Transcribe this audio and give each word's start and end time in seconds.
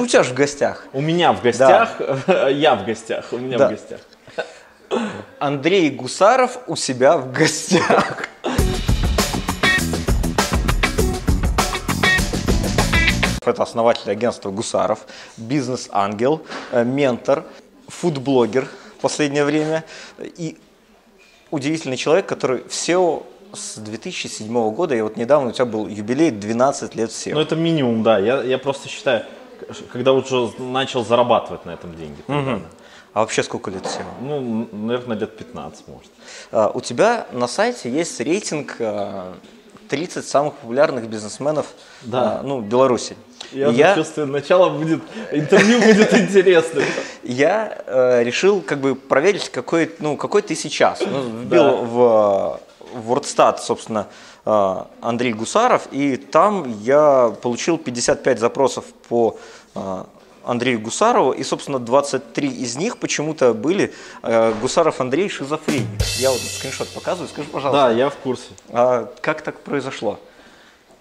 у 0.00 0.06
тебя 0.06 0.22
же 0.22 0.30
в 0.30 0.34
гостях. 0.34 0.84
У 0.92 1.00
меня 1.00 1.32
в 1.32 1.42
гостях, 1.42 2.00
я 2.50 2.74
в 2.74 2.84
гостях, 2.84 3.26
у 3.32 3.38
меня 3.38 3.58
Да. 3.58 3.68
в 3.68 3.70
гостях. 3.72 4.00
Андрей 5.38 5.90
Гусаров 5.90 6.58
у 6.66 6.76
себя 6.76 7.18
в 7.18 7.32
гостях. 7.32 8.28
Это 13.44 13.62
основатель 13.62 14.10
агентства 14.10 14.50
Гусаров, 14.50 15.06
бизнес-ангел, 15.38 16.42
э, 16.70 16.84
ментор, 16.84 17.44
фудблогер 17.86 18.68
в 18.98 19.00
последнее 19.00 19.44
время 19.44 19.84
и 20.18 20.58
удивительный 21.50 21.96
человек, 21.96 22.26
который 22.26 22.58
в 22.64 22.68
SEO 22.72 23.24
с 23.54 23.78
2007 23.78 24.70
года, 24.72 24.94
и 24.94 25.00
вот 25.00 25.16
недавно 25.16 25.48
у 25.48 25.52
тебя 25.52 25.64
был 25.64 25.88
юбилей 25.88 26.30
12 26.30 26.94
лет 26.94 27.10
в 27.10 27.14
SEO. 27.14 27.32
Ну 27.34 27.40
это 27.40 27.56
минимум, 27.56 28.02
да. 28.02 28.18
Я, 28.18 28.42
я 28.42 28.58
просто 28.58 28.88
считаю, 28.90 29.24
когда 29.92 30.12
уже 30.12 30.50
начал 30.58 31.04
зарабатывать 31.04 31.64
на 31.66 31.70
этом 31.72 31.94
деньги. 31.96 32.20
тогда. 32.26 32.60
А 33.14 33.20
вообще 33.20 33.42
сколько 33.42 33.70
лет 33.70 33.84
SEO? 33.84 34.04
Ну, 34.20 34.68
наверное, 34.72 35.16
лет 35.16 35.36
15, 35.36 35.88
может. 35.88 36.10
А, 36.52 36.70
У 36.72 36.80
тебя 36.80 37.26
на 37.32 37.48
сайте 37.48 37.90
есть 37.90 38.20
рейтинг 38.20 38.76
а, 38.80 39.34
30 39.88 40.26
самых 40.26 40.54
популярных 40.54 41.08
бизнесменов 41.08 41.66
Да. 42.02 42.40
а, 42.40 42.42
ну, 42.42 42.60
Беларуси. 42.60 43.16
Я, 43.50 43.68
я, 43.70 43.94
чувствую, 43.94 44.26
начало 44.26 44.68
будет, 44.68 45.00
интервью 45.32 45.80
будет 45.80 46.12
интересным. 46.14 46.84
я, 47.22 47.78
э, 47.86 48.22
решил 48.22 48.60
как 48.60 48.78
бы 48.78 48.94
проверить, 48.94 49.48
какой, 49.48 49.90
ну, 50.00 50.16
какой 50.18 50.42
ты 50.42 50.54
сейчас. 50.54 51.00
Ну, 51.00 51.22
вбил 51.22 51.64
Да. 51.64 51.72
в, 51.76 52.60
в 52.92 53.12
WordStat, 53.12 53.58
собственно, 53.60 54.06
э, 54.44 54.76
Андрей 55.00 55.32
Гусаров, 55.32 55.88
и 55.92 56.16
там 56.16 56.64
я 56.82 57.32
получил 57.42 57.78
55 57.78 58.38
запросов 58.38 58.84
по 59.08 59.38
Андрею 60.44 60.80
Гусарову, 60.80 61.32
и, 61.32 61.42
собственно, 61.44 61.78
23 61.78 62.48
из 62.48 62.76
них 62.76 62.98
почему-то 62.98 63.52
были 63.52 63.92
э, 64.22 64.54
Гусаров 64.62 65.00
Андрей 65.00 65.28
шизофреник. 65.28 65.86
Я 66.18 66.30
вот 66.30 66.40
скриншот 66.40 66.88
показываю, 66.88 67.28
скажи, 67.28 67.48
пожалуйста, 67.48 67.88
Да, 67.88 67.90
я 67.92 68.08
в 68.08 68.16
курсе. 68.16 68.48
а 68.70 69.12
как 69.20 69.42
так 69.42 69.60
произошло? 69.60 70.18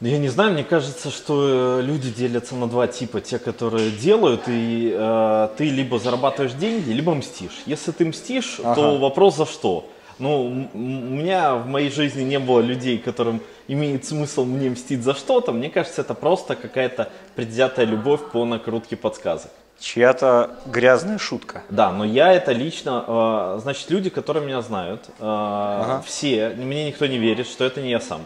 Я 0.01 0.19
не 0.19 0.27
знаю, 0.27 0.51
мне 0.53 0.63
кажется, 0.63 1.09
что 1.09 1.79
э, 1.79 1.81
люди 1.81 2.11
делятся 2.11 2.55
на 2.55 2.67
два 2.67 2.87
типа. 2.87 3.19
Те, 3.21 3.39
которые 3.39 3.89
делают, 3.89 4.41
и 4.47 4.93
э, 4.93 5.49
ты 5.57 5.69
либо 5.69 5.97
зарабатываешь 5.97 6.53
деньги, 6.53 6.91
либо 6.91 7.15
мстишь. 7.15 7.63
Если 7.65 7.91
ты 7.91 8.05
мстишь, 8.05 8.59
Ага. 8.63 8.75
то 8.75 8.97
вопрос 8.97 9.37
за 9.37 9.45
что? 9.45 9.89
Ну, 10.19 10.67
у 10.73 10.77
меня 10.77 11.55
в 11.55 11.67
моей 11.67 11.91
жизни 11.91 12.23
не 12.23 12.39
было 12.39 12.59
людей, 12.59 12.97
которым 12.97 13.41
имеет 13.67 14.05
смысл 14.05 14.45
мне 14.45 14.69
мстить 14.69 15.03
за 15.03 15.13
что-то. 15.13 15.51
Мне 15.51 15.69
кажется, 15.69 16.01
это 16.01 16.13
просто 16.13 16.55
какая-то 16.55 17.09
предвзятая 17.35 17.85
любовь 17.85 18.21
по 18.31 18.45
накрутке 18.45 18.95
подсказок. 18.95 19.51
Чья-то 19.79 20.51
грязная 20.65 21.19
шутка. 21.19 21.61
Да, 21.69 21.91
но 21.91 22.03
я 22.03 22.33
это 22.33 22.51
лично, 22.51 23.05
э, 23.07 23.59
значит, 23.61 23.91
люди, 23.91 24.09
которые 24.09 24.43
меня 24.43 24.61
знают, 24.61 25.05
э, 25.19 26.01
все, 26.03 26.49
мне 26.57 26.87
никто 26.87 27.05
не 27.05 27.19
верит, 27.19 27.45
что 27.45 27.63
это 27.63 27.79
не 27.81 27.91
я 27.91 27.99
сам 27.99 28.21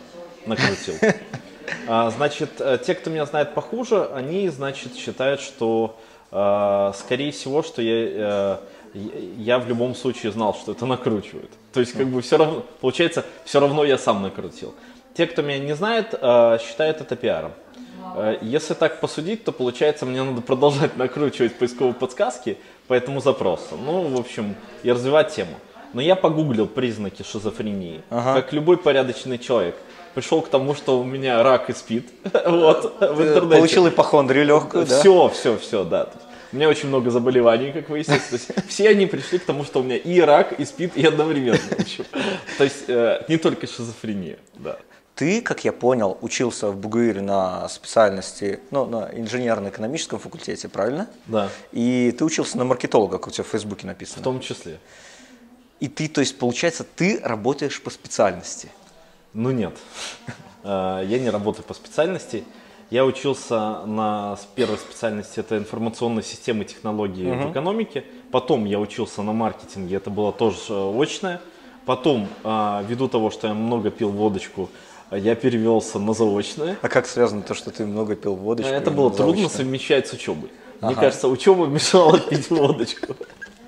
накрутил. 0.46 0.96
А, 1.88 2.10
Значит, 2.10 2.60
э, 2.60 2.80
те, 2.86 2.96
кто 2.96 3.10
меня 3.10 3.26
знает 3.26 3.54
похуже, 3.54 4.10
они, 4.14 4.50
значит, 4.50 4.96
считают, 4.96 5.40
что, 5.40 5.96
скорее 6.30 7.32
всего, 7.32 7.62
что 7.64 7.82
я, 7.82 8.60
я 8.94 9.60
в 9.60 9.68
любом 9.68 9.96
случае 9.96 10.32
знал, 10.32 10.54
что 10.54 10.72
это 10.74 10.86
накручивают. 10.86 11.52
То 11.74 11.80
есть, 11.80 11.94
как 11.94 12.08
бы 12.08 12.22
все 12.22 12.38
равно, 12.38 12.64
получается, 12.82 13.26
все 13.46 13.60
равно 13.60 13.84
я 13.84 13.98
сам 13.98 14.22
накрутил. 14.22 14.74
Те, 15.16 15.28
кто 15.28 15.42
меня 15.42 15.60
не 15.60 15.76
знает, 15.76 16.14
э, 16.20 16.58
считают 16.62 17.02
это 17.02 17.16
пиаром. 17.16 17.52
Э, 18.16 18.38
Если 18.42 18.74
так 18.74 19.00
посудить, 19.00 19.44
то 19.44 19.52
получается, 19.52 20.06
мне 20.06 20.24
надо 20.24 20.42
продолжать 20.42 20.98
накручивать 20.98 21.56
поисковые 21.56 21.94
подсказки 21.94 22.58
по 22.88 22.94
этому 22.94 23.22
запросу. 23.22 23.78
Ну, 23.86 24.04
в 24.04 24.20
общем, 24.20 24.56
и 24.84 24.92
развивать 24.92 25.34
тему. 25.34 25.56
Но 25.94 26.02
я 26.02 26.16
погуглил 26.16 26.68
признаки 26.68 27.24
шизофрении, 27.24 28.02
как 28.10 28.54
любой 28.54 28.78
порядочный 28.78 29.38
человек. 29.38 29.76
Пришел 30.14 30.42
к 30.42 30.50
тому, 30.50 30.76
что 30.76 31.00
у 31.00 31.04
меня 31.04 31.42
рак 31.44 31.70
и 31.70 31.74
спит. 31.74 32.10
Вот, 32.46 33.00
в 33.00 33.22
интернете. 33.22 33.56
Получил 33.58 33.88
ипохондрию 33.88 34.46
легкую, 34.46 34.86
да? 34.86 35.00
Все, 35.00 35.30
все, 35.30 35.58
все, 35.58 35.84
да. 35.86 36.10
У 36.52 36.56
меня 36.56 36.68
очень 36.70 36.90
много 36.90 37.10
заболеваний, 37.12 37.72
как 37.72 37.90
выяснилось. 37.90 38.24
То 38.24 38.36
есть 38.36 38.50
все 38.68 38.90
они 38.90 39.06
пришли 39.06 39.40
к 39.40 39.46
тому, 39.46 39.64
что 39.64 39.80
у 39.80 39.84
меня 39.84 39.98
и 39.98 40.20
рак, 40.20 40.60
и 40.60 40.66
спит, 40.66 40.98
и 40.98 41.06
одновременно. 41.06 41.60
в. 41.78 42.06
То 42.58 42.64
есть 42.64 42.90
э, 42.90 43.24
не 43.28 43.38
только 43.38 43.68
шизофрения, 43.68 44.38
да. 44.56 44.78
Ты, 45.16 45.42
как 45.42 45.64
я 45.66 45.72
понял, 45.72 46.18
учился 46.22 46.72
в 46.72 46.78
БГУИРе 46.78 47.22
на 47.22 47.70
специальности, 47.70 48.60
ну, 48.72 48.86
на 48.86 49.10
инженерно-экономическом 49.14 50.20
факультете, 50.20 50.68
правильно? 50.68 51.08
Да, 51.28 51.50
И 51.72 52.14
ты 52.18 52.26
учился 52.26 52.58
на 52.58 52.64
маркетолога, 52.66 53.18
как 53.18 53.28
у 53.28 53.32
тебя 53.32 53.44
в 53.44 53.48
Фейсбуке 53.48 53.84
в 53.84 53.86
написано. 53.86 54.24
том 54.24 54.40
числе. 54.40 54.80
И 55.80 55.88
ты, 55.88 56.08
то 56.08 56.22
есть, 56.22 56.38
получается, 56.38 56.84
ты 56.84 57.20
работаешь 57.24 57.82
по 57.82 57.90
специальности. 57.90 58.70
Ну 59.34 59.52
нет, 59.52 59.74
Э, 60.64 61.04
я 61.08 61.18
не 61.20 61.30
работаю 61.30 61.66
по 61.66 61.74
специальности. 61.74 62.44
Я 62.92 63.06
учился 63.06 63.86
на 63.86 64.38
первой 64.54 64.78
специальности, 64.78 65.40
это 65.40 65.58
информационные 65.58 66.24
системы 66.24 66.66
технологии 66.66 67.24
в 67.24 67.52
экономике. 67.52 68.04
Потом 68.32 68.66
я 68.66 68.80
учился 68.80 69.22
на 69.24 69.32
маркетинге, 69.32 69.96
это 69.96 70.10
было 70.10 70.34
тоже 70.34 70.58
э, 70.70 71.02
очное. 71.02 71.40
Потом, 71.86 72.28
э, 72.44 72.84
ввиду 72.86 73.08
того, 73.08 73.32
что 73.32 73.48
я 73.48 73.54
много 73.54 73.92
пил 73.92 74.10
водочку, 74.10 74.70
я 75.10 75.36
перевелся 75.36 76.00
на 76.00 76.14
заочное. 76.14 76.78
А 76.82 76.90
как 76.90 77.08
связано 77.08 77.44
то, 77.44 77.54
что 77.54 77.72
ты 77.72 77.86
много 77.86 78.18
пил 78.18 78.36
водочку? 78.36 78.70
Это 78.74 78.92
и 78.92 78.94
было 78.94 79.10
трудно 79.10 79.44
заочно? 79.44 79.58
совмещать 79.58 80.08
с 80.10 80.14
учебой. 80.14 80.50
Мне 80.82 80.92
Ага. 80.92 81.02
кажется, 81.02 81.30
учеба 81.30 81.68
мешала 81.68 82.20
пить 82.20 82.50
водочку. 82.50 83.16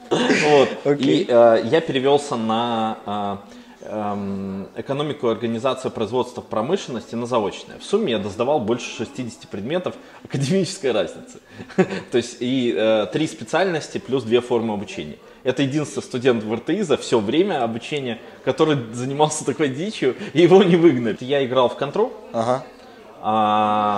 Вот. 0.09 0.99
И 0.99 1.25
э, 1.27 1.61
я 1.71 1.81
перевелся 1.81 2.35
на 2.35 2.97
э, 3.05 3.11
эм, 3.11 3.39
экономику 3.83 5.27
и 5.27 5.31
организацию 5.31 5.91
производства 5.91 6.41
в 6.41 6.45
промышленности 6.45 7.15
на 7.15 7.25
заочное. 7.25 7.77
В 7.79 7.83
сумме 7.83 8.11
я 8.13 8.19
доздавал 8.19 8.59
больше 8.59 8.89
60 8.97 9.47
предметов 9.49 9.95
академической 10.23 10.91
разницы. 10.91 11.39
То 12.11 12.17
есть 12.17 12.37
и 12.39 12.73
э, 12.75 13.07
три 13.11 13.27
специальности 13.27 13.97
плюс 13.97 14.23
две 14.23 14.41
формы 14.41 14.73
обучения. 14.73 15.17
Это 15.43 15.63
единственный 15.63 16.03
студент 16.03 16.43
в 16.43 16.53
РТИ 16.53 16.81
за 16.81 16.97
все 16.97 17.19
время 17.19 17.63
обучения, 17.63 18.19
который 18.45 18.77
занимался 18.93 19.45
такой 19.45 19.69
дичью, 19.69 20.15
и 20.33 20.41
его 20.41 20.63
не 20.63 20.77
выгнали. 20.77 21.17
Я 21.19 21.45
играл 21.45 21.67
в 21.67 21.75
Ага. 22.31 22.63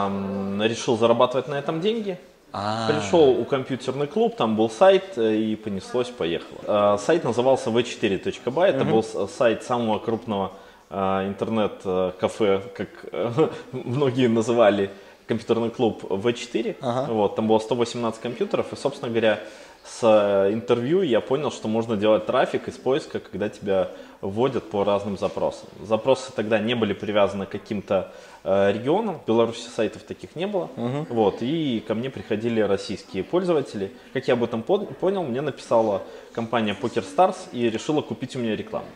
м, 0.08 0.62
решил 0.64 0.98
зарабатывать 0.98 1.48
на 1.48 1.56
этом 1.56 1.82
деньги. 1.82 2.20
А. 2.58 2.88
Пришел 2.90 3.30
у 3.30 3.44
компьютерный 3.44 4.08
клуб, 4.08 4.38
там 4.38 4.56
был 4.56 4.70
сайт, 4.70 5.18
э, 5.18 5.36
и 5.36 5.56
понеслось, 5.58 6.08
поехало. 6.10 6.60
А, 6.68 6.98
Сайт 6.98 7.26
назывался 7.26 7.70
v4.by, 7.70 8.66
это 8.68 8.86
был 8.86 9.04
с- 9.04 9.28
сайт 9.28 9.64
самого 9.64 10.00
крупного 10.00 10.52
интернет-кафе, 10.90 12.62
как 12.74 12.88
э, 13.12 13.50
многие 13.74 14.28
называли 14.28 14.90
компьютерный 15.28 15.70
клуб 15.70 16.04
V4. 16.04 16.78
Ага. 16.82 17.12
Вот, 17.12 17.36
там 17.36 17.48
было 17.48 17.60
118 17.60 18.22
компьютеров, 18.22 18.72
и, 18.72 18.76
собственно 18.78 19.10
говоря, 19.10 19.40
с 19.84 20.00
э, 20.04 20.54
интервью 20.54 21.02
я 21.02 21.20
понял, 21.20 21.52
что 21.52 21.68
можно 21.68 21.98
делать 21.98 22.26
трафик 22.26 22.68
из 22.70 22.76
поиска, 22.76 23.20
когда 23.20 23.50
тебя 23.50 23.90
вводят 24.30 24.70
по 24.70 24.84
разным 24.84 25.18
запросам. 25.18 25.68
Запросы 25.84 26.32
тогда 26.36 26.60
не 26.60 26.74
были 26.76 26.94
привязаны 26.94 27.46
к 27.46 27.50
каким-то 27.50 28.12
э, 28.44 28.72
регионам, 28.74 29.20
в 29.20 29.28
Беларуси 29.28 29.68
сайтов 29.70 30.04
таких 30.04 30.36
не 30.36 30.48
было, 30.48 30.70
вот, 31.10 31.38
и 31.42 31.84
ко 31.88 31.94
мне 31.96 32.10
приходили 32.10 32.62
российские 32.62 33.24
пользователи. 33.24 33.92
Как 34.14 34.28
я 34.28 34.34
об 34.34 34.44
этом 34.44 34.62
пон- 34.68 34.94
понял, 34.94 35.24
мне 35.24 35.42
написала 35.42 36.02
компания 36.34 36.76
Poker 36.80 37.04
Stars 37.06 37.36
и 37.52 37.70
решила 37.70 38.02
купить 38.02 38.36
у 38.36 38.40
меня 38.40 38.56
рекламу. 38.56 38.88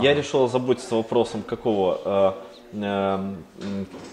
Я 0.00 0.14
решил 0.14 0.44
озаботиться 0.44 0.94
вопросом, 0.94 1.42
какого 1.42 2.00
э, 2.04 2.32
э, 2.82 3.34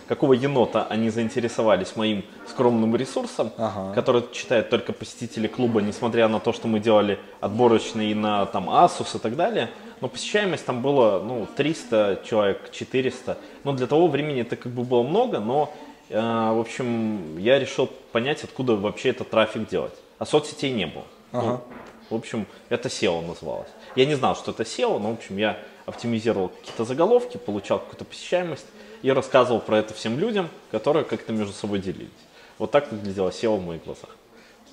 какого 0.07 0.34
енота 0.34 0.86
они 0.90 1.09
заинтересовались 1.09 1.96
моим 1.96 2.24
скромным 2.47 2.96
ресурсом, 2.96 3.51
Ага. 3.57 3.94
который 3.94 4.24
читают 4.34 4.69
только 4.69 4.91
посетители 4.94 5.48
клуба, 5.48 5.81
несмотря 5.81 6.27
на 6.27 6.39
то, 6.39 6.51
что 6.51 6.68
мы 6.68 6.80
делали 6.80 7.19
отборочные 7.39 8.13
на 8.16 8.45
там 8.48 8.69
Asus 8.69 9.16
и 9.16 9.19
так 9.19 9.36
далее. 9.36 9.69
Но 10.01 10.07
посещаемость 10.07 10.66
там 10.66 10.81
было 10.81 11.22
ну, 11.22 11.48
300 11.56 12.22
человек, 12.25 12.72
400. 12.72 13.38
Но 13.63 13.74
для 13.74 13.88
того 13.88 14.07
времени 14.07 14.42
это 14.42 14.56
как 14.56 14.72
бы 14.72 14.84
было 14.84 15.04
много, 15.04 15.40
но 15.40 15.74
э, 16.10 16.19
в 16.19 16.60
общем 16.60 17.38
я 17.38 17.60
решил 17.60 17.88
понять, 18.12 18.44
откуда 18.44 18.75
вообще 18.75 19.10
этот 19.10 19.30
трафик 19.30 19.68
делать. 19.68 19.94
А 20.18 20.25
соцсетей 20.25 20.72
не 20.72 20.86
было. 20.86 21.06
Ну, 21.31 21.62
в 22.10 22.16
общем, 22.16 22.48
это 22.69 22.90
SEO 22.90 23.25
называлось. 23.25 23.69
Я 23.96 24.06
не 24.06 24.16
знал, 24.16 24.36
что 24.36 24.51
это 24.51 24.63
SEO, 24.63 24.98
но, 25.00 25.12
в 25.12 25.13
общем, 25.13 25.38
я 25.38 25.60
оптимизировал 25.86 26.50
какие-то 26.50 26.86
заголовки, 26.86 27.38
получал 27.38 27.80
какую-то 27.80 28.06
посещаемость 28.06 28.66
и 29.02 29.12
рассказывал 29.12 29.60
про 29.62 29.78
это 29.78 29.94
всем 29.94 30.18
людям, 30.18 30.50
которые 30.72 31.06
как-то 31.06 31.34
между 31.34 31.54
собой 31.54 31.80
делились. 31.80 32.10
Вот 32.57 32.72
так 32.72 32.92
выглядело 32.92 33.30
SEO 33.30 33.57
в 33.57 33.66
моих 33.66 33.84
глазах. 33.84 34.10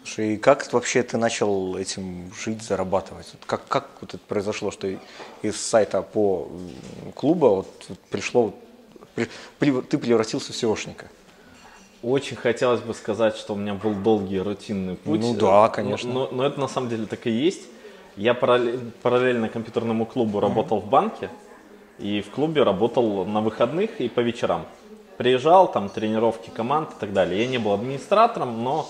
Слушай, 0.06 0.34
и 0.34 0.36
как 0.36 0.72
вообще 0.72 1.02
ты 1.02 1.16
начал 1.16 1.76
этим 1.76 2.30
жить, 2.32 2.62
зарабатывать? 2.62 3.26
Как, 3.44 3.66
как 3.66 3.88
вот 4.00 4.14
это 4.14 4.22
произошло, 4.28 4.70
что 4.70 4.86
из 5.42 5.56
сайта 5.60 6.00
по 6.00 6.48
клуба 7.16 7.46
вот, 7.46 7.66
пришло, 8.08 8.52
при- 9.16 9.28
при- 9.58 9.80
ты 9.82 9.98
превратился 9.98 10.52
в 10.52 10.56
SEOшника? 10.56 11.06
Очень 12.04 12.36
хотелось 12.36 12.80
бы 12.82 12.94
сказать, 12.94 13.36
что 13.36 13.54
у 13.54 13.56
меня 13.56 13.74
был 13.74 13.94
долгий 13.94 14.38
рутинный 14.38 14.94
путь. 14.94 15.20
Ну 15.20 15.34
да, 15.34 15.68
конечно. 15.68 16.12
Но, 16.12 16.28
но 16.30 16.46
это 16.46 16.60
на 16.60 16.68
самом 16.68 16.88
деле 16.88 17.06
так 17.06 17.26
и 17.26 17.30
есть. 17.30 17.62
Я 18.16 18.34
параллель- 18.34 18.92
параллельно 19.02 19.48
компьютерному 19.48 20.06
клубу 20.06 20.38
работал 20.38 20.78
в 20.78 20.86
банке. 20.86 21.30
И 21.98 22.20
в 22.20 22.30
клубе 22.30 22.62
работал 22.62 23.24
на 23.24 23.40
выходных 23.40 24.00
и 24.00 24.08
по 24.08 24.20
вечерам. 24.20 24.66
Приезжал, 25.16 25.72
там 25.72 25.88
тренировки 25.88 26.50
команд 26.50 26.90
и 26.92 27.00
так 27.00 27.12
далее. 27.12 27.42
Я 27.42 27.48
не 27.48 27.58
был 27.58 27.72
администратором, 27.72 28.62
но 28.62 28.88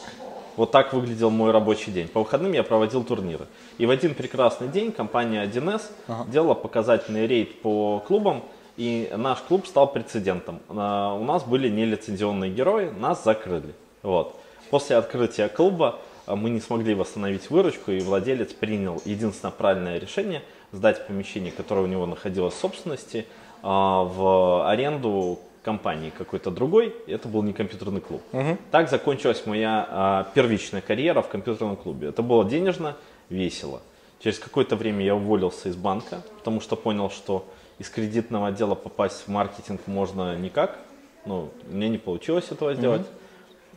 вот 0.56 0.70
так 0.70 0.93
выглядел 0.93 1.31
мой 1.31 1.50
рабочий 1.50 1.93
день. 1.93 2.08
По 2.08 2.20
выходным 2.20 2.53
я 2.53 2.62
проводил 2.62 3.05
турниры. 3.05 3.47
И 3.79 3.87
в 3.87 3.91
один 3.91 4.14
прекрасный 4.14 4.69
день 4.69 4.93
компания 4.93 5.44
1С 5.44 5.82
делала 6.29 6.55
показательный 6.55 7.26
рейд 7.26 7.61
по 7.61 8.03
клубам, 8.06 8.43
и 8.76 9.11
наш 9.17 9.38
клуб 9.41 9.67
стал 9.67 9.91
прецедентом. 9.91 10.61
А, 10.69 11.14
У 11.14 11.25
нас 11.25 11.44
были 11.44 11.69
нелицензионные 11.69 12.50
герои, 12.50 12.91
нас 12.99 13.25
закрыли. 13.25 13.75
Вот. 14.03 14.38
После 14.70 14.97
открытия 14.97 15.49
клуба 15.49 15.99
а, 16.26 16.37
мы 16.37 16.50
не 16.50 16.61
смогли 16.61 16.94
восстановить 16.94 17.50
выручку, 17.50 17.91
и 17.93 18.00
владелец 18.00 18.53
принял 18.53 19.00
единственное 19.05 19.53
правильное 19.53 19.99
решение 19.99 20.43
сдать 20.73 21.06
помещение, 21.06 21.53
которое 21.53 21.82
у 21.82 21.87
него 21.87 22.06
находилось 22.06 22.55
в 22.55 22.58
собственности, 22.58 23.26
а, 23.62 24.05
в 24.05 24.69
аренду 24.69 25.38
компании 25.67 26.13
какой-то 26.17 26.51
другой. 26.53 26.95
Это 27.09 27.27
был 27.27 27.43
не 27.43 27.53
компьютерный 27.53 28.01
клуб. 28.01 28.23
Так 28.71 28.89
закончилась 28.89 29.45
моя 29.47 29.87
а, 29.91 30.27
первичная 30.33 30.81
карьера 30.81 31.23
в 31.23 31.29
компьютерном 31.29 31.77
клубе. 31.77 32.09
Это 32.09 32.23
было 32.23 32.45
денежно, 32.45 32.95
весело. 33.31 33.81
Через 34.21 34.39
какое-то 34.39 34.77
время 34.77 35.05
я 35.05 35.15
уволился 35.17 35.69
из 35.69 35.75
банка, 35.75 36.23
потому 36.39 36.61
что 36.61 36.77
понял, 36.77 37.11
что 37.11 37.45
из 37.81 37.91
кредитного 37.91 38.47
отдела 38.47 38.77
попасть 38.77 39.27
в 39.27 39.29
маркетинг 39.29 39.81
можно 39.87 40.37
никак. 40.37 40.79
Ну, 41.25 41.49
мне 41.69 41.89
не 41.89 41.99
получилось 41.99 42.53
этого 42.53 42.73
сделать. 42.75 43.07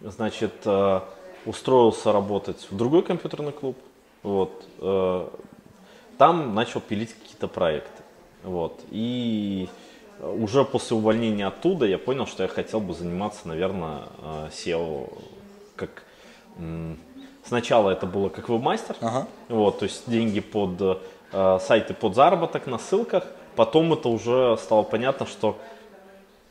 Значит, 0.02 0.54
э, 0.66 1.00
устроился 1.46 2.12
работать 2.14 2.68
в 2.70 2.78
другой 2.78 3.02
компьютерный 3.02 3.52
клуб. 3.52 3.76
Вот. 4.22 4.52
э, 4.78 5.28
Там 6.20 6.54
начал 6.54 6.82
пилить 6.82 7.14
какие-то 7.14 7.48
проекты. 7.48 8.04
Вот. 8.44 8.80
И 8.92 9.68
уже 10.21 10.66
после 10.66 10.98
увольнения 10.98 11.48
оттуда 11.48 11.86
я 11.86 11.98
понял, 11.98 12.27
что 12.27 12.44
я 12.44 12.50
хотел 12.50 12.80
бы 12.80 12.94
заниматься, 12.94 13.48
наверное, 13.48 14.04
э, 14.21 14.50
SEO 14.51 15.12
как 15.75 16.04
м, 16.57 16.98
сначала 17.45 17.89
это 17.92 18.06
было 18.06 18.30
как 18.30 18.50
вебмастер, 18.50 18.95
Ага. 19.01 19.27
вот, 19.48 19.80
то 19.80 19.86
есть 19.86 20.10
деньги 20.10 20.39
под 20.42 21.00
э, 21.31 21.60
сайты 21.62 21.94
под 21.94 22.16
заработок 22.16 22.68
на 22.68 22.77
ссылках. 22.80 23.24
Потом 23.56 23.94
это 23.94 24.10
уже 24.10 24.57
стало 24.57 24.83
понятно, 24.83 25.25
что 25.25 25.57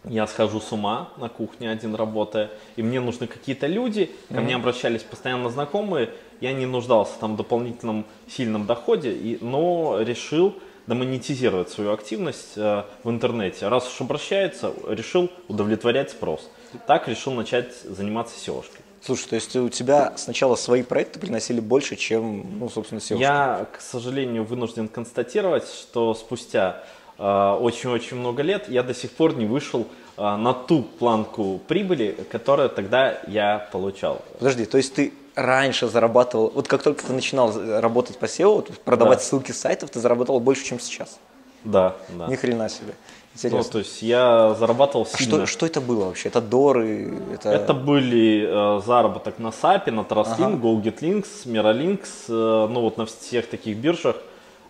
я 0.05 0.27
схожу 0.27 0.61
с 0.61 0.73
ума 0.73 1.09
на 1.17 1.29
кухне 1.29 1.71
один 1.71 1.95
работая, 1.95 2.51
и 2.77 2.83
мне 2.83 3.01
нужны 3.01 3.27
какие-то 3.27 3.67
люди, 3.67 4.11
ко 4.29 4.41
мне 4.41 4.55
обращались 4.55 5.03
постоянно 5.03 5.51
знакомые, 5.51 6.11
я 6.41 6.53
не 6.53 6.67
нуждался 6.67 7.13
там 7.19 7.35
в 7.35 7.37
дополнительном 7.37 8.07
сильном 8.29 8.67
доходе, 8.67 9.13
и, 9.13 9.39
но 9.41 9.99
решил 10.01 10.55
домонетизировать 10.89 11.69
свою 11.69 11.93
активность 11.93 12.57
э, 12.57 12.83
в 13.05 13.11
интернете. 13.11 13.69
Раз 13.69 13.87
уж 13.87 14.01
обращается, 14.01 14.73
решил 14.89 15.31
удовлетворять 15.47 16.11
спрос. 16.11 16.51
Так 16.87 17.09
решил 17.09 17.33
начать 17.35 17.75
заниматься 17.85 18.35
SEO-шкой. 18.37 18.81
Слушай, 19.03 19.29
то 19.29 19.35
есть 19.37 19.55
у 19.55 19.69
тебя 19.69 20.15
сначала 20.17 20.57
свои 20.57 20.83
проекты 20.83 21.21
приносили 21.21 21.61
больше, 21.61 21.95
чем, 21.97 22.59
ну, 22.59 22.69
собственно, 22.69 22.99
SEO. 22.99 23.19
Я, 23.19 23.67
к 23.71 23.81
сожалению, 23.81 24.45
вынужден 24.45 24.89
констатировать, 24.89 25.69
что 25.69 26.15
спустя 26.15 26.83
э, 27.19 27.59
очень-очень 27.61 28.17
много 28.17 28.43
лет 28.43 28.69
я 28.69 28.83
до 28.83 28.95
сих 28.95 29.11
пор 29.11 29.37
не 29.37 29.45
вышел 29.45 29.87
э, 30.17 30.23
на 30.23 30.55
ту 30.55 30.83
планку 30.83 31.61
прибыли, 31.69 32.17
которую 32.31 32.71
тогда 32.71 33.21
я 33.29 33.69
получал. 33.71 34.23
Подожди, 34.39 34.65
то 34.65 34.79
есть 34.79 34.95
ты 34.95 35.13
раньше 35.39 35.89
зарабатывал, 35.89 36.51
вот 36.55 36.69
как 36.69 36.83
только 36.83 37.05
ты 37.05 37.13
начинал 37.13 37.53
работать 37.81 38.19
по 38.19 38.25
SEO, 38.27 38.57
вот 38.57 38.71
продавать 38.81 39.19
Да. 39.19 39.25
ссылки 39.25 39.53
с 39.53 39.61
сайтов, 39.61 39.91
ты 39.91 40.01
зарабатывал 40.01 40.41
больше, 40.41 40.65
чем 40.65 40.81
сейчас. 40.81 41.19
Да, 41.65 41.95
да. 42.09 42.27
Ни 42.27 42.37
хрена 42.37 42.69
себе. 42.69 42.95
Ну, 43.35 43.49
Интересно. 43.49 43.73
то 43.73 43.79
есть 43.79 44.03
я 44.03 44.55
зарабатывал 44.59 45.07
А 45.13 45.17
сильно. 45.17 45.37
что, 45.37 45.47
что 45.47 45.67
это 45.67 45.81
было 45.81 46.07
вообще? 46.07 46.29
Это 46.29 46.41
доры? 46.41 47.15
Это... 47.33 47.51
Это 47.51 47.73
были 47.73 48.45
э, 48.49 48.81
заработок 48.85 49.39
на 49.39 49.49
SAP, 49.49 49.91
на 49.93 50.01
Trustlink, 50.01 50.61
GoGetLinks, 50.61 51.47
Miralinks, 51.47 52.09
э, 52.29 52.69
ну 52.73 52.81
вот 52.81 52.97
на 52.97 53.07
всех 53.07 53.49
таких 53.49 53.77
биржах. 53.77 54.17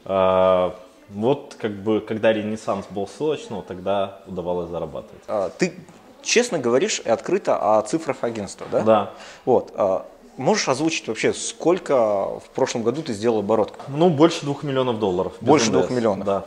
Э, 0.05 0.73
вот 1.11 1.57
как 1.59 1.73
бы, 1.73 2.01
когда 2.01 2.33
ренессанс 2.33 2.87
был 2.91 3.09
ссылочного, 3.09 3.63
тогда 3.63 4.21
удавалось 4.27 4.69
зарабатывать. 4.69 5.23
А, 5.27 5.49
ты 5.57 5.73
честно 6.21 6.59
говоришь 6.59 7.01
и 7.03 7.09
открыто 7.09 7.79
о 7.79 7.81
цифрах 7.83 8.19
агентства, 8.23 8.67
да? 8.71 8.81
Да. 8.83 9.11
Вот. 9.47 9.73
а, 9.75 10.05
можешь 10.39 10.69
озвучить 10.69 11.07
вообще, 11.09 11.33
сколько 11.35 11.95
в 12.41 12.49
прошлом 12.55 12.83
году 12.83 13.03
ты 13.03 13.13
сделал 13.13 13.41
оборот? 13.41 13.75
Ну, 13.89 14.09
больше 14.09 14.43
двух 14.45 14.63
миллионов 14.63 14.99
долларов. 14.99 15.35
Больше 15.41 15.67
НДС. 15.71 15.73
двух 15.73 15.91
миллионов? 15.91 16.25
Да. 16.27 16.45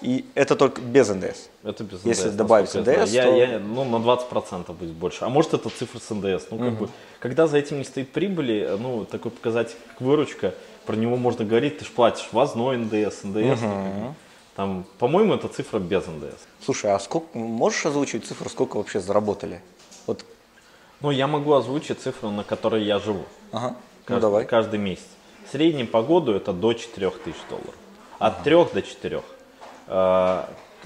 И 0.00 0.26
это 0.34 0.54
только 0.54 0.82
без 0.82 1.08
НДС. 1.08 1.48
Это 1.62 1.82
без 1.82 2.04
Если 2.04 2.28
НДС, 2.28 2.36
добавить 2.36 2.66
насколько 2.74 2.90
я 2.92 3.02
НДС, 3.04 3.10
знаю. 3.10 3.30
то- 3.32 3.36
Я, 3.38 3.48
я- 3.52 3.58
ну, 3.58 3.84
на 3.84 3.96
20% 3.96 4.72
будет 4.74 4.92
больше. 4.92 5.24
А 5.24 5.28
может 5.30 5.54
это 5.54 5.70
цифра 5.70 5.98
с 5.98 6.10
НДС. 6.10 6.46
Ну, 6.50 6.58
как 6.58 6.72
бы, 6.78 6.88
когда 7.20 7.46
за 7.46 7.56
этим 7.58 7.78
не 7.78 7.84
стоит 7.84 8.12
прибыли, 8.12 8.76
ну, 8.78 9.04
такой 9.06 9.30
показатель, 9.30 9.76
как 9.88 10.00
выручка, 10.02 10.54
про 10.84 10.94
него 10.96 11.16
можно 11.16 11.44
говорить, 11.46 11.78
ты 11.78 11.86
же 11.86 11.90
платишь 11.90 12.28
ввозной 12.32 12.76
НДС, 12.76 13.22
НДС. 13.24 13.60
бы, 13.62 14.14
Там, 14.56 14.84
по-моему, 14.98 15.34
это 15.34 15.48
цифра 15.48 15.78
без 15.80 16.06
НДС. 16.06 16.36
Слушай, 16.64 16.92
а 16.92 16.98
сколько 17.00 17.36
можешь 17.36 17.84
озвучить 17.86 18.26
цифру, 18.26 18.48
сколько 18.50 18.76
вообще 18.76 19.00
заработали? 19.00 19.60
Вот, 20.06 20.24
Ну, 21.04 21.10
я 21.10 21.26
могу 21.26 21.52
озвучить 21.52 22.00
цифру, 22.00 22.30
на 22.30 22.44
которой 22.44 22.82
я 22.82 22.98
живу. 22.98 23.26
ага, 23.52 23.68
ну 23.68 23.76
Каждый, 24.06 24.22
давай. 24.22 24.44
каждый 24.46 24.78
месяц. 24.78 25.04
В 25.46 25.52
среднем 25.52 25.86
по 25.86 26.02
году 26.02 26.32
это 26.32 26.54
до 26.54 26.72
4 26.72 27.10
тысяч 27.10 27.36
долларов. 27.50 27.74
От 28.18 28.42
3 28.42 28.54
до 28.72 28.80
4. 28.80 29.20
Э, 29.88 30.44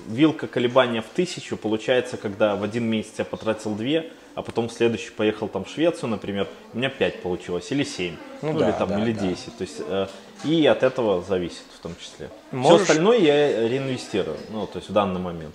Вилка 0.08 0.48
колебания 0.48 1.02
в 1.02 1.06
тысячу 1.06 1.56
получается, 1.56 2.16
когда 2.16 2.56
в 2.56 2.64
один 2.64 2.84
месяц 2.90 3.12
я 3.18 3.24
потратил 3.24 3.76
2, 3.76 4.02
а 4.34 4.42
потом 4.42 4.68
в 4.68 4.72
следующий 4.72 5.10
поехал 5.10 5.46
там 5.46 5.64
в 5.64 5.68
Швецию, 5.68 6.10
например, 6.10 6.48
у 6.74 6.78
меня 6.78 6.90
5 6.90 7.22
получилось, 7.22 7.70
или 7.70 7.84
7, 7.84 8.16
Ну 8.42 8.52
ну, 8.54 8.58
да, 8.58 8.68
или 8.70 8.76
там, 8.76 8.88
да, 8.88 8.98
или 9.00 9.12
да. 9.12 9.20
10. 9.22 9.56
То 9.56 9.62
есть, 9.62 9.80
э, 9.86 10.06
и 10.42 10.66
от 10.66 10.82
этого 10.82 11.22
зависит 11.22 11.62
в 11.76 11.78
том 11.80 11.92
числе. 12.00 12.28
Можешь- 12.50 12.82
Все 12.82 12.90
остальное 12.92 13.18
я 13.18 13.68
реинвестирую, 13.68 14.36
ну, 14.50 14.66
то 14.66 14.78
есть 14.78 14.88
в 14.90 14.92
данный 14.92 15.20
момент. 15.20 15.54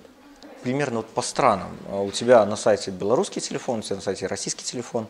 Примерно 0.64 0.98
вот 0.98 1.08
по 1.10 1.22
странам. 1.22 1.78
А 1.90 2.02
У 2.02 2.12
тебя 2.12 2.46
на 2.46 2.56
сайте 2.56 2.92
белорусский 2.92 3.42
телефон, 3.42 3.80
у 3.80 3.82
тебя 3.82 3.98
на 3.98 4.02
сайте 4.02 4.28
российский 4.28 4.64
телефон. 4.64 5.08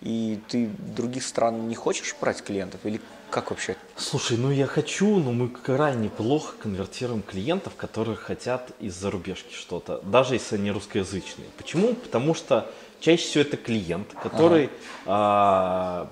И 0.00 0.40
ты 0.48 0.68
других 0.96 1.24
стран 1.24 1.68
не 1.68 1.74
хочешь 1.74 2.14
брать 2.20 2.42
клиентов? 2.42 2.80
Или 2.84 3.00
как 3.30 3.50
вообще? 3.50 3.76
Слушай, 3.96 4.36
ну 4.38 4.50
я 4.50 4.66
хочу, 4.66 5.18
но 5.18 5.32
мы 5.32 5.48
крайне 5.48 6.08
плохо 6.08 6.54
конвертируем 6.62 7.22
клиентов, 7.22 7.74
которые 7.76 8.16
хотят 8.16 8.70
из 8.78 8.94
зарубежки 8.94 9.52
что-то, 9.52 10.00
даже 10.04 10.34
если 10.34 10.54
они 10.56 10.70
русскоязычные. 10.70 11.48
Почему? 11.56 11.94
Потому 11.94 12.34
что 12.34 12.70
чаще 13.00 13.24
всего 13.24 13.42
это 13.42 13.56
клиент, 13.56 14.14
который 14.22 14.70
а, 15.04 16.08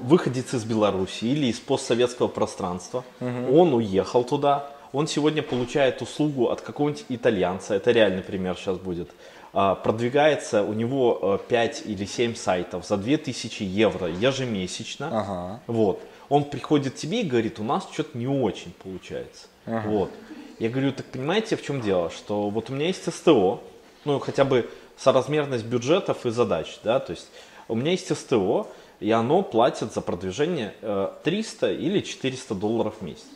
выходец 0.00 0.54
из 0.54 0.64
Беларуси 0.64 1.24
или 1.24 1.46
из 1.46 1.58
постсоветского 1.58 2.28
пространства. 2.28 3.04
Он 3.20 3.74
уехал 3.74 4.24
туда, 4.24 4.70
он 4.92 5.06
сегодня 5.06 5.42
получает 5.42 6.02
услугу 6.02 6.50
от 6.50 6.60
какого-нибудь 6.60 7.06
итальянца, 7.08 7.74
это 7.74 7.90
реальный 7.90 8.22
пример 8.22 8.56
сейчас 8.56 8.78
будет. 8.78 9.10
А, 9.54 9.74
продвигается 9.74 10.62
у 10.62 10.72
него 10.72 11.38
э, 11.44 11.48
5 11.48 11.82
или 11.84 12.06
7 12.06 12.34
сайтов 12.34 12.86
за 12.86 12.96
2000 12.96 13.62
евро 13.62 14.08
ежемесячно. 14.08 15.08
Ага. 15.12 15.60
Вот. 15.66 16.02
Он 16.30 16.44
приходит 16.44 16.94
к 16.94 16.96
тебе 16.96 17.20
и 17.20 17.24
говорит, 17.24 17.60
у 17.60 17.64
нас 17.64 17.86
что-то 17.92 18.16
не 18.16 18.26
очень 18.26 18.72
получается. 18.82 19.48
Вот. 19.66 20.10
Я 20.58 20.70
говорю, 20.70 20.92
так 20.92 21.06
понимаете, 21.06 21.56
в 21.56 21.62
чем 21.62 21.80
дело? 21.80 22.10
Что 22.10 22.48
вот 22.48 22.70
у 22.70 22.72
меня 22.72 22.86
есть 22.86 23.12
СТО, 23.12 23.62
ну 24.04 24.18
хотя 24.20 24.44
бы 24.44 24.70
соразмерность 24.96 25.64
бюджетов 25.64 26.24
и 26.24 26.30
задач, 26.30 26.78
да, 26.84 27.00
то 27.00 27.12
есть 27.12 27.28
у 27.68 27.74
меня 27.74 27.90
есть 27.90 28.16
СТО, 28.16 28.68
и 29.00 29.10
оно 29.10 29.42
платит 29.42 29.92
за 29.92 30.00
продвижение 30.00 30.74
э, 30.80 31.10
300 31.24 31.72
или 31.72 32.00
400 32.00 32.54
долларов 32.54 32.94
в 33.00 33.02
месяц. 33.02 33.26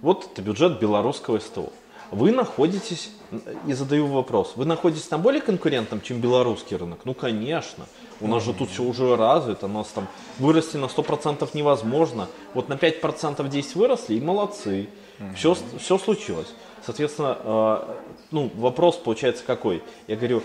Вот 0.00 0.28
это 0.32 0.42
бюджет 0.42 0.78
белорусского 0.78 1.38
СТО. 1.38 1.72
Вы 2.10 2.32
находитесь, 2.32 3.10
и 3.66 3.74
задаю 3.74 4.06
вопрос, 4.06 4.54
вы 4.56 4.64
находитесь 4.64 5.10
на 5.10 5.18
более 5.18 5.42
конкурентном, 5.42 6.00
чем 6.00 6.20
белорусский 6.20 6.76
рынок? 6.76 7.00
Ну, 7.04 7.12
конечно. 7.12 7.84
У 8.20 8.26
нас 8.26 8.44
же 8.44 8.54
тут 8.54 8.70
все 8.70 8.82
уже 8.82 9.14
развито, 9.14 9.66
у 9.66 9.68
нас 9.68 9.88
там 9.88 10.08
вырасти 10.38 10.76
на 10.78 10.86
100% 10.86 11.48
невозможно. 11.52 12.28
Вот 12.54 12.68
на 12.68 12.74
5% 12.74 13.46
здесь 13.48 13.74
выросли, 13.74 14.14
и 14.14 14.20
молодцы. 14.20 14.88
Все, 15.34 15.56
все 15.78 15.98
случилось. 15.98 16.48
Соответственно, 16.84 17.36
э, 17.42 17.94
ну, 18.30 18.50
вопрос 18.54 18.96
получается 18.96 19.42
какой? 19.44 19.82
Я 20.06 20.16
говорю, 20.16 20.42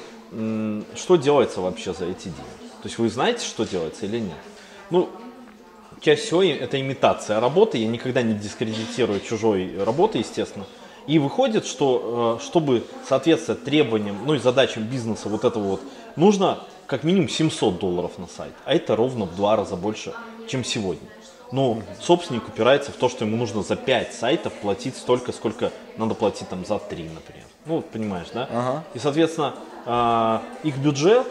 что 0.96 1.16
делается 1.16 1.62
вообще 1.62 1.94
за 1.94 2.06
эти 2.06 2.24
деньги? 2.24 2.42
То 2.82 2.90
есть 2.90 2.98
вы 2.98 3.10
знаете, 3.10 3.46
что 3.46 3.66
делается 3.66 4.06
или 4.06 4.20
нет? 4.20 4.38
Ну, 4.90 5.10
чаще 6.04 6.22
всего 6.22 6.44
это 6.44 6.80
имитация 6.80 7.40
работы, 7.40 7.78
я 7.78 7.88
никогда 7.88 8.22
не 8.22 8.34
дискредитирую 8.34 9.22
чужой 9.22 9.72
работы, 9.84 10.20
естественно. 10.20 10.66
И 11.08 11.20
выходит, 11.20 11.66
что 11.66 12.40
э, 12.40 12.44
чтобы 12.46 12.84
соответствовать 13.08 13.64
требованиям, 13.64 14.18
ну 14.26 14.36
и 14.36 14.40
задачам 14.40 14.84
бизнеса 14.84 15.28
вот 15.28 15.44
этого 15.44 15.64
вот, 15.64 15.82
нужно 16.16 16.60
как 16.86 17.04
минимум 17.04 17.28
700 17.28 17.80
долларов 17.80 18.18
на 18.18 18.28
сайт, 18.28 18.54
а 18.66 18.74
это 18.74 18.96
ровно 18.96 19.26
в 19.26 19.36
два 19.36 19.56
раза 19.56 19.76
больше, 19.76 20.14
чем 20.48 20.64
сегодня. 20.64 21.08
Но 21.52 21.82
собственник 22.02 22.48
упирается 22.48 22.92
в 22.92 22.96
то, 22.96 23.10
что 23.10 23.26
ему 23.26 23.38
нужно 23.38 23.64
за 23.64 23.76
5 23.76 24.14
сайтов 24.14 24.54
платить 24.54 24.96
столько, 24.96 25.32
сколько 25.32 25.72
надо 25.98 26.16
платить 26.16 26.50
там 26.50 26.66
за 26.66 26.80
3, 26.80 27.04
например. 27.04 27.46
Ну, 27.66 27.82
понимаешь, 27.82 28.28
да? 28.34 28.48
Ага. 28.50 28.84
И, 28.94 29.00
соответственно, 29.00 29.56
э, 29.86 30.40
их 30.64 30.78
бюджет, 30.78 31.28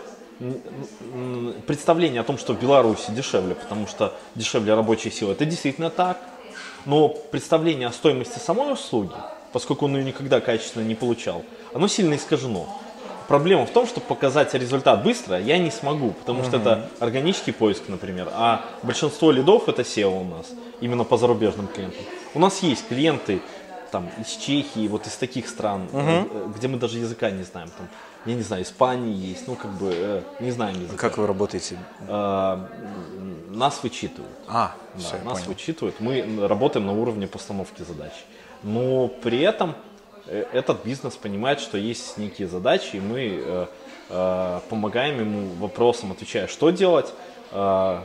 представление 1.66 2.20
о 2.20 2.24
том, 2.24 2.38
что 2.38 2.54
в 2.54 2.60
Беларуси 2.60 3.10
дешевле, 3.10 3.54
потому 3.54 3.86
что 3.86 4.14
дешевле 4.34 4.74
рабочая 4.74 5.10
сила, 5.10 5.32
это 5.32 5.44
действительно 5.44 5.90
так. 5.90 6.18
Но 6.84 7.08
представление 7.08 7.88
о 7.88 7.92
стоимости 7.92 8.38
самой 8.38 8.72
услуги, 8.72 9.14
поскольку 9.52 9.84
он 9.84 9.96
ее 9.96 10.04
никогда 10.04 10.40
качественно 10.40 10.82
не 10.82 10.94
получал, 10.94 11.44
оно 11.72 11.86
сильно 11.88 12.14
искажено. 12.14 12.66
Проблема 13.28 13.66
в 13.66 13.70
том, 13.70 13.86
что 13.86 14.00
показать 14.00 14.52
результат 14.54 15.04
быстро 15.04 15.38
я 15.40 15.58
не 15.58 15.70
смогу, 15.70 16.10
потому 16.10 16.42
что 16.44 16.56
это 16.56 16.88
органический 16.98 17.52
поиск, 17.52 17.84
например, 17.88 18.28
а 18.32 18.64
большинство 18.82 19.30
лидов 19.30 19.68
это 19.68 19.82
SEO 19.82 20.20
у 20.20 20.24
нас, 20.24 20.50
именно 20.80 21.04
по 21.04 21.16
зарубежным 21.16 21.68
клиентам. 21.68 22.04
У 22.34 22.40
нас 22.40 22.62
есть 22.62 22.88
клиенты 22.88 23.40
там 23.92 24.10
из 24.18 24.28
Чехии, 24.36 24.88
вот 24.88 25.06
из 25.06 25.14
таких 25.16 25.48
стран, 25.48 25.88
угу. 25.92 26.50
где 26.56 26.66
мы 26.66 26.78
даже 26.78 26.98
языка 26.98 27.30
не 27.30 27.44
знаем, 27.44 27.70
там, 27.76 27.88
я 28.24 28.34
не 28.34 28.42
знаю, 28.42 28.62
Испании 28.62 29.14
есть, 29.14 29.48
ну 29.48 29.56
как 29.56 29.70
бы 29.72 29.90
э, 29.92 30.22
не 30.40 30.50
знаем 30.50 30.80
языка. 30.80 30.96
Как 30.96 31.18
вы 31.18 31.26
работаете? 31.26 31.76
А, 32.08 32.68
нас 33.50 33.82
вычитывают. 33.82 34.32
А, 34.46 34.74
да, 34.94 35.00
все, 35.00 35.16
нас 35.24 35.40
понял. 35.40 35.48
вычитывают, 35.48 36.00
мы 36.00 36.46
работаем 36.46 36.86
на 36.86 36.92
уровне 36.92 37.26
постановки 37.26 37.82
задач. 37.82 38.12
Но 38.62 39.08
при 39.08 39.40
этом 39.40 39.74
э, 40.26 40.44
этот 40.52 40.84
бизнес 40.84 41.14
понимает, 41.14 41.60
что 41.60 41.78
есть 41.78 42.16
некие 42.16 42.46
задачи, 42.46 42.96
и 42.96 43.00
мы 43.00 43.42
э, 43.44 43.66
э, 44.10 44.60
помогаем 44.68 45.18
ему 45.20 45.48
вопросом, 45.58 46.12
отвечая, 46.12 46.46
что 46.46 46.70
делать, 46.70 47.12
э, 47.50 48.02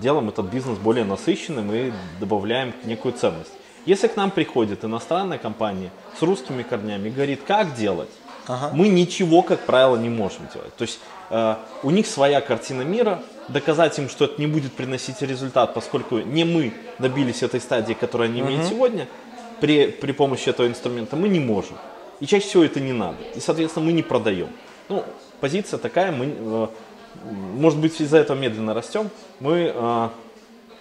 делаем 0.00 0.28
этот 0.28 0.46
бизнес 0.46 0.78
более 0.78 1.04
насыщенным 1.04 1.72
и 1.72 1.92
добавляем 2.20 2.72
некую 2.84 3.12
ценность. 3.12 3.52
Если 3.86 4.08
к 4.08 4.16
нам 4.16 4.30
приходит 4.30 4.84
иностранная 4.84 5.38
компания 5.38 5.90
с 6.18 6.22
русскими 6.22 6.62
корнями 6.62 7.08
и 7.08 7.10
говорит, 7.12 7.42
как 7.46 7.74
делать, 7.74 8.10
Ага. 8.46 8.70
мы 8.74 8.88
ничего, 8.88 9.42
как 9.42 9.60
правило, 9.60 9.96
не 9.96 10.08
можем 10.08 10.48
делать. 10.52 10.74
То 10.76 10.82
есть 10.82 11.00
э, 11.30 11.56
у 11.82 11.90
них 11.90 12.06
своя 12.06 12.40
картина 12.40 12.82
мира, 12.82 13.22
доказать 13.48 13.98
им, 13.98 14.08
что 14.08 14.24
это 14.24 14.40
не 14.40 14.46
будет 14.46 14.72
приносить 14.72 15.22
результат, 15.22 15.74
поскольку 15.74 16.18
не 16.18 16.44
мы 16.44 16.72
добились 16.98 17.42
этой 17.42 17.60
стадии, 17.60 17.94
которую 17.94 18.30
они 18.30 18.40
имеют 18.40 18.66
сегодня, 18.66 19.08
при, 19.60 19.88
при 19.88 20.12
помощи 20.12 20.48
этого 20.48 20.66
инструмента 20.66 21.16
мы 21.16 21.28
не 21.28 21.40
можем. 21.40 21.76
И 22.20 22.26
чаще 22.26 22.46
всего 22.46 22.64
это 22.64 22.80
не 22.80 22.92
надо. 22.92 23.18
И, 23.34 23.40
соответственно, 23.40 23.86
мы 23.86 23.92
не 23.92 24.02
продаем. 24.02 24.48
Ну, 24.88 25.04
позиция 25.40 25.78
такая, 25.78 26.12
мы, 26.12 26.34
э, 26.36 26.68
может 27.54 27.78
быть, 27.78 28.00
из-за 28.00 28.18
этого 28.18 28.36
медленно 28.36 28.74
растем, 28.74 29.10
мы 29.40 29.72
э, 29.74 30.08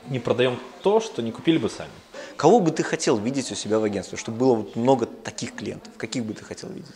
не 0.09 0.19
продаем 0.19 0.59
то, 0.81 0.99
что 0.99 1.21
не 1.21 1.31
купили 1.31 1.57
бы 1.57 1.69
сами. 1.69 1.89
Кого 2.37 2.59
бы 2.59 2.71
ты 2.71 2.83
хотел 2.83 3.17
видеть 3.17 3.51
у 3.51 3.55
себя 3.55 3.79
в 3.79 3.83
агентстве, 3.83 4.17
чтобы 4.17 4.37
было 4.37 4.55
вот 4.55 4.75
много 4.75 5.05
таких 5.05 5.55
клиентов? 5.55 5.93
Каких 5.97 6.25
бы 6.25 6.33
ты 6.33 6.43
хотел 6.43 6.69
видеть? 6.69 6.95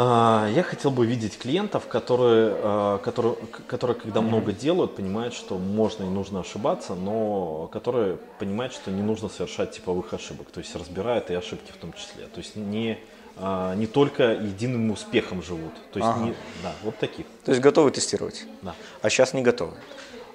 А, 0.00 0.48
Я 0.54 0.62
хотел 0.62 0.92
бы 0.92 1.06
видеть 1.06 1.36
клиентов, 1.38 1.88
которые, 1.88 2.54
э, 2.56 2.98
которые, 3.02 3.34
которые 3.66 3.96
когда 3.96 4.20
много 4.20 4.52
делают, 4.52 4.94
понимают, 4.94 5.34
что 5.34 5.58
можно 5.58 6.04
и 6.04 6.06
нужно 6.06 6.38
ошибаться, 6.38 6.94
но 6.94 7.68
которые 7.72 8.16
понимают, 8.38 8.72
что 8.72 8.92
не 8.92 9.02
нужно 9.02 9.28
совершать 9.28 9.72
типовых 9.72 10.14
ошибок, 10.14 10.52
то 10.52 10.60
есть 10.60 10.72
разбирают 10.76 11.30
и 11.30 11.34
ошибки 11.34 11.72
в 11.72 11.78
том 11.78 11.92
числе. 11.94 12.26
То 12.26 12.38
есть 12.38 12.54
не, 12.54 12.96
а, 13.38 13.74
не 13.74 13.88
только 13.88 14.34
единым 14.34 14.88
успехом 14.92 15.42
живут. 15.42 15.74
То 15.90 15.98
есть 15.98 16.08
Ага. 16.08 16.26
не- 16.26 16.34
да, 16.62 16.72
вот 16.84 16.96
таких. 16.98 17.26
То 17.44 17.50
есть 17.50 17.60
готовы 17.60 17.90
тестировать, 17.90 18.46
Да. 18.62 18.76
а 19.02 19.10
сейчас 19.10 19.34
не 19.34 19.42
готовы. 19.42 19.72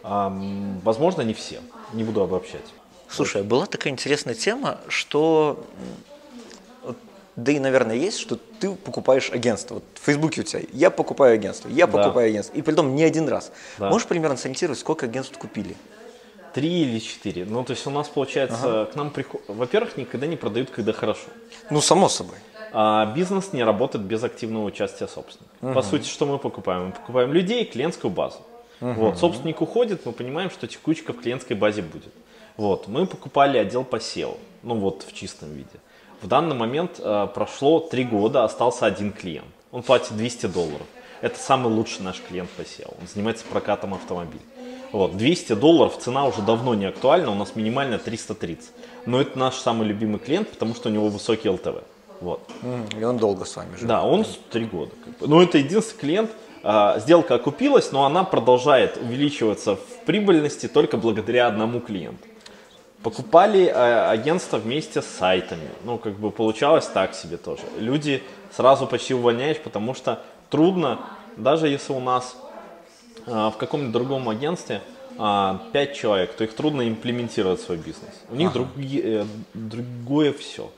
А, 0.04 0.30
возможно, 0.84 1.22
не 1.22 1.34
все. 1.34 1.62
Не 1.94 2.04
буду 2.04 2.22
обобщать. 2.22 2.66
Слушай, 3.08 3.44
была 3.44 3.66
такая 3.66 3.94
интересная 3.94 4.34
тема, 4.36 4.80
что, 4.90 5.64
да 7.36 7.52
и, 7.52 7.60
наверное, 7.60 7.96
есть, 7.96 8.20
что 8.20 8.38
ты 8.60 8.72
покупаешь 8.76 9.32
агентство. 9.32 9.76
Вот 9.76 9.84
в 9.96 10.06
Фейсбуке 10.06 10.42
у 10.42 10.44
тебя, 10.44 10.62
я 10.72 10.90
покупаю 10.92 11.36
агентство, 11.36 11.70
я 11.70 11.88
Да. 11.88 11.98
покупаю 11.98 12.30
агентство. 12.30 12.56
И 12.56 12.62
притом 12.62 12.96
не 12.96 13.04
один 13.04 13.28
раз. 13.28 13.52
Да. 13.80 13.90
Можешь 13.90 14.08
примерно 14.08 14.38
сориентировать, 14.38 14.80
сколько 14.80 15.06
агентств 15.06 15.38
купили? 15.38 15.76
Три 16.54 16.84
или 16.84 17.00
четыре. 17.00 17.46
Ну, 17.46 17.64
то 17.64 17.72
есть 17.72 17.88
у 17.88 17.90
нас 17.90 18.08
получается, 18.08 18.88
к 18.92 18.96
нам 18.96 19.10
приходят... 19.10 19.48
Во-первых, 19.48 19.98
никогда 19.98 20.28
не 20.28 20.36
продают, 20.36 20.70
когда 20.70 20.94
хорошо. 20.94 21.28
Ну, 21.72 21.82
само 21.82 22.10
собой. 22.10 22.38
А 22.72 23.06
бизнес 23.16 23.54
не 23.54 23.64
работает 23.64 24.06
без 24.06 24.24
активного 24.24 24.66
участия 24.66 25.08
собственника. 25.08 25.74
По 25.74 25.82
сути, 25.82 26.08
что 26.08 26.26
мы 26.26 26.38
покупаем? 26.38 26.88
Мы 26.88 26.92
покупаем 26.92 27.34
людей, 27.34 27.66
клиентскую 27.66 28.12
базу. 28.12 28.38
Вот, 28.80 29.18
собственник 29.18 29.62
уходит, 29.62 30.06
мы 30.06 30.12
понимаем, 30.12 30.50
что 30.50 30.68
текучка 30.68 31.14
в 31.14 31.22
клиентской 31.22 31.56
базе 31.56 31.82
будет. 31.82 32.14
Вот, 32.58 32.88
мы 32.88 33.08
покупали 33.08 33.58
отдел 33.58 33.84
по 33.84 33.96
SEO, 33.96 34.38
ну 34.62 34.76
вот 34.76 35.04
в 35.04 35.14
чистом 35.14 35.54
виде. 35.54 35.80
В 36.24 36.28
данный 36.28 36.56
момент 36.56 37.00
э, 37.00 37.28
прошло 37.36 37.82
три 37.82 38.06
года, 38.06 38.46
остался 38.46 38.86
один 38.86 39.12
клиент. 39.12 39.48
Он 39.74 39.84
платит 39.84 40.16
200 40.16 40.46
долларов. 40.46 40.88
Это 41.20 41.38
самый 41.38 41.72
лучший 41.72 42.02
наш 42.02 42.22
клиент 42.22 42.50
по 42.52 42.62
SEO. 42.62 42.96
Он 43.02 43.08
занимается 43.14 43.44
прокатом 43.46 43.94
автомобилей. 43.94 44.42
Вот, 44.94 45.18
200 45.18 45.54
долларов, 45.56 45.98
цена 46.00 46.26
уже 46.26 46.42
давно 46.42 46.76
не 46.76 46.86
актуальна, 46.86 47.32
у 47.32 47.36
нас 47.36 47.56
минимально 47.58 47.98
330. 47.98 48.72
Но 49.06 49.20
это 49.20 49.38
наш 49.38 49.56
самый 49.56 49.86
любимый 49.86 50.20
клиент, 50.20 50.50
потому 50.50 50.76
что 50.76 50.88
у 50.88 50.92
него 50.94 51.10
высокий 51.10 51.50
ЛТВ. 51.50 51.84
Вот. 52.22 52.40
И 52.98 53.04
он 53.04 53.18
долго 53.18 53.44
с 53.44 53.54
вами 53.58 53.74
живет. 53.76 53.88
Да, 53.88 54.04
он 54.04 54.26
три 54.50 54.64
года. 54.64 54.92
как 55.04 55.18
бы. 55.18 55.28
Но 55.28 55.44
это 55.44 55.58
единственный 55.58 56.00
клиент. 56.00 56.32
а, 56.64 57.00
Сделка 57.00 57.36
окупилась, 57.36 57.92
но 57.92 58.06
она 58.06 58.24
продолжает 58.24 58.96
увеличиваться 58.96 59.76
в 59.76 60.06
прибыльности 60.06 60.70
только 60.70 60.96
благодаря 60.96 61.48
одному 61.48 61.82
клиенту. 61.82 62.26
Покупали 63.04 63.66
э, 63.66 64.10
агентство 64.10 64.58
вместе 64.58 65.02
с 65.02 65.06
сайтами. 65.06 65.70
Ну, 65.84 65.98
как 65.98 66.14
бы 66.14 66.32
получалось 66.32 66.88
так 66.88 67.14
себе 67.14 67.38
тоже. 67.38 67.64
Люди 67.78 68.24
сразу 68.56 68.88
почти 68.88 69.14
увольняешь, 69.14 69.58
потому 69.58 69.94
что 69.94 70.22
трудно, 70.50 71.00
даже 71.38 71.68
если 71.68 71.94
у 71.94 72.00
нас 72.00 72.36
а, 73.26 73.52
в 73.52 73.58
каком-нибудь 73.58 73.94
другом 73.94 74.30
агентстве 74.30 74.82
а, 75.18 75.62
5 75.72 75.96
человек, 75.96 76.34
то 76.34 76.44
их 76.44 76.54
трудно 76.56 76.88
имплементировать 76.88 77.62
в 77.62 77.66
свой 77.66 77.78
бизнес. 77.78 78.12
У 78.30 78.36
них 78.36 78.52
другие, 78.52 79.22
э, 79.22 79.26
другое 79.54 80.34
все. 80.34 80.70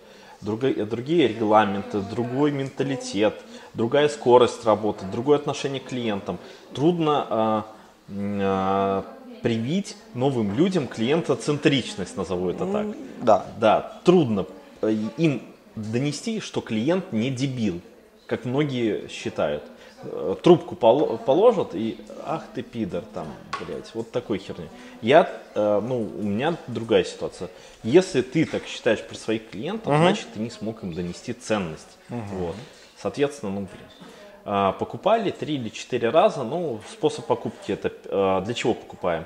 Другие, 0.42 0.86
другие 0.86 1.28
регламенты, 1.28 2.02
другой 2.02 2.52
менталитет, 2.52 3.34
другая 3.74 4.10
скорость 4.10 4.66
работы, 4.66 5.06
другое 5.12 5.38
отношение 5.38 5.80
к 5.80 5.86
клиентам. 5.86 6.38
Трудно 6.74 7.28
а, 7.30 7.66
а, 8.10 9.06
привить 9.46 9.96
новым 10.16 10.58
людям 10.58 10.88
клиентоцентричность, 10.88 12.18
назову 12.18 12.50
это 12.50 12.66
так. 12.66 12.88
Да. 13.22 13.46
Да, 13.60 14.02
трудно 14.04 14.48
э, 14.82 14.92
им 15.18 15.44
донести, 15.76 16.40
что 16.40 16.62
клиент 16.62 17.12
не 17.12 17.30
дебил, 17.30 17.80
как 18.26 18.46
многие 18.46 19.08
считают. 19.08 19.62
Э, 20.02 20.36
Трубку 20.42 20.74
поло- 20.74 21.18
положат 21.18 21.76
и 21.76 22.00
ах 22.26 22.46
ты 22.56 22.64
пидор 22.64 23.04
там, 23.14 23.28
блядь, 23.64 23.94
вот 23.94 24.10
такой 24.10 24.40
херни. 24.40 24.68
Я, 25.04 25.30
э, 25.54 25.80
ну, 25.88 26.02
у 26.02 26.24
меня 26.24 26.58
другая 26.66 27.04
ситуация. 27.04 27.52
Если 27.84 28.24
ты 28.24 28.46
так 28.48 28.66
считаешь 28.66 29.04
про 29.04 29.14
своих 29.16 29.48
клиентов, 29.52 29.96
значит 29.96 30.26
ты 30.34 30.40
не 30.40 30.50
смог 30.50 30.82
им 30.82 30.92
донести 30.92 31.34
ценность. 31.34 32.00
Вот. 32.10 32.56
Соответственно, 32.98 33.52
ну, 33.52 33.60
блин. 33.60 34.10
А, 34.48 34.74
Покупали 34.74 35.32
три 35.32 35.56
или 35.56 35.70
четыре 35.70 36.10
раза. 36.10 36.44
Ну, 36.44 36.80
способ 36.92 37.26
покупки 37.26 37.72
это 37.72 37.92
э, 38.06 38.46
для 38.46 38.54
чего 38.54 38.76
покупаем? 38.76 39.26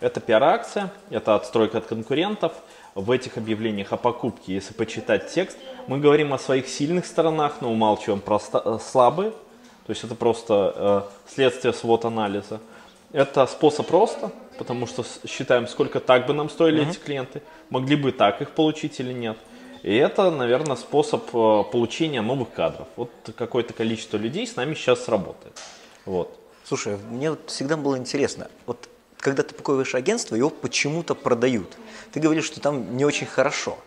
Это 0.00 0.20
пиар-акция, 0.20 0.90
это 1.10 1.34
отстройка 1.34 1.78
от 1.78 1.86
конкурентов. 1.86 2.52
В 2.94 3.10
этих 3.10 3.38
объявлениях 3.38 3.92
о 3.92 3.96
покупке, 3.96 4.54
если 4.54 4.74
почитать 4.74 5.32
текст, 5.32 5.56
мы 5.86 5.98
говорим 5.98 6.34
о 6.34 6.38
своих 6.38 6.68
сильных 6.68 7.06
сторонах, 7.06 7.60
но 7.60 7.70
умалчиваем 7.72 8.20
про 8.20 8.38
э, 8.52 8.78
слабые. 8.80 9.30
То 9.30 9.90
есть 9.90 10.04
это 10.04 10.14
просто 10.14 10.74
э, 10.76 11.32
следствие 11.32 11.72
свод-анализа. 11.72 12.60
Это 13.12 13.46
способ 13.46 13.90
роста, 13.90 14.30
потому 14.58 14.86
что 14.86 15.02
считаем, 15.26 15.66
сколько 15.66 15.98
так 15.98 16.26
бы 16.26 16.34
нам 16.34 16.50
стоили 16.50 16.86
эти 16.86 16.98
клиенты, 16.98 17.40
могли 17.70 17.96
бы 17.96 18.12
так 18.12 18.42
их 18.42 18.50
получить 18.50 19.00
или 19.00 19.14
нет. 19.14 19.38
И 19.82 19.94
это, 19.94 20.30
наверное, 20.30 20.76
способ 20.76 21.28
э, 21.34 21.64
получения 21.70 22.20
новых 22.20 22.52
кадров. 22.52 22.88
Вот 22.96 23.10
какое-то 23.36 23.72
количество 23.74 24.16
людей 24.16 24.46
с 24.46 24.56
нами 24.56 24.74
сейчас 24.74 25.08
работает. 25.08 25.58
Вот. 26.04 26.38
Слушай, 26.64 26.96
мне 27.10 27.30
вот 27.30 27.40
всегда 27.46 27.76
было 27.76 27.96
интересно, 27.96 28.48
вот 28.66 28.88
когда 29.18 29.42
ты 29.42 29.54
покупаешь 29.54 29.94
агентство, 29.94 30.36
его 30.36 30.50
почему-то 30.50 31.14
продают. 31.14 31.76
Ты 32.12 32.20
говоришь, 32.20 32.44
что 32.44 32.60
там 32.60 32.96
не 32.96 33.04
очень 33.04 33.26
хорошо. 33.26 33.78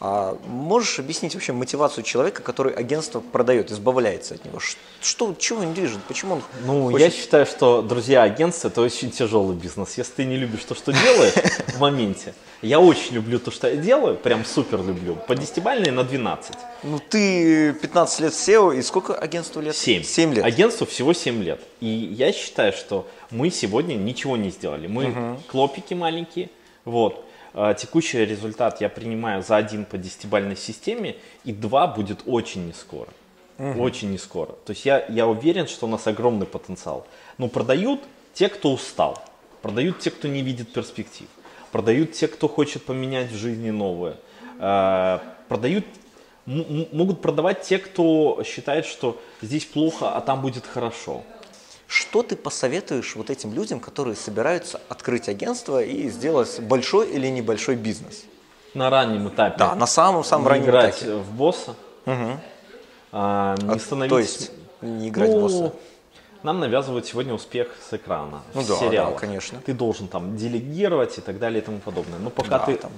А 0.00 0.38
можешь 0.46 1.00
объяснить 1.00 1.34
вообще 1.34 1.52
мотивацию 1.52 2.04
человека, 2.04 2.40
который 2.42 2.72
агентство 2.72 3.18
продает, 3.18 3.72
избавляется 3.72 4.34
от 4.34 4.44
него? 4.44 4.60
Что, 5.00 5.34
чего 5.36 5.60
он 5.62 5.74
движет? 5.74 5.98
Почему 6.06 6.34
он 6.34 6.42
Ну, 6.64 6.90
хочет- 6.92 7.00
я 7.00 7.10
считаю, 7.10 7.46
что, 7.46 7.82
друзья, 7.82 8.22
агентство– 8.22 8.68
это 8.68 8.80
очень 8.80 9.10
тяжелый 9.10 9.56
бизнес. 9.56 9.98
Если 9.98 10.12
ты 10.12 10.24
не 10.24 10.36
любишь 10.36 10.60
то, 10.64 10.76
что 10.76 10.92
делаешь 10.92 11.32
в 11.74 11.80
моменте, 11.80 12.32
я 12.62 12.78
очень 12.78 13.14
люблю 13.14 13.40
то, 13.40 13.50
что 13.50 13.68
я 13.68 13.74
делаю, 13.76 14.14
прям 14.16 14.44
супер 14.44 14.80
люблю, 14.82 15.16
по 15.26 15.34
десятибалльной 15.34 15.90
на 15.90 16.04
12. 16.04 16.54
Ну, 16.84 17.00
ты 17.00 17.72
15 17.72 18.20
лет 18.20 18.32
SEO, 18.32 18.76
и 18.78 18.82
сколько 18.82 19.16
агентству 19.16 19.60
лет? 19.60 19.74
7. 19.74 20.04
7 20.04 20.34
лет. 20.34 20.44
Агентству 20.44 20.86
всего 20.86 21.12
7 21.12 21.42
лет. 21.42 21.60
И 21.80 21.88
я 21.88 22.32
считаю, 22.32 22.72
что 22.72 23.08
мы 23.32 23.50
сегодня 23.50 23.94
ничего 23.94 24.36
не 24.36 24.50
сделали. 24.50 24.86
Мы 24.86 25.38
клопики 25.48 25.94
маленькие. 25.94 26.50
Вот. 26.84 27.24
А, 27.54 27.74
Текущий 27.74 28.24
результат 28.24 28.80
я 28.80 28.88
принимаю 28.88 29.42
за 29.42 29.56
один 29.56 29.84
по 29.84 29.98
десятибалльной 29.98 30.56
системе, 30.56 31.16
и 31.44 31.52
два 31.52 31.86
будет 31.86 32.20
очень 32.26 32.66
не 32.66 32.72
скоро. 32.72 33.08
Очень 33.58 34.12
не 34.12 34.18
скоро. 34.18 34.52
То 34.64 34.70
есть 34.70 34.84
я, 34.84 35.04
я 35.08 35.26
уверен, 35.26 35.66
что 35.66 35.86
у 35.86 35.88
нас 35.88 36.06
огромный 36.06 36.46
потенциал. 36.46 37.06
Но 37.38 37.48
продают 37.48 38.00
те, 38.32 38.48
кто 38.48 38.72
устал. 38.72 39.20
Продают 39.62 39.98
те, 39.98 40.12
кто 40.12 40.28
не 40.28 40.42
видит 40.42 40.72
перспектив. 40.72 41.26
Продают 41.72 42.12
те, 42.12 42.28
кто 42.28 42.48
хочет 42.48 42.84
поменять 42.84 43.32
в 43.32 43.36
жизни 43.36 43.70
новое. 43.70 44.16
А, 44.60 45.20
Продают 45.48 45.84
могут 46.46 47.20
продавать 47.20 47.62
те, 47.62 47.78
кто 47.78 48.42
считает, 48.44 48.86
что 48.86 49.20
здесь 49.42 49.64
плохо, 49.64 50.12
а 50.12 50.20
там 50.20 50.40
будет 50.40 50.66
хорошо. 50.66 51.22
Что 51.88 52.22
ты 52.22 52.36
посоветуешь 52.36 53.16
вот 53.16 53.30
этим 53.30 53.54
людям, 53.54 53.80
которые 53.80 54.14
собираются 54.14 54.78
открыть 54.90 55.28
агентство 55.28 55.82
и 55.82 56.10
сделать 56.10 56.60
большой 56.60 57.08
или 57.10 57.28
небольшой 57.28 57.76
бизнес? 57.76 58.24
На 58.74 58.90
раннем 58.90 59.26
этапе 59.28 59.56
Да, 59.58 59.74
на 59.74 59.86
самом-самом 59.86 60.44
не 60.44 60.48
раннем 60.50 60.64
играть 60.66 60.98
этапе. 60.98 61.14
в 61.16 61.32
босса, 61.32 61.74
а, 62.04 63.56
не 63.62 63.74
А, 63.74 63.78
становиться... 63.78 64.14
То 64.14 64.18
есть 64.18 64.50
не 64.82 65.08
играть 65.08 65.30
в 65.30 65.32
Ну, 65.32 65.40
босса. 65.40 65.72
Нам 66.42 66.60
навязывают 66.60 67.06
сегодня 67.06 67.32
успех 67.32 67.74
с 67.90 67.94
экрана, 67.94 68.42
Ну 68.52 68.60
в 68.60 68.68
да, 68.68 68.74
да, 68.74 68.80
сериалах. 68.80 69.18
конечно. 69.18 69.58
Ты 69.64 69.72
должен 69.72 70.08
там 70.08 70.36
делегировать 70.36 71.16
и 71.16 71.20
так 71.22 71.38
далее 71.38 71.62
и 71.62 71.64
тому 71.64 71.78
подобное. 71.78 72.18
Но 72.18 72.28
пока 72.28 72.58
Да, 72.58 72.66
ты... 72.66 72.76
там. 72.76 72.92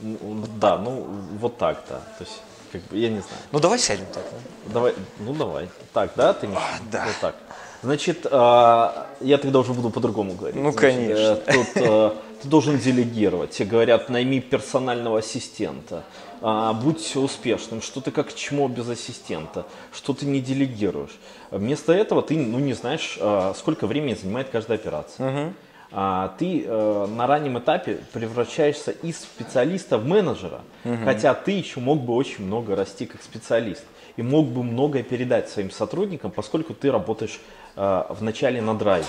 Ну, 0.00 0.44
Да, 0.58 0.78
ну 0.78 1.06
вот 1.38 1.58
так, 1.58 1.84
да. 1.90 1.98
То 2.18 2.24
есть, 2.24 2.40
как 2.72 2.80
бы, 2.84 2.96
я 2.96 3.10
не 3.10 3.20
знаю. 3.20 3.42
Ну 3.52 3.60
давай 3.60 3.78
сядем 3.78 4.06
так. 4.12 4.24
да? 4.24 4.72
Давай, 4.72 4.94
ну 5.20 5.34
давай. 5.34 5.68
Так, 5.92 6.12
да, 6.16 6.32
ты 6.32 6.46
не- 6.48 6.56
да. 6.90 7.04
Вот 7.04 7.14
так. 7.20 7.36
Значит, 7.84 8.26
а, 8.30 9.08
я 9.20 9.36
тогда 9.36 9.58
уже 9.58 9.74
буду 9.74 9.90
по-другому 9.90 10.32
говорить. 10.32 10.56
Ну, 10.56 10.72
Значит, 10.72 10.80
конечно. 10.80 11.20
э, 11.46 11.52
Тут 11.52 11.66
э, 11.74 12.10
ты 12.42 12.48
должен 12.48 12.78
делегировать. 12.78 13.50
Тебе 13.50 13.68
говорят, 13.68 14.08
найми 14.08 14.40
персонального 14.40 15.18
ассистента, 15.18 16.02
а, 16.40 16.72
будь 16.72 17.14
успешным, 17.16 17.82
что 17.82 18.00
ты 18.00 18.10
как 18.10 18.34
чмо 18.34 18.68
без 18.68 18.88
ассистента, 18.88 19.66
что 19.92 20.14
ты 20.14 20.24
не 20.24 20.40
делегируешь. 20.40 21.18
Вместо 21.50 21.92
этого 21.92 22.22
ты, 22.22 22.38
ну, 22.38 22.58
не 22.58 22.72
знаешь, 22.72 23.18
сколько 23.56 23.86
времени 23.86 24.14
занимает 24.14 24.48
каждая 24.48 24.78
операция. 24.78 25.52
А, 25.96 26.34
ты 26.38 26.64
э, 26.66 27.06
на 27.06 27.28
раннем 27.28 27.58
этапе 27.58 27.98
превращаешься 28.12 28.90
из 28.90 29.20
специалиста 29.20 29.96
в 29.96 30.04
менеджера, 30.06 30.62
хотя 31.04 31.34
ты 31.34 31.52
еще 31.52 31.78
мог 31.78 32.00
бы 32.00 32.14
очень 32.14 32.44
много 32.44 32.74
расти 32.74 33.06
как 33.06 33.22
специалист 33.22 33.84
и 34.16 34.22
мог 34.22 34.48
бы 34.48 34.62
многое 34.64 35.02
передать 35.02 35.48
своим 35.48 35.70
сотрудникам, 35.70 36.30
поскольку 36.30 36.74
ты 36.74 36.90
работаешь 36.90 37.38
э, 37.38 37.63
в 37.76 38.16
начале 38.20 38.60
на 38.62 38.74
драйве. 38.74 39.06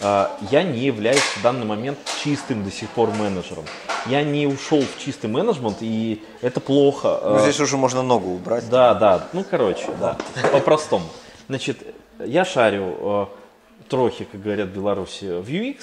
Э, 0.00 0.26
я 0.50 0.62
не 0.62 0.78
являюсь 0.80 1.20
в 1.20 1.42
данный 1.42 1.64
момент 1.66 1.98
чистым 2.22 2.64
до 2.64 2.70
сих 2.70 2.88
пор 2.90 3.10
менеджером. 3.10 3.64
Я 4.06 4.22
не 4.22 4.46
ушел 4.46 4.80
в 4.82 4.98
чистый 5.04 5.26
менеджмент, 5.26 5.78
и 5.80 6.22
это 6.42 6.60
плохо. 6.60 7.18
Ну, 7.22 7.36
Э, 7.36 7.40
здесь 7.40 7.58
уже 7.60 7.76
можно 7.76 8.02
ногу 8.02 8.30
убрать. 8.34 8.68
да, 8.70 8.94
да, 8.94 9.26
ну 9.32 9.44
короче, 9.48 9.88
да, 10.00 10.16
по-простому. 10.52 11.06
Значит, 11.48 11.78
я 12.20 12.44
шарю 12.44 12.96
э, 13.00 13.26
трохи, 13.88 14.24
как 14.30 14.40
говорят 14.42 14.68
в 14.68 14.72
Беларуси, 14.72 15.24
в 15.40 15.48
UX, 15.48 15.76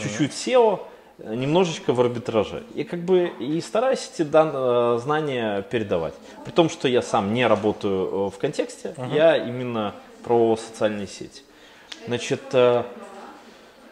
чуть-чуть 0.00 0.32
SEO, 0.32 0.80
э, 1.18 1.34
немножечко 1.34 1.92
в 1.94 2.00
арбитраже. 2.00 2.64
И 2.74 2.84
как 2.84 3.00
бы 3.00 3.32
и 3.38 3.60
стараюсь 3.60 4.10
эти 4.12 4.22
дан- 4.22 4.50
э, 4.54 4.98
знания 5.02 5.62
передавать. 5.62 6.14
При 6.44 6.52
том, 6.52 6.68
что 6.68 6.88
я 6.88 7.00
сам 7.00 7.32
не 7.32 7.46
работаю 7.46 8.26
э, 8.28 8.30
в 8.30 8.38
контексте, 8.38 8.94
я 9.12 9.36
именно 9.36 9.94
про 10.24 10.56
социальные 10.56 11.06
сети. 11.06 11.42
Значит, 12.06 12.40
э, 12.52 12.82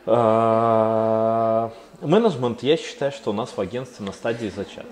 э, 0.07 1.71
менеджмент, 2.01 2.63
я 2.63 2.77
считаю, 2.77 3.13
что 3.13 3.31
у 3.31 3.33
нас 3.33 3.51
в 3.57 3.61
агентстве 3.61 4.05
на 4.05 4.13
стадии 4.13 4.49
зачатка. 4.49 4.91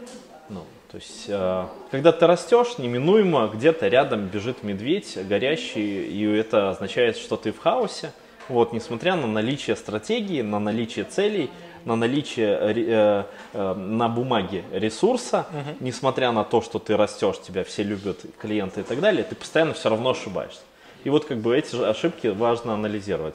Ну, 0.48 0.64
то 0.90 0.96
есть, 0.96 1.24
э, 1.26 1.66
когда 1.90 2.12
ты 2.12 2.26
растешь, 2.26 2.78
неминуемо 2.78 3.50
где-то 3.52 3.88
рядом 3.88 4.26
бежит 4.26 4.62
медведь 4.62 5.18
горящий, 5.26 6.06
и 6.06 6.24
это 6.32 6.70
означает, 6.70 7.16
что 7.16 7.36
ты 7.36 7.52
в 7.52 7.58
хаосе. 7.58 8.12
Вот, 8.48 8.72
несмотря 8.72 9.16
на 9.16 9.26
наличие 9.26 9.74
стратегии, 9.74 10.40
на 10.40 10.60
наличие 10.60 11.04
целей, 11.04 11.50
на 11.84 11.96
наличие 11.96 12.56
э, 12.60 13.24
э, 13.52 13.74
на 13.74 14.08
бумаге 14.08 14.62
ресурса, 14.72 15.46
несмотря 15.80 16.30
на 16.30 16.44
то, 16.44 16.62
что 16.62 16.78
ты 16.78 16.96
растешь, 16.96 17.40
тебя 17.40 17.64
все 17.64 17.82
любят, 17.82 18.20
клиенты 18.38 18.80
и 18.80 18.84
так 18.84 19.00
далее, 19.00 19.24
ты 19.24 19.34
постоянно 19.34 19.74
все 19.74 19.88
равно 19.88 20.10
ошибаешься. 20.10 20.60
И 21.08 21.10
вот 21.10 21.24
как 21.24 21.38
бы 21.38 21.56
эти 21.56 21.74
же 21.74 21.88
ошибки 21.88 22.26
важно 22.26 22.74
анализировать. 22.74 23.34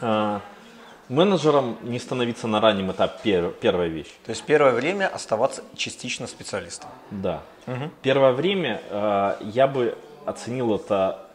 А, 0.00 0.40
Менеджером 1.10 1.76
не 1.82 1.98
становиться 1.98 2.46
на 2.46 2.58
раннем 2.58 2.90
этапе 2.90 3.18
пер- 3.22 3.54
первая 3.60 3.88
вещь. 3.88 4.08
То 4.24 4.30
есть 4.30 4.42
первое 4.44 4.72
время 4.72 5.06
оставаться 5.06 5.62
частично 5.76 6.26
специалистом. 6.26 6.88
Да. 7.10 7.42
Первое 8.00 8.32
время 8.32 8.80
э, 8.88 9.36
я 9.52 9.66
бы 9.66 9.98
оценил 10.24 10.74
это 10.74 11.26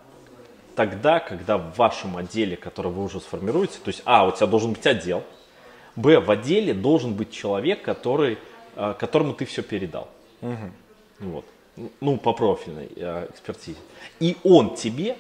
тогда, 0.76 1.20
когда 1.20 1.60
в 1.60 1.78
вашем 1.78 2.18
отделе, 2.18 2.58
который 2.58 2.92
вы 2.92 3.04
уже 3.04 3.20
сформируете, 3.20 3.78
то 3.84 3.90
есть, 3.90 4.02
а, 4.06 4.26
у 4.26 4.32
тебя 4.32 4.48
должен 4.48 4.74
быть 4.74 4.88
отдел, 4.88 5.22
б, 5.96 6.22
в 6.22 6.32
отделе 6.32 6.74
должен 6.74 7.14
быть 7.14 7.32
человек, 7.32 7.84
который, 7.84 8.40
э, 8.76 8.96
которому 8.98 9.34
ты 9.34 9.46
все 9.46 9.62
передал. 9.62 10.08
Вот. 11.20 11.46
Ну, 12.00 12.18
по 12.18 12.34
профильной 12.34 12.90
э, 12.96 13.28
экспертизе. 13.30 13.78
И 14.20 14.38
он 14.44 14.76
тебе 14.76 15.18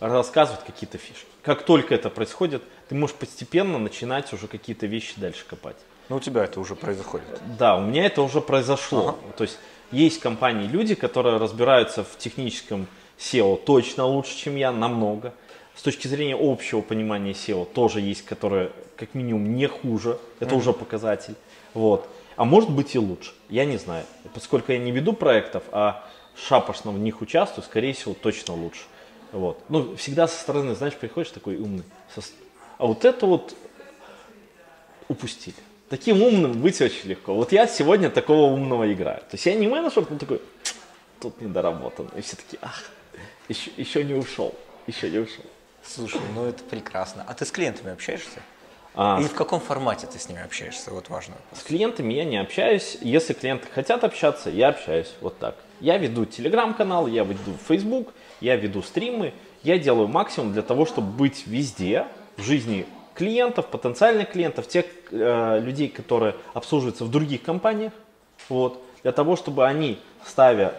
рассказывает 0.00 0.62
какие-то 0.64 0.98
фишки. 0.98 1.26
Как 1.42 1.64
только 1.64 1.94
это 1.94 2.10
происходит, 2.10 2.62
ты 2.88 2.94
можешь 2.94 3.16
постепенно 3.16 3.78
начинать 3.78 4.32
уже 4.32 4.46
какие-то 4.46 4.86
вещи 4.86 5.14
дальше 5.16 5.44
копать. 5.46 5.76
Ну, 6.08 6.16
у 6.16 6.20
тебя 6.20 6.44
это 6.44 6.60
уже 6.60 6.74
происходит. 6.74 7.26
Да, 7.58 7.76
у 7.76 7.80
меня 7.80 8.04
это 8.06 8.22
уже 8.22 8.40
произошло. 8.40 9.18
То 9.36 9.44
есть 9.44 9.58
есть 9.90 10.20
компании, 10.20 10.66
люди, 10.66 10.94
которые 10.94 11.38
разбираются 11.38 12.04
в 12.04 12.18
техническом 12.18 12.86
SEO 13.18 13.62
точно 13.64 14.04
лучше, 14.04 14.36
чем 14.36 14.56
я, 14.56 14.72
намного. 14.72 15.32
С 15.74 15.82
точки 15.82 16.06
зрения 16.06 16.36
общего 16.38 16.80
понимания 16.80 17.32
SEO 17.32 17.64
тоже 17.64 18.00
есть, 18.00 18.24
которые 18.24 18.70
как 18.96 19.14
минимум 19.14 19.54
не 19.54 19.66
хуже. 19.66 20.18
Это 20.40 20.54
уже 20.54 20.72
показатель. 20.72 21.34
Вот. 21.72 22.08
А 22.36 22.44
может 22.44 22.70
быть 22.70 22.94
и 22.94 22.98
лучше. 22.98 23.32
Я 23.48 23.64
не 23.64 23.76
знаю. 23.76 24.04
Поскольку 24.34 24.72
я 24.72 24.78
не 24.78 24.90
веду 24.90 25.12
проектов, 25.12 25.62
а 25.72 26.08
шапошно 26.36 26.90
в 26.90 26.98
них 26.98 27.20
участвую, 27.20 27.64
скорее 27.64 27.92
всего, 27.92 28.14
точно 28.14 28.54
лучше. 28.54 28.82
Вот. 29.34 29.60
Ну, 29.68 29.96
всегда 29.96 30.28
со 30.28 30.38
стороны, 30.40 30.76
знаешь, 30.76 30.94
приходишь 30.94 31.32
такой 31.32 31.56
умный. 31.56 31.82
А 32.78 32.86
вот 32.86 33.04
это 33.04 33.26
вот 33.26 33.56
упустили. 35.08 35.56
Таким 35.88 36.22
умным 36.22 36.52
быть 36.62 36.80
очень 36.80 37.08
легко. 37.08 37.34
Вот 37.34 37.50
я 37.50 37.66
сегодня 37.66 38.10
такого 38.10 38.52
умного 38.52 38.90
играю. 38.92 39.18
То 39.18 39.32
есть 39.32 39.44
я 39.46 39.54
не 39.54 39.66
менеджер, 39.66 40.06
но 40.08 40.18
такой, 40.18 40.40
тут 41.20 41.40
недоработан. 41.40 42.08
И 42.16 42.20
все 42.20 42.36
таки 42.36 42.58
ах, 42.62 42.84
еще, 43.48 43.72
еще 43.76 44.04
не 44.04 44.14
ушел, 44.14 44.54
еще 44.86 45.10
не 45.10 45.18
ушел. 45.18 45.44
Слушай, 45.82 46.20
ну 46.34 46.46
это 46.46 46.62
прекрасно. 46.62 47.24
А 47.26 47.34
ты 47.34 47.44
с 47.44 47.50
клиентами 47.50 47.92
общаешься? 47.92 48.40
А, 48.94 49.20
И 49.20 49.24
в 49.24 49.34
каком 49.34 49.60
формате 49.60 50.06
ты 50.10 50.20
с 50.20 50.28
ними 50.28 50.42
общаешься? 50.42 50.92
Вот 50.92 51.08
важно. 51.08 51.34
С 51.52 51.64
клиентами 51.64 52.14
я 52.14 52.24
не 52.24 52.36
общаюсь. 52.36 52.98
Если 53.00 53.32
клиенты 53.32 53.66
хотят 53.68 54.04
общаться, 54.04 54.48
я 54.48 54.68
общаюсь 54.68 55.12
вот 55.20 55.38
так. 55.40 55.56
Я 55.80 55.98
веду 55.98 56.24
телеграм-канал, 56.24 57.08
я 57.08 57.24
веду 57.24 57.56
Facebook, 57.68 58.14
я 58.44 58.56
веду 58.56 58.82
стримы. 58.82 59.32
Я 59.62 59.78
делаю 59.78 60.06
максимум 60.06 60.52
для 60.52 60.62
того, 60.62 60.84
чтобы 60.84 61.10
быть 61.10 61.46
везде 61.46 62.06
в 62.36 62.42
жизни 62.42 62.86
клиентов, 63.14 63.66
потенциальных 63.66 64.32
клиентов, 64.32 64.68
тех 64.68 64.84
э, 65.10 65.60
людей, 65.60 65.88
которые 65.88 66.34
обслуживаются 66.52 67.04
в 67.04 67.10
других 67.10 67.42
компаниях. 67.42 67.92
Вот, 68.48 68.82
для 69.02 69.12
того, 69.12 69.36
чтобы 69.36 69.66
они, 69.66 69.98
ставя 70.26 70.74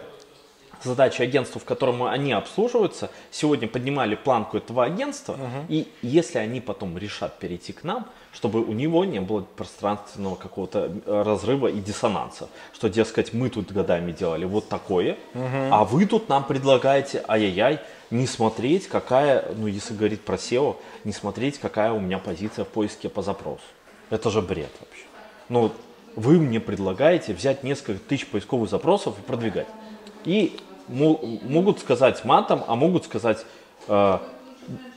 задачи 0.82 1.22
агентству, 1.22 1.60
в 1.60 1.64
котором 1.64 2.02
они 2.02 2.32
обслуживаются, 2.32 3.10
сегодня 3.30 3.68
поднимали 3.68 4.14
планку 4.14 4.56
этого 4.56 4.84
агентства, 4.84 5.36
и 5.68 5.88
если 6.02 6.38
они 6.38 6.60
потом 6.60 6.98
решат 6.98 7.38
перейти 7.38 7.72
к 7.72 7.84
нам, 7.84 8.06
чтобы 8.32 8.62
у 8.62 8.72
него 8.72 9.04
не 9.06 9.20
было 9.20 9.40
пространственного 9.40 10.34
какого-то 10.36 10.92
э, 11.06 11.22
разрыва 11.22 11.68
и 11.68 11.80
диссонанса, 11.80 12.50
что, 12.74 12.90
дескать, 12.90 13.32
мы 13.32 13.48
тут 13.48 13.72
годами 13.72 14.12
делали 14.12 14.44
вот 14.44 14.68
такое, 14.68 15.16
а 15.34 15.84
вы 15.84 16.04
тут 16.04 16.28
нам 16.28 16.44
предлагаете, 16.44 17.24
ай-яй-яй, 17.26 17.80
не 18.10 18.26
смотреть, 18.26 18.88
какая, 18.88 19.52
ну, 19.56 19.66
если 19.66 19.94
говорить 19.94 20.20
про 20.20 20.36
SEO, 20.36 20.76
не 21.04 21.12
смотреть, 21.12 21.58
какая 21.58 21.92
у 21.92 22.00
меня 22.00 22.18
позиция 22.18 22.64
в 22.64 22.68
поиске 22.68 23.08
по 23.08 23.22
запросу. 23.22 23.62
Это 24.10 24.30
же 24.30 24.42
бред 24.42 24.70
вообще. 24.80 25.04
Ну, 25.48 25.72
вы 26.14 26.38
мне 26.38 26.60
предлагаете 26.60 27.34
взять 27.34 27.62
несколько 27.62 28.00
тысяч 28.00 28.26
поисковых 28.26 28.70
запросов 28.70 29.18
и 29.18 29.22
продвигать. 29.22 29.66
И 30.24 30.58
могут 30.88 31.80
сказать 31.80 32.24
матом, 32.24 32.62
а 32.66 32.76
могут 32.76 33.04
сказать, 33.04 33.44
э, 33.88 34.18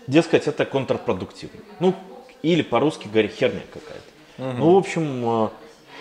дескать, 0.08 0.48
это 0.48 0.66
контрпродуктивно. 0.66 1.62
Ну, 1.80 1.94
или 2.42 2.62
по-русски 2.62 3.08
говоря, 3.08 3.28
херня 3.28 3.62
какая-то. 3.74 4.50
Угу. 4.50 4.58
Ну, 4.58 4.74
в 4.74 4.78
общем, 4.78 5.46
э, 5.46 5.50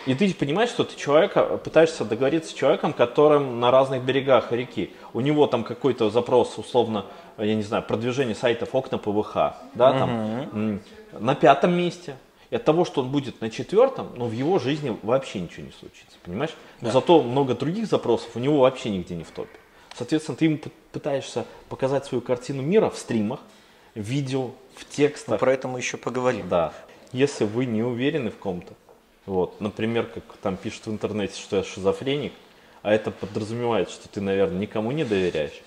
и 0.07 0.15
ты 0.15 0.33
понимаешь, 0.35 0.71
что 0.71 0.85
ты 0.85 0.97
человека, 0.97 1.59
пытаешься 1.59 2.05
договориться 2.05 2.51
с 2.51 2.55
человеком, 2.55 2.93
которым 2.93 3.61
на 3.61 3.71
разных 3.71 4.03
берегах 4.03 4.53
реки. 4.53 4.93
У 5.13 5.21
него 5.21 5.47
там 5.47 5.65
какой-то 5.65 6.11
запрос, 6.11 6.57
условно, 6.57 7.07
я 7.37 7.55
не 7.55 7.63
знаю, 7.63 7.83
продвижение 7.83 8.35
сайтов 8.35 8.75
окна 8.75 8.99
ПВХ, 8.99 9.35
да, 9.75 9.91
угу. 9.91 9.99
там, 9.99 10.81
на 11.19 11.35
пятом 11.35 11.75
месте. 11.75 12.17
И 12.51 12.57
от 12.57 12.65
того, 12.65 12.87
что 12.87 13.03
он 13.03 13.11
будет 13.11 13.43
на 13.43 13.51
четвертом, 13.51 14.09
ну, 14.17 14.27
в 14.27 14.33
его 14.33 14.59
жизни 14.59 14.97
вообще 15.03 15.41
ничего 15.41 15.67
не 15.67 15.73
случится, 15.73 16.17
понимаешь? 16.25 16.55
Но 16.81 16.87
да. 16.87 16.93
зато 16.93 17.23
много 17.23 17.55
других 17.55 17.87
запросов 17.87 18.31
у 18.37 18.39
него 18.39 18.61
вообще 18.61 18.89
нигде 18.89 19.15
не 19.15 19.25
в 19.25 19.31
топе. 19.31 19.59
Соответственно, 19.99 20.37
ты 20.37 20.45
ему 20.45 20.59
пытаешься 20.93 21.45
показать 21.69 22.07
свою 22.07 22.23
картину 22.23 22.63
мира 22.63 22.89
в 22.89 22.97
стримах, 22.97 23.41
в 23.97 24.01
видео, 24.01 24.53
в 24.77 24.89
текстах. 24.89 25.33
Мы 25.33 25.39
про 25.39 25.53
это 25.53 25.67
мы 25.67 25.81
еще 25.81 25.97
поговорим. 25.97 26.49
Да. 26.49 26.73
Если 27.13 27.45
вы 27.45 27.67
не 27.67 27.83
уверены 27.83 28.31
в 28.31 28.37
ком-то, 28.37 28.75
вот, 29.27 29.61
например, 29.61 30.07
как 30.07 30.23
там 30.41 30.57
пишут 30.57 30.87
в 30.87 30.91
интернете, 30.91 31.41
что 31.41 31.57
я 31.57 31.65
шизофреник, 31.65 32.33
а 32.83 32.93
это 32.93 33.11
подразумевает, 33.11 33.91
что 33.91 34.09
ты, 34.09 34.21
наверное, 34.21 34.61
никому 34.61 34.93
не 34.93 35.03
доверяешь. 35.05 35.61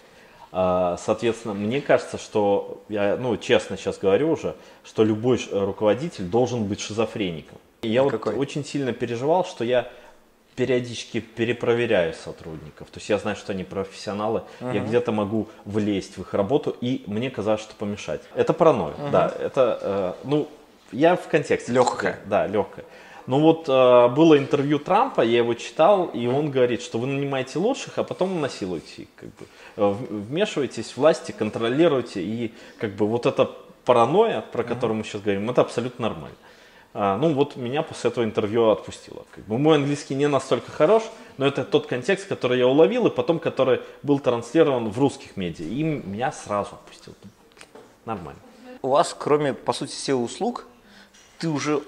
А, 0.53 0.97
соответственно, 0.97 1.53
мне 1.53 1.81
кажется, 1.81 2.17
что, 2.17 2.83
я, 2.87 3.17
ну, 3.17 3.35
честно 3.35 3.75
сейчас 3.75 3.97
говорю 3.97 4.31
уже, 4.31 4.55
что 4.85 5.03
любой 5.03 5.41
руководитель 5.51 6.23
должен 6.23 6.65
быть 6.65 6.79
шизофреником. 6.79 7.57
И 7.81 7.89
я 7.89 8.07
Какой? 8.07 8.33
вот 8.33 8.41
очень 8.41 8.63
сильно 8.63 8.93
переживал, 8.93 9.43
что 9.43 9.65
я 9.65 9.91
периодически 10.55 11.19
перепроверяю 11.19 12.13
сотрудников. 12.13 12.89
То 12.89 12.99
есть 12.99 13.09
я 13.09 13.17
знаю, 13.17 13.37
что 13.37 13.53
они 13.53 13.63
профессионалы, 13.63 14.43
uh-huh. 14.59 14.75
я 14.75 14.81
где-то 14.81 15.11
могу 15.11 15.47
влезть 15.65 16.17
в 16.17 16.21
их 16.21 16.33
работу, 16.33 16.75
и 16.81 17.03
мне 17.07 17.29
казалось, 17.29 17.61
что 17.61 17.73
помешать. 17.75 18.21
Это 18.35 18.53
паранойя, 18.53 18.93
uh-huh. 18.95 19.11
да. 19.11 19.33
Это, 19.39 19.79
э, 19.81 20.13
ну, 20.23 20.47
я 20.91 21.15
в 21.15 21.27
контексте. 21.27 21.71
Легкое. 21.71 22.19
Да, 22.25 22.47
легкое. 22.47 22.85
Ну 23.27 23.39
вот 23.39 23.69
э, 23.69 24.07
было 24.09 24.37
интервью 24.37 24.79
Трампа, 24.79 25.21
я 25.21 25.37
его 25.37 25.53
читал, 25.53 26.07
и 26.07 26.27
он 26.27 26.51
говорит, 26.51 26.81
что 26.81 26.97
вы 26.97 27.07
нанимаете 27.07 27.59
лучших, 27.59 27.97
а 27.97 28.03
потом 28.03 28.41
насилуете, 28.41 29.07
как 29.15 29.29
бы, 29.29 29.45
э, 29.77 29.95
вмешиваетесь 30.09 30.91
в 30.91 30.97
власти, 30.97 31.31
контролируете, 31.31 32.21
и 32.21 32.53
как 32.77 32.91
бы 32.95 33.07
вот 33.07 33.25
эта 33.25 33.49
паранойя, 33.85 34.41
про 34.41 34.63
которую 34.63 34.97
мы 34.97 35.03
сейчас 35.03 35.21
говорим, 35.21 35.49
это 35.49 35.61
абсолютно 35.61 36.09
нормально. 36.09 36.35
А, 36.93 37.17
ну 37.17 37.33
вот 37.33 37.55
меня 37.55 37.83
после 37.83 38.09
этого 38.09 38.23
интервью 38.23 38.69
отпустило. 38.69 39.25
Как 39.33 39.45
бы 39.45 39.57
мой 39.57 39.77
английский 39.77 40.15
не 40.15 40.27
настолько 40.27 40.71
хорош, 40.71 41.03
но 41.37 41.47
это 41.47 41.63
тот 41.63 41.87
контекст, 41.87 42.27
который 42.27 42.59
я 42.59 42.67
уловил, 42.67 43.07
и 43.07 43.09
потом, 43.09 43.39
который 43.39 43.81
был 44.03 44.19
транслирован 44.19 44.89
в 44.89 44.99
русских 44.99 45.37
медиа. 45.37 45.65
И 45.65 45.83
меня 45.83 46.31
сразу 46.31 46.71
отпустил. 46.71 47.13
Нормально. 48.05 48.39
У 48.81 48.89
вас, 48.89 49.15
кроме, 49.17 49.53
по 49.53 49.73
сути, 49.73 49.93
SEO-услуг, 49.93 50.65
ты 51.37 51.47
уже, 51.47 51.81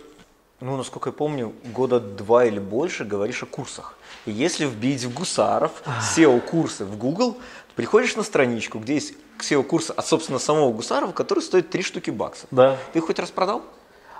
ну, 0.61 0.77
насколько 0.77 1.09
я 1.09 1.13
помню, 1.13 1.53
года 1.65 1.99
два 1.99 2.45
или 2.45 2.59
больше 2.59 3.03
говоришь 3.03 3.43
о 3.43 3.45
курсах. 3.45 3.97
И 4.25 4.31
если 4.31 4.65
вбить 4.65 5.03
в 5.03 5.13
Гусаров 5.13 5.83
SEO-курсы 6.15 6.85
в 6.85 6.97
Google, 6.97 7.37
приходишь 7.75 8.15
на 8.15 8.23
страничку, 8.23 8.79
где 8.79 8.93
есть 8.93 9.15
SEO-курсы 9.39 9.91
от, 9.91 10.05
собственно, 10.05 10.39
самого 10.39 10.71
Гусарова, 10.71 11.11
который 11.11 11.39
стоит 11.39 11.69
3 11.71 11.83
штуки 11.83 12.11
баксов. 12.11 12.47
Да. 12.51 12.77
Ты 12.93 12.99
их 12.99 13.05
хоть 13.05 13.19
раз 13.19 13.31
продал? 13.31 13.63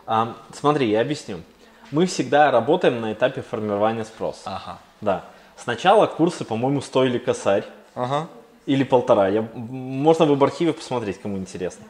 А, 0.06 0.36
смотри, 0.54 0.90
я 0.90 1.02
объясню. 1.02 1.40
Мы 1.92 2.06
всегда 2.06 2.52
работаем 2.52 3.02
на 3.02 3.14
этапе 3.14 3.42
формирования 3.42 4.04
спроса. 4.04 4.42
Ага. 4.46 4.80
Да. 5.02 5.26
Сначала 5.58 6.08
курсы, 6.08 6.44
по-моему, 6.44 6.82
стоили 6.82 7.18
косарь. 7.18 7.66
Ага. 7.96 8.28
Или 8.66 8.84
полтора. 8.84 9.28
Я, 9.28 9.48
можно 9.54 10.26
в 10.26 10.44
архиве 10.44 10.74
посмотреть, 10.74 11.22
кому 11.22 11.38
интересно. 11.38 11.86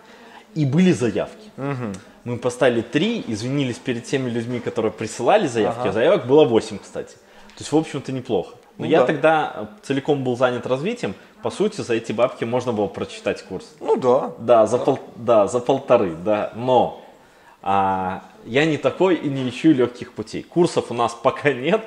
И 0.55 0.65
были 0.65 0.91
заявки. 0.91 1.51
Угу. 1.57 1.93
Мы 2.25 2.37
поставили 2.37 2.81
три, 2.81 3.23
извинились 3.27 3.77
перед 3.77 4.05
теми 4.05 4.29
людьми, 4.29 4.59
которые 4.59 4.91
присылали 4.91 5.47
заявки. 5.47 5.81
Ага. 5.81 5.89
А 5.89 5.93
заявок 5.93 6.27
было 6.27 6.45
восемь, 6.45 6.79
кстати. 6.79 7.13
То 7.13 7.59
есть, 7.59 7.71
в 7.71 7.77
общем-то, 7.77 8.11
неплохо. 8.11 8.55
Но 8.77 8.85
ну, 8.85 8.91
я 8.91 9.01
да. 9.01 9.05
тогда 9.05 9.69
целиком 9.83 10.23
был 10.23 10.35
занят 10.35 10.65
развитием. 10.65 11.15
По 11.43 11.51
сути, 11.51 11.81
за 11.81 11.93
эти 11.93 12.11
бабки 12.11 12.43
можно 12.43 12.73
было 12.73 12.87
прочитать 12.87 13.43
курс. 13.43 13.65
Ну 13.79 13.95
да. 13.97 14.31
Да, 14.39 14.65
за, 14.65 14.77
Пол, 14.79 14.99
да, 15.15 15.47
за 15.47 15.59
полторы, 15.59 16.15
да. 16.15 16.51
Но 16.55 17.02
а, 17.63 18.23
я 18.45 18.65
не 18.65 18.77
такой 18.77 19.15
и 19.15 19.29
не 19.29 19.49
ищу 19.49 19.71
легких 19.71 20.11
путей. 20.11 20.43
Курсов 20.43 20.91
у 20.91 20.93
нас 20.93 21.13
пока 21.23 21.53
нет. 21.53 21.81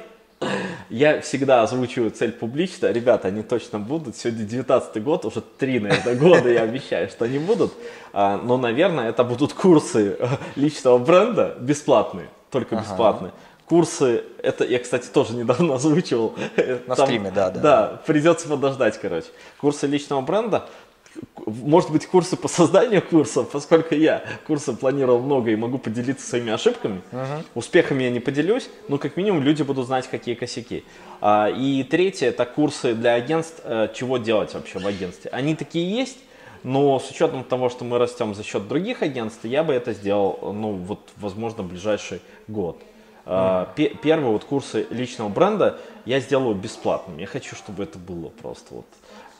Я 0.91 1.21
всегда 1.21 1.63
озвучиваю 1.63 2.11
цель 2.11 2.33
публично. 2.33 2.91
Ребята, 2.91 3.29
они 3.29 3.43
точно 3.43 3.79
будут. 3.79 4.17
Сегодня 4.17 4.45
19 4.45 5.03
год, 5.03 5.25
уже 5.25 5.41
три, 5.41 5.79
наверное, 5.79 6.15
года 6.17 6.51
я 6.51 6.63
обещаю, 6.63 7.09
что 7.09 7.27
они 7.27 7.39
будут. 7.39 7.73
А, 8.13 8.39
но, 8.39 8.57
наверное, 8.57 9.09
это 9.09 9.25
будут 9.25 9.53
курсы 9.53 10.19
личного 10.57 10.99
бренда 10.99 11.57
бесплатные, 11.61 12.29
только 12.51 12.77
бесплатные. 12.77 13.31
Ага. 13.31 13.41
Курсы, 13.67 14.23
это 14.43 14.65
я, 14.65 14.79
кстати, 14.79 15.09
тоже 15.09 15.33
недавно 15.33 15.75
озвучивал. 15.75 16.35
На 16.87 16.95
Там, 16.95 17.07
стриме, 17.07 17.33
да, 17.33 17.51
да. 17.51 17.61
Да, 17.61 18.03
придется 18.07 18.49
подождать, 18.49 18.97
короче. 19.01 19.27
Курсы 19.59 19.89
личного 19.89 20.21
бренда 20.21 20.69
может 21.47 21.91
быть, 21.91 22.07
курсы 22.07 22.37
по 22.37 22.49
созданию 22.49 23.03
курсов, 23.03 23.51
поскольку 23.51 23.95
я 23.95 24.25
курсы 24.47 24.73
планировал 24.73 25.21
много 25.21 25.51
и 25.51 25.57
могу 25.57 25.79
поделиться 25.79 26.27
своими 26.27 26.53
ошибками. 26.53 27.03
Uh-huh. 27.13 27.45
Успехами 27.55 28.05
я 28.05 28.11
не 28.11 28.21
поделюсь, 28.21 28.69
но 28.89 28.99
как 28.99 29.17
минимум 29.17 29.43
люди 29.43 29.63
будут 29.63 29.87
знать, 29.87 30.09
какие 30.09 30.35
косяки. 30.35 30.85
А, 31.21 31.49
и 31.49 31.85
третье, 31.85 32.29
это 32.29 32.45
курсы 32.45 32.95
для 32.95 33.15
агентств, 33.15 33.61
а, 33.65 33.89
чего 33.89 34.19
делать 34.19 34.55
вообще 34.55 34.79
в 34.79 34.87
агентстве. 34.87 35.31
Они 35.31 35.55
такие 35.55 35.89
есть, 35.89 36.19
но 36.63 36.99
с 36.99 37.11
учетом 37.11 37.45
того, 37.45 37.69
что 37.69 37.85
мы 37.85 37.99
растем 37.99 38.35
за 38.35 38.43
счет 38.43 38.67
других 38.67 39.03
агентств, 39.03 39.45
я 39.45 39.63
бы 39.63 39.73
это 39.73 39.93
сделал, 39.93 40.53
ну, 40.53 40.73
вот, 40.73 41.11
возможно, 41.17 41.63
в 41.63 41.69
ближайший 41.69 42.21
год. 42.49 42.79
Mm. 43.25 43.97
Первые 44.03 44.33
вот 44.33 44.45
курсы 44.45 44.87
личного 44.91 45.29
бренда 45.29 45.81
я 46.05 46.21
сделаю 46.21 46.55
бесплатными. 46.55 47.23
Я 47.23 47.27
хочу, 47.27 47.57
чтобы 47.57 47.83
это 47.83 47.99
было 47.99 48.29
просто 48.29 48.75
вот 48.75 48.87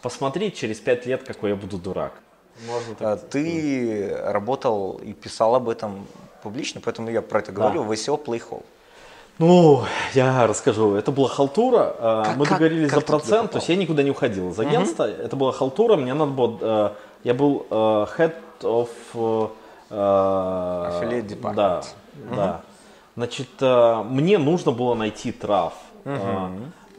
посмотреть 0.07 0.55
через 0.55 0.79
пять 0.79 1.05
лет, 1.05 1.25
какой 1.25 1.51
я 1.51 1.57
буду 1.57 1.79
дурак. 1.79 2.13
Можно 2.69 2.95
так 2.95 3.09
а, 3.09 3.17
Ты 3.17 4.17
работал 4.23 5.01
и 5.05 5.13
писал 5.13 5.57
об 5.57 5.69
этом 5.69 6.07
публично, 6.45 6.81
поэтому 6.81 7.11
я 7.11 7.23
про 7.23 7.41
это 7.41 7.51
говорю, 7.51 7.83
да. 7.83 7.89
в 7.89 7.91
ICO 7.91 8.25
Playhall. 8.25 8.63
Ну, 9.41 9.83
я 10.15 10.47
расскажу. 10.47 10.95
Это 10.95 11.11
была 11.11 11.29
халтура. 11.29 11.97
А, 11.99 12.25
как, 12.25 12.37
Мы 12.37 12.47
договорились 12.47 12.89
как, 12.89 13.01
как 13.01 13.09
за 13.09 13.13
процент, 13.19 13.51
то 13.51 13.59
есть 13.59 13.69
я 13.69 13.75
никуда 13.75 14.05
не 14.05 14.13
уходил 14.13 14.51
из 14.51 14.61
агентства. 14.61 15.09
Угу. 15.09 15.23
Это 15.25 15.35
была 15.35 15.51
халтура. 15.51 15.97
Мне 15.97 16.15
надо 16.15 16.31
было... 16.31 16.59
А, 16.61 16.97
я 17.25 17.35
был 17.35 17.67
head 17.69 18.35
of... 18.61 18.89
Affiliate 19.91 21.27
department. 21.27 21.55
Да, 21.55 21.83
угу. 22.15 22.37
да. 22.37 22.61
Значит, 23.17 23.49
мне 23.61 24.39
нужно 24.39 24.71
было 24.71 24.95
найти 24.95 25.33
трав. 25.33 25.73
Угу. 26.05 26.51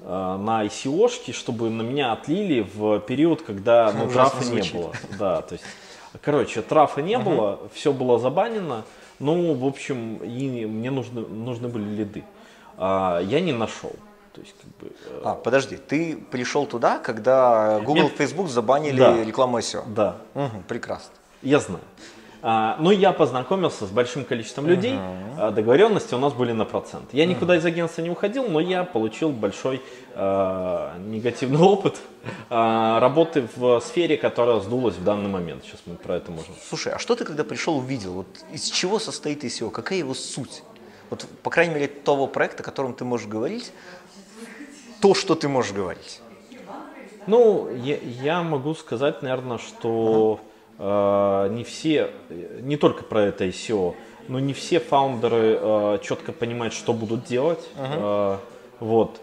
Э, 0.10 0.38
на 0.38 0.64
ICO-шки, 0.64 1.34
чтобы 1.34 1.70
на 1.70 1.82
меня 1.82 2.14
отлили 2.14 2.62
в 2.62 3.02
период, 3.02 3.42
когда 3.42 3.92
ну, 3.92 4.10
трафа 4.10 4.46
не 4.46 4.62
было. 4.72 4.94
Да, 5.20 5.42
то 5.42 5.54
есть, 5.56 5.66
короче, 6.22 6.62
трафа 6.62 7.02
не 7.02 7.20
было, 7.20 7.60
все 7.74 7.92
было 7.92 8.18
забанено, 8.18 8.86
ну, 9.20 9.54
в 9.54 9.66
общем, 9.66 10.16
и 10.24 10.66
мне 10.66 10.92
нужны, 10.92 11.28
нужны 11.28 11.68
были 11.68 11.84
лиды. 11.84 12.24
А, 12.78 13.20
я 13.20 13.42
не 13.42 13.52
нашел. 13.52 13.92
То 14.32 14.40
есть, 14.40 14.56
как 14.62 14.70
бы, 14.80 14.96
э... 15.08 15.22
А, 15.26 15.36
подожди, 15.36 15.76
ты 15.76 16.16
пришел 16.16 16.66
туда, 16.66 17.00
когда 17.00 17.82
Google, 17.82 18.04
Нет. 18.04 18.14
Facebook 18.18 18.48
забанили 18.48 19.00
да. 19.00 19.22
рекламу 19.26 19.60
SEO? 19.60 19.84
Да. 19.88 20.16
Угу, 20.36 20.64
прекрасно. 20.70 21.12
Я 21.42 21.60
знаю. 21.60 21.84
Ну, 22.42 22.92
я 22.92 23.14
познакомился 23.14 23.88
с 23.88 23.90
большим 23.90 24.24
количеством 24.24 24.68
людей, 24.68 24.94
uh-huh. 24.94 25.52
договоренности 25.52 26.14
у 26.14 26.20
нас 26.20 26.34
были 26.34 26.52
на 26.52 26.66
процент. 26.66 27.06
Я 27.12 27.26
никуда 27.26 27.58
из 27.58 27.66
агентства 27.66 28.02
не 28.02 28.10
уходил, 28.10 28.48
но 28.48 28.60
я 28.60 28.84
получил 28.84 29.32
большой 29.32 29.82
э, 30.14 30.92
негативный 31.00 31.60
опыт 31.62 31.98
э, 32.50 33.00
работы 33.00 33.48
в 33.56 33.80
сфере, 33.82 34.18
которая 34.18 34.60
сдулась 34.60 34.96
в 34.96 35.04
данный 35.04 35.30
момент. 35.30 35.64
Сейчас 35.64 35.82
мы 35.86 35.96
про 35.96 36.18
это 36.18 36.32
можем. 36.32 36.54
Слушай, 36.70 36.94
а 36.94 37.00
что 37.00 37.16
ты 37.16 37.26
когда 37.26 37.44
пришел 37.44 37.78
увидел? 37.78 38.14
Вот 38.14 38.28
из 38.52 38.70
чего 38.70 39.00
состоит 39.00 39.44
ICO? 39.44 39.72
Какая 39.72 40.00
его 40.00 40.14
суть? 40.14 40.64
Вот, 41.10 41.26
по 41.42 41.50
крайней 41.50 41.74
мере, 41.74 41.88
того 41.88 42.28
проекта, 42.28 42.64
о 42.64 42.66
котором 42.66 42.94
ты 42.94 43.06
можешь 43.06 43.28
говорить, 43.28 43.72
то, 45.02 45.14
что 45.14 45.36
ты 45.36 45.48
можешь 45.48 45.72
говорить. 45.72 46.22
Ну, 47.28 47.70
я, 47.76 47.98
я 47.98 48.44
могу 48.44 48.74
сказать, 48.76 49.22
наверное, 49.22 49.58
что... 49.58 50.40
Э, 50.44 50.57
не 50.80 51.64
все, 51.64 52.12
не 52.62 52.78
только 52.78 53.04
про 53.04 53.24
это 53.24 53.46
ICO, 53.46 53.96
но 54.28 54.40
не 54.40 54.54
все 54.54 54.80
фаундеры 54.80 55.58
э, 55.60 56.00
четко 56.04 56.34
понимают, 56.34 56.74
что 56.74 56.94
будут 56.94 57.26
делать. 57.26 57.68
Uh-huh. 57.76 58.38
Вот. 58.80 59.20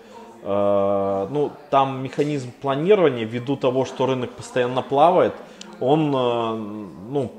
Ну, 0.47 1.53
там 1.71 2.03
механизм 2.03 2.53
планирования, 2.61 3.25
ввиду 3.25 3.57
того, 3.57 3.87
что 3.87 4.05
рынок 4.05 4.31
постоянно 4.33 4.83
плавает, 4.83 5.33
он, 5.81 6.11
ну, 6.11 7.33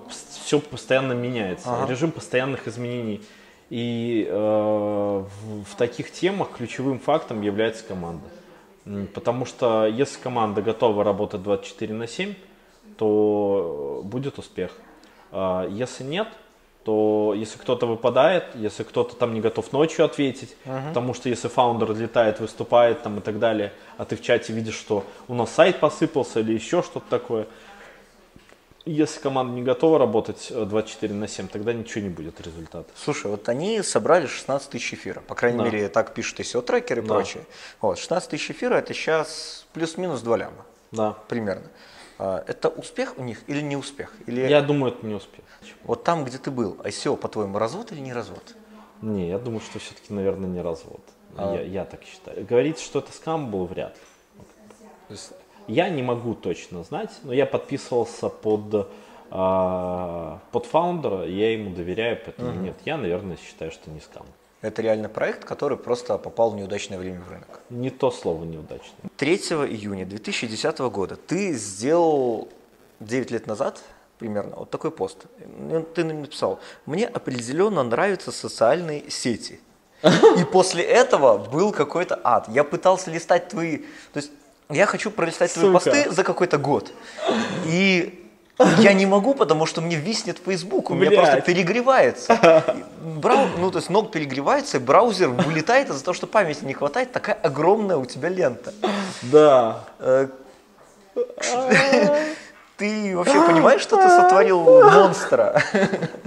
все 0.45 0.60
постоянно 0.60 1.13
меняется. 1.13 1.71
Ага. 1.71 1.91
Режим 1.91 2.12
постоянных 2.12 2.67
изменений 2.67 3.21
И 3.69 4.28
э, 4.30 4.36
в, 4.36 5.63
в 5.63 5.75
таких 5.75 6.12
темах 6.12 6.49
ключевым 6.58 6.99
фактом 6.99 7.41
является 7.41 7.84
команда. 7.84 8.25
Потому 9.13 9.45
что 9.45 9.88
если 9.88 10.19
команда 10.21 10.62
готова 10.62 11.04
работать 11.04 11.41
24 11.41 11.93
на 11.93 12.08
7, 12.08 12.36
то 12.97 14.01
будет 14.03 14.39
успех. 14.39 14.71
А 15.31 15.67
если 15.67 16.03
нет, 16.03 16.27
то 16.84 17.34
если 17.36 17.58
кто-то 17.58 17.88
выпадает, 17.88 18.45
если 18.53 18.84
кто-то 18.84 19.15
там 19.15 19.34
не 19.34 19.41
готов 19.41 19.73
ночью 19.73 20.05
ответить, 20.05 20.55
uh-huh. 20.65 20.89
потому 20.89 21.15
что 21.15 21.29
если 21.29 21.47
фаундер 21.47 21.95
летает, 21.95 22.39
выступает 22.39 23.01
там 23.01 23.17
и 23.17 23.21
так 23.21 23.39
далее, 23.39 23.73
а 23.97 24.05
ты 24.05 24.15
в 24.15 24.21
чате 24.21 24.53
видишь, 24.53 24.75
что 24.75 25.03
у 25.27 25.34
нас 25.34 25.49
сайт 25.51 25.79
посыпался 25.79 26.41
или 26.41 26.53
еще 26.53 26.84
что-то 26.84 27.05
такое, 27.10 27.47
если 28.86 29.19
команда 29.19 29.53
не 29.53 29.63
готова 29.63 29.97
работать 29.97 30.51
24 30.51 31.12
э, 31.12 31.17
на 31.17 31.27
7, 31.27 31.47
тогда 31.47 31.73
ничего 31.73 32.03
не 32.03 32.10
будет 32.10 32.39
результата. 32.39 32.88
Слушай, 32.95 33.31
вот 33.31 33.49
они 33.49 33.81
собрали 33.81 34.27
16 34.27 34.69
тысяч 34.69 34.93
эфира. 34.93 35.21
По 35.21 35.34
крайней 35.34 35.58
да. 35.58 35.63
мере, 35.65 35.89
так 35.89 36.13
пишут 36.13 36.39
SEO-трекеры 36.41 37.01
и 37.01 37.08
да. 37.08 37.15
прочее. 37.15 37.45
Вот, 37.81 37.97
16 37.97 38.29
тысяч 38.29 38.51
эфира 38.51 38.75
это 38.75 38.93
сейчас 38.93 39.65
плюс-минус 39.73 40.21
2 40.21 40.38
ляма. 40.38 40.65
Да. 40.91 41.15
Примерно. 41.27 41.65
А, 42.17 42.43
это 42.47 42.69
успех 42.69 43.17
у 43.17 43.23
них 43.23 43.43
или 43.47 43.62
не 43.62 43.75
успех? 43.75 44.13
Или... 44.28 44.41
Я 44.41 44.62
думаю, 44.62 44.93
это 44.93 45.06
не 45.06 45.15
успех. 45.15 45.43
Вот 45.84 46.04
там, 46.04 46.23
где 46.25 46.38
ты 46.38 46.51
был, 46.51 46.73
ICO, 46.84 47.17
по-твоему, 47.17 47.58
развод 47.58 47.91
или 47.91 47.99
не 47.99 48.13
развод? 48.13 48.56
Не, 49.01 49.30
я 49.30 49.39
думаю, 49.39 49.62
что 49.62 49.80
все-таки, 49.80 50.13
наверное, 50.13 50.49
не 50.49 50.62
развод. 50.62 51.01
А... 51.38 51.54
Я, 51.56 51.62
я 51.62 51.86
так 51.86 52.04
считаю. 52.04 52.45
Говорить, 52.45 52.80
что 52.80 52.99
это 52.99 53.12
скам 53.12 53.51
был, 53.51 53.65
вряд 53.65 53.95
ли. 55.10 55.17
Я 55.67 55.89
не 55.89 56.04
могу 56.04 56.36
точно 56.36 56.84
знать, 56.84 57.12
но 57.23 57.34
я 57.34 57.45
подписывался 57.45 58.30
под, 58.30 58.88
э, 59.32 60.38
под 60.51 60.65
фаундера, 60.65 61.25
я 61.25 61.54
ему 61.54 61.75
доверяю, 61.75 62.19
поэтому 62.23 62.51
угу. 62.51 62.60
нет, 62.60 62.75
я, 62.86 62.97
наверное, 62.97 63.38
считаю, 63.38 63.71
что 63.71 63.89
не 63.89 63.99
скам. 63.99 64.25
Это 64.65 64.82
реально 64.82 65.10
проект, 65.10 65.45
который 65.45 65.78
просто 65.78 66.17
попал 66.17 66.49
в 66.49 66.56
неудачное 66.56 66.97
время 66.97 67.21
в 67.21 67.30
рынок. 67.30 67.60
Не 67.69 67.91
то 67.91 68.10
слово 68.10 68.43
неудачное. 68.45 69.10
3 69.17 69.36
июня 69.36 70.06
2010 70.06 70.80
года 70.80 71.15
ты 71.15 71.54
сделал 71.54 72.49
9 72.99 73.32
лет 73.32 73.47
назад 73.47 73.82
примерно 74.17 74.56
вот 74.56 74.69
такой 74.71 74.89
пост. 74.89 75.25
Ты 75.93 76.04
написал, 76.04 76.60
мне 76.86 77.06
определенно 77.06 77.84
нравятся 77.84 78.32
социальные 78.32 79.12
сети. 79.12 79.60
И 80.04 80.43
после 80.51 80.84
этого 80.84 81.38
был 81.38 81.71
какой-то 81.71 82.19
ад. 82.23 82.47
Я 82.49 82.63
пытался 82.63 83.12
листать 83.12 83.49
твои... 83.49 83.78
То 84.13 84.17
есть 84.17 84.32
я 84.69 84.88
хочу 84.88 85.12
пролистать 85.12 85.51
Сука. 85.51 85.62
твои 85.62 85.73
посты 85.73 86.12
за 86.12 86.23
какой-то 86.23 86.58
год. 86.58 86.91
И 87.67 88.24
я 88.58 88.94
не 88.94 89.06
могу, 89.06 89.34
потому 89.34 89.65
что 89.65 89.82
мне 89.82 89.98
виснет 89.98 90.39
Facebook, 90.44 90.89
у 90.89 90.94
меня 90.94 91.12
просто 91.12 91.41
перегревается. 91.41 92.63
Брау... 93.02 93.48
Ну, 93.58 93.72
то 93.72 93.80
есть 93.80 93.89
ног 93.89 94.12
перегревается, 94.12 94.78
и 94.78 94.80
браузер 94.80 95.30
вылетает 95.30 95.89
из-за 95.89 96.04
того, 96.04 96.15
что 96.15 96.28
памяти 96.28 96.63
не 96.63 96.74
хватает, 96.74 97.12
такая 97.12 97.36
огромная 97.36 97.98
у 97.98 98.06
тебя 98.06 98.30
лента. 98.30 98.74
Да. 99.24 99.84
Э, 100.00 100.28
ты 102.78 103.18
вообще 103.18 103.46
понимаешь, 103.46 103.82
что 103.82 103.98
ты 103.98 104.08
сотворил 104.10 104.84
монстра? 104.84 105.62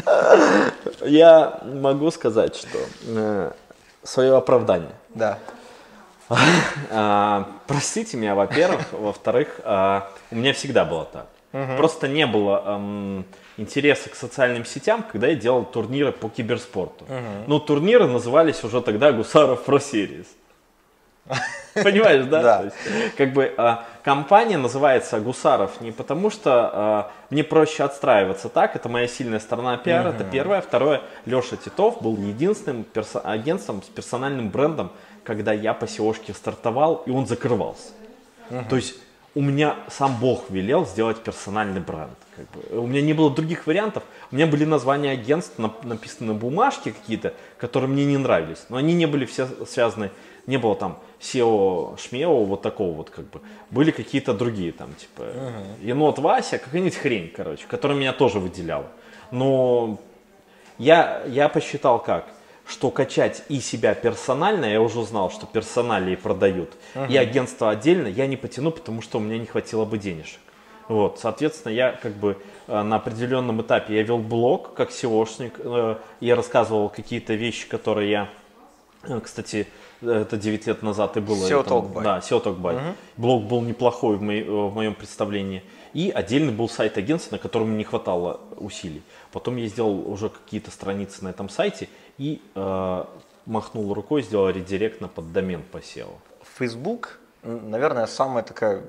Я 1.03 1.61
могу 1.65 2.11
сказать, 2.11 2.57
что 2.57 2.79
э, 3.07 3.51
свое 4.03 4.37
оправдание. 4.37 4.93
Да. 5.15 5.39
А, 6.91 7.49
простите 7.67 8.19
меня, 8.19 8.35
во-первых. 8.35 8.93
Во-вторых, 8.93 9.61
а, 9.65 10.11
у 10.31 10.37
меня 10.37 10.53
всегда 10.53 10.85
было 10.85 11.07
так. 11.07 11.27
Угу. 11.53 11.77
Просто 11.77 12.09
не 12.09 12.27
было 12.27 12.63
эм, 12.67 13.25
интереса 13.57 14.11
к 14.11 14.15
социальным 14.15 14.65
сетям, 14.65 15.03
когда 15.03 15.29
я 15.29 15.35
делал 15.35 15.65
турниры 15.65 16.13
по 16.13 16.29
киберспорту. 16.29 17.05
Угу. 17.05 17.45
Ну, 17.47 17.61
турниры 17.61 18.07
назывались 18.07 18.63
уже 18.65 18.83
тогда 18.83 19.13
Гусаров 19.13 19.67
Pro 19.67 19.79
Series. 19.79 20.27
Понимаешь, 21.75 22.25
да? 22.27 22.43
Да. 22.43 22.63
есть, 22.63 22.77
как 23.17 23.33
бы 23.33 23.53
а, 23.57 23.85
компания 24.03 24.57
называется 24.57 25.21
Гусаров 25.21 25.81
не 25.81 25.93
потому, 25.93 26.31
что 26.31 26.71
а, 26.73 27.11
мне 27.31 27.45
проще 27.45 27.85
отстраиваться 27.85 28.49
так, 28.49 28.77
это 28.77 28.89
моя 28.89 29.07
сильная 29.07 29.39
сторона 29.39 29.77
пиара, 29.77 30.11
это 30.11 30.25
первое. 30.25 30.61
Второе, 30.61 31.03
Леша 31.27 31.57
Титов 31.57 32.03
был 32.03 32.17
единственным 32.17 32.85
персо- 32.93 33.21
агентством 33.23 33.83
с 33.83 33.87
персональным 33.87 34.51
брендом, 34.51 34.91
когда 35.25 35.53
я 35.53 35.75
по 35.75 35.85
SEOшке 35.85 36.35
стартовал, 36.35 37.03
и 37.07 37.11
он 37.11 37.27
закрывался. 37.27 37.93
Угу. 38.51 38.65
То 38.71 38.77
есть 38.77 38.95
у 39.39 39.41
меня 39.41 39.77
сам 39.89 40.17
Бог 40.21 40.51
велел 40.51 40.85
сделать 40.85 41.19
персональный 41.19 41.81
бренд. 41.81 42.19
Как 42.35 42.51
бы. 42.51 42.81
У 42.81 42.89
меня 42.89 43.03
не 43.03 43.13
было 43.13 43.31
других 43.31 43.69
вариантов. 43.69 44.03
У 44.33 44.35
меня 44.35 44.49
были 44.49 44.65
названия 44.65 45.13
агентств, 45.13 45.59
написаны 45.85 46.33
на 46.33 46.35
бумажке 46.35 46.91
какие-то, 46.91 47.35
которые 47.57 47.89
мне 47.89 48.05
не 48.05 48.17
нравились. 48.17 48.67
Но 48.69 48.79
они 48.79 48.95
не 48.95 49.07
были 49.07 49.27
все 49.27 49.47
связаны, 49.65 50.11
не 50.49 50.57
было 50.57 50.75
там 50.75 50.99
SEO 51.21 51.97
Шмео, 52.01 52.43
вот 52.47 52.63
такого 52.63 52.97
вот 52.97 53.11
как 53.11 53.31
бы. 53.31 53.41
Были 53.71 53.93
какие-то 53.93 54.35
другие 54.35 54.73
там, 54.73 54.93
типа 54.95 55.23
uh 55.23 55.87
енот 55.87 56.19
Вася, 56.19 56.59
какая-нибудь 56.59 56.97
хрень, 56.97 57.33
короче, 57.33 57.65
которая 57.69 57.97
меня 57.97 58.13
тоже 58.13 58.41
выделяла. 58.41 58.87
Но 59.31 60.01
я, 60.79 61.23
я 61.29 61.49
посчитал 61.49 62.03
как 62.03 62.27
что 62.69 62.91
качать 62.91 63.43
и 63.49 63.61
себя 63.61 63.95
персонально, 63.95 64.67
я 64.67 64.81
уже 64.83 65.03
знал, 65.05 65.31
что 65.31 65.47
персонали 65.47 66.15
продают, 66.15 66.71
uh-huh. 66.95 67.11
и 67.11 67.17
агентство 67.17 67.71
отдельно, 67.71 68.07
я 68.07 68.27
не 68.27 68.37
потяну, 68.37 68.71
потому 68.71 69.01
что 69.01 69.19
у 69.19 69.21
меня 69.21 69.39
не 69.39 69.47
хватило 69.47 69.87
бы 69.87 69.97
денежек. 69.97 70.41
Вот, 70.87 71.19
соответственно, 71.19 71.73
я 71.73 71.93
как 71.93 72.13
бы 72.13 72.39
э, 72.67 72.83
на 72.83 72.97
определенном 72.97 73.61
этапе 73.63 73.95
я 73.95 74.03
вел 74.03 74.19
блог 74.19 74.75
как 74.75 74.91
SEOшник, 74.91 75.53
э, 75.59 75.97
я 76.21 76.37
рассказывал 76.37 76.89
какие-то 76.89 77.35
вещи, 77.35 77.69
которые 77.69 78.11
я, 78.11 78.29
э, 79.03 79.21
кстати, 79.21 79.67
это 80.01 80.37
9 80.37 80.67
лет 80.67 80.83
назад 80.83 81.17
и 81.17 81.21
было. 81.21 81.47
SEO 81.47 81.67
Talk 81.67 81.93
By. 81.93 82.03
Да, 82.03 82.19
SEO 82.19 82.43
Talk 82.43 82.59
By. 82.61 82.77
Угу. 82.77 82.97
Блог 83.17 83.45
был 83.45 83.61
неплохой 83.63 84.17
в, 84.17 84.23
моей, 84.23 84.45
в 84.45 84.73
моем 84.73 84.95
представлении. 84.95 85.63
И 85.93 86.11
отдельный 86.11 86.53
был 86.53 86.69
сайт 86.69 86.97
агентства, 86.99 87.37
на 87.37 87.39
котором 87.39 87.77
не 87.77 87.85
хватало 87.85 88.41
усилий. 88.57 89.03
Потом 89.33 89.57
я 89.57 89.67
сделал 89.67 90.09
уже 90.11 90.29
какие-то 90.29 90.71
страницы 90.71 91.25
на 91.25 91.29
этом 91.29 91.49
сайте 91.49 91.89
и 92.19 92.43
э, 92.55 93.05
махнул 93.47 93.95
рукой, 93.95 94.23
сделал 94.23 94.51
редирект 94.51 95.01
на 95.01 95.09
поддомен 95.09 95.63
по 95.63 95.79
SEO. 95.79 96.11
Facebook, 96.59 97.19
наверное, 97.43 98.07
самая 98.07 98.43
такая 98.43 98.83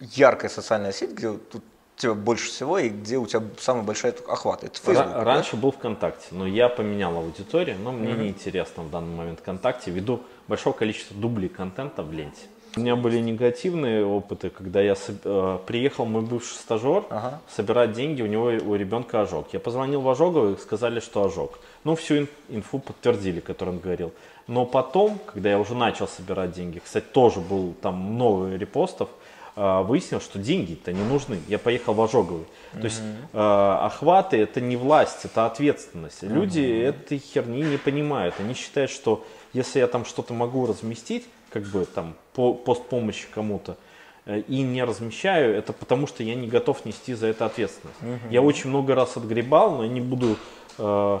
яркая 0.00 0.50
социальная 0.50 0.92
сеть, 0.92 1.12
где 1.12 1.32
тут 1.32 1.62
тебя 1.96 2.14
больше 2.14 2.48
всего 2.48 2.78
и 2.78 2.88
где 2.90 3.16
у 3.16 3.26
тебя 3.26 3.42
самый 3.58 3.82
большой 3.82 4.10
охват? 4.28 4.64
Это 4.64 4.78
Facebook. 4.78 4.96
Р- 4.96 5.24
раньше 5.24 5.52
да? 5.56 5.62
был 5.62 5.72
ВКонтакте, 5.72 6.26
но 6.30 6.46
я 6.46 6.68
поменял 6.68 7.16
аудиторию, 7.16 7.76
но 7.82 7.92
мне 7.92 8.12
mm-hmm. 8.12 8.22
не 8.22 8.28
интересно 8.28 8.82
в 8.82 8.90
данный 8.90 9.16
момент 9.16 9.40
ВКонтакте 9.40 9.90
ввиду 9.90 10.20
большого 10.46 10.74
количества 10.74 11.16
дублей 11.16 11.48
контента 11.48 12.02
в 12.02 12.12
ленте. 12.12 12.42
У 12.76 12.80
меня 12.80 12.94
были 12.94 13.18
негативные 13.20 14.04
опыты, 14.04 14.50
когда 14.50 14.82
я 14.82 14.94
э, 15.08 15.58
приехал, 15.66 16.04
мой 16.04 16.20
бывший 16.20 16.56
стажер, 16.56 17.04
ага. 17.08 17.40
собирать 17.48 17.92
деньги, 17.92 18.20
у 18.20 18.26
него 18.26 18.48
у 18.48 18.74
ребенка 18.74 19.22
ожог. 19.22 19.48
Я 19.54 19.60
позвонил 19.60 20.02
в 20.02 20.08
ожоговый, 20.10 20.52
и 20.52 20.58
сказали, 20.58 21.00
что 21.00 21.24
ожог. 21.24 21.58
Ну, 21.86 21.94
всю 21.94 22.26
инфу 22.48 22.80
подтвердили, 22.80 23.38
которую 23.38 23.76
он 23.76 23.80
говорил. 23.80 24.12
Но 24.48 24.66
потом, 24.66 25.20
когда 25.24 25.50
я 25.50 25.58
уже 25.60 25.76
начал 25.76 26.08
собирать 26.08 26.50
деньги, 26.50 26.80
кстати, 26.80 27.04
тоже 27.12 27.38
был 27.38 27.74
там 27.80 27.94
много 27.94 28.56
репостов, 28.56 29.08
э, 29.54 29.82
выяснил, 29.82 30.20
что 30.20 30.40
деньги-то 30.40 30.92
не 30.92 31.04
нужны. 31.04 31.38
Я 31.46 31.60
поехал 31.60 31.94
в 31.94 32.02
ожоговый. 32.02 32.46
То 32.72 32.82
есть 32.82 33.00
э, 33.32 33.78
охваты 33.82 34.36
это 34.36 34.60
не 34.60 34.76
власть, 34.76 35.26
это 35.26 35.46
ответственность. 35.46 36.24
Люди 36.24 36.60
этой 36.60 37.18
херни 37.18 37.62
не 37.62 37.76
понимают. 37.76 38.34
Они 38.40 38.54
считают, 38.54 38.90
что 38.90 39.24
если 39.52 39.78
я 39.78 39.86
там 39.86 40.04
что-то 40.04 40.34
могу 40.34 40.66
разместить, 40.66 41.24
как 41.50 41.62
бы 41.66 41.84
там 41.84 42.14
по, 42.32 42.52
пост 42.52 42.82
помощи 42.86 43.28
кому-то 43.32 43.76
э, 44.24 44.40
и 44.40 44.62
не 44.62 44.82
размещаю, 44.82 45.54
это 45.54 45.72
потому 45.72 46.08
что 46.08 46.24
я 46.24 46.34
не 46.34 46.48
готов 46.48 46.84
нести 46.84 47.14
за 47.14 47.28
это 47.28 47.46
ответственность. 47.46 48.02
Угу. 48.02 48.32
Я 48.32 48.42
очень 48.42 48.70
много 48.70 48.96
раз 48.96 49.16
отгребал, 49.16 49.76
но 49.76 49.84
я 49.84 49.88
не 49.88 50.00
буду 50.00 50.36
э, 50.78 51.18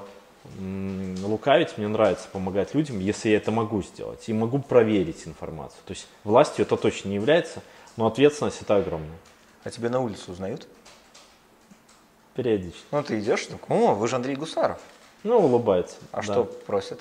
лукавить, 1.22 1.76
мне 1.78 1.88
нравится 1.88 2.28
помогать 2.32 2.74
людям, 2.74 2.98
если 3.00 3.30
я 3.30 3.36
это 3.36 3.50
могу 3.50 3.82
сделать 3.82 4.28
и 4.28 4.32
могу 4.32 4.58
проверить 4.58 5.26
информацию. 5.26 5.80
То 5.86 5.92
есть 5.92 6.06
властью 6.24 6.64
это 6.64 6.76
точно 6.76 7.08
не 7.08 7.16
является, 7.16 7.62
но 7.96 8.06
ответственность 8.06 8.62
это 8.62 8.76
огромная. 8.76 9.18
А 9.64 9.70
тебя 9.70 9.90
на 9.90 10.00
улице 10.00 10.30
узнают? 10.30 10.66
Периодически. 12.34 12.84
Ну 12.90 13.02
ты 13.02 13.18
идешь, 13.18 13.48
ну, 13.50 13.58
о, 13.68 13.94
вы 13.94 14.08
же 14.08 14.16
Андрей 14.16 14.36
Гусаров. 14.36 14.78
Ну, 15.22 15.38
улыбается. 15.38 15.96
А 16.12 16.18
да. 16.18 16.22
что 16.22 16.44
просят? 16.44 17.00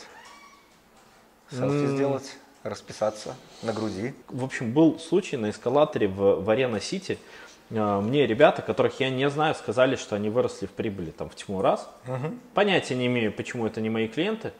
Селфи 1.51 1.87
сделать? 1.87 2.37
расписаться 2.65 3.35
на 3.61 3.73
груди. 3.73 4.15
В 4.27 4.43
общем, 4.43 4.73
был 4.73 4.99
случай 4.99 5.37
на 5.37 5.51
эскалаторе 5.51 6.07
в, 6.07 6.41
в 6.41 6.49
Арена-Сити. 6.49 7.19
А, 7.19 7.44
мне 7.69 8.27
ребята, 8.27 8.61
которых 8.61 8.99
я 8.99 9.09
не 9.09 9.29
знаю, 9.29 9.55
сказали, 9.55 9.95
что 9.95 10.15
они 10.15 10.29
выросли 10.29 10.67
в 10.67 10.71
прибыли 10.71 11.11
там 11.11 11.29
в 11.29 11.35
тьму 11.35 11.61
раз. 11.61 11.89
Угу. 12.07 12.35
Понятия 12.53 12.95
не 12.95 13.07
имею, 13.07 13.31
почему 13.31 13.65
это 13.65 13.81
не 13.81 13.89
мои 13.89 14.07
клиенты. 14.07 14.53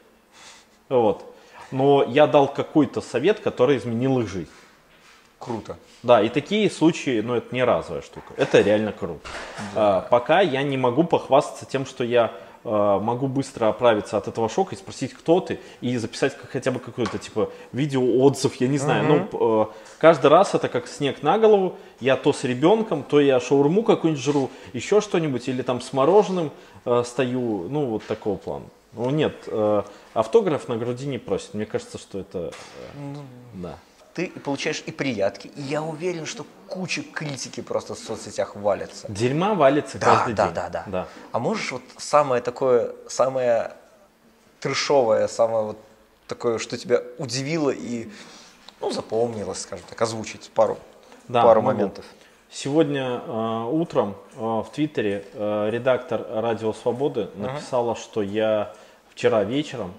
Вот. 0.88 1.24
Но 1.70 2.04
я 2.04 2.26
дал 2.26 2.48
какой-то 2.48 3.00
совет, 3.00 3.40
который 3.40 3.76
изменил 3.76 4.20
их 4.20 4.28
жизнь. 4.28 4.50
Круто. 5.38 5.76
Да, 6.02 6.22
и 6.22 6.28
такие 6.28 6.70
случаи, 6.70 7.20
ну 7.20 7.34
это 7.34 7.54
не 7.54 7.62
разовая 7.62 8.02
штука, 8.02 8.32
это 8.36 8.60
реально 8.60 8.92
круто. 8.92 9.28
Да. 9.74 9.98
А, 9.98 10.00
пока 10.00 10.40
я 10.40 10.62
не 10.62 10.76
могу 10.76 11.04
похвастаться 11.04 11.66
тем, 11.66 11.84
что 11.84 12.04
я 12.04 12.26
э, 12.26 12.30
могу 12.66 13.28
быстро 13.28 13.68
оправиться 13.68 14.16
от 14.16 14.28
этого 14.28 14.48
шока 14.48 14.74
и 14.74 14.78
спросить, 14.78 15.14
кто 15.14 15.40
ты, 15.40 15.60
и 15.80 15.96
записать 15.96 16.36
хотя 16.50 16.70
бы 16.70 16.80
какой-то 16.80 17.18
типа 17.18 17.50
видео 17.72 18.02
отзыв, 18.22 18.54
я 18.56 18.68
не 18.68 18.78
знаю. 18.78 19.04
Mm-hmm. 19.04 19.28
Ну, 19.32 19.62
э, 19.62 19.66
каждый 19.98 20.26
раз 20.28 20.54
это 20.54 20.68
как 20.68 20.88
снег 20.88 21.22
на 21.22 21.38
голову. 21.38 21.76
Я 22.00 22.16
то 22.16 22.32
с 22.32 22.44
ребенком, 22.44 23.02
то 23.02 23.20
я 23.20 23.40
шаурму 23.40 23.82
какую-нибудь 23.82 24.24
жру, 24.24 24.50
еще 24.72 25.00
что-нибудь, 25.00 25.48
или 25.48 25.62
там 25.62 25.80
с 25.80 25.92
мороженым 25.92 26.50
э, 26.84 27.02
стою, 27.04 27.68
ну 27.68 27.86
вот 27.86 28.04
такого 28.06 28.36
плана. 28.36 28.66
Ну 28.92 29.10
нет, 29.10 29.34
э, 29.46 29.82
автограф 30.14 30.68
на 30.68 30.76
груди 30.76 31.06
не 31.06 31.18
просит. 31.18 31.54
Мне 31.54 31.66
кажется, 31.66 31.98
что 31.98 32.18
это, 32.18 32.38
э, 32.38 32.50
ну, 32.96 33.22
да 33.54 33.78
ты 34.16 34.28
получаешь 34.28 34.82
и 34.86 34.92
приятки. 34.92 35.48
И 35.56 35.60
я 35.60 35.82
уверен, 35.82 36.24
что 36.24 36.46
куча 36.68 37.02
критики 37.02 37.60
просто 37.60 37.94
в 37.94 37.98
соцсетях 37.98 38.56
валится. 38.56 39.06
Дерьма 39.12 39.54
валится 39.54 39.98
да, 39.98 40.06
каждый 40.06 40.34
да, 40.34 40.44
день. 40.46 40.54
Да, 40.54 40.68
да, 40.70 40.84
да. 40.86 41.08
А 41.32 41.38
можешь 41.38 41.70
вот 41.70 41.82
самое 41.98 42.40
такое, 42.40 42.94
самое 43.08 43.72
трешовое, 44.60 45.28
самое 45.28 45.66
вот 45.66 45.78
такое, 46.28 46.58
что 46.58 46.78
тебя 46.78 47.02
удивило 47.18 47.68
и 47.68 48.10
ну, 48.80 48.90
запомнилось, 48.90 49.60
скажем 49.60 49.84
так, 49.86 50.00
озвучить 50.00 50.50
пару, 50.54 50.78
да, 51.28 51.42
пару 51.42 51.60
могу. 51.60 51.76
моментов? 51.76 52.06
Сегодня 52.50 53.20
э, 53.22 53.68
утром 53.70 54.16
э, 54.34 54.38
в 54.38 54.68
Твиттере 54.74 55.26
э, 55.34 55.68
редактор 55.70 56.26
Радио 56.30 56.72
Свободы 56.72 57.28
написала, 57.34 57.92
uh-huh. 57.92 58.02
что 58.02 58.22
я 58.22 58.72
вчера 59.10 59.44
вечером 59.44 59.92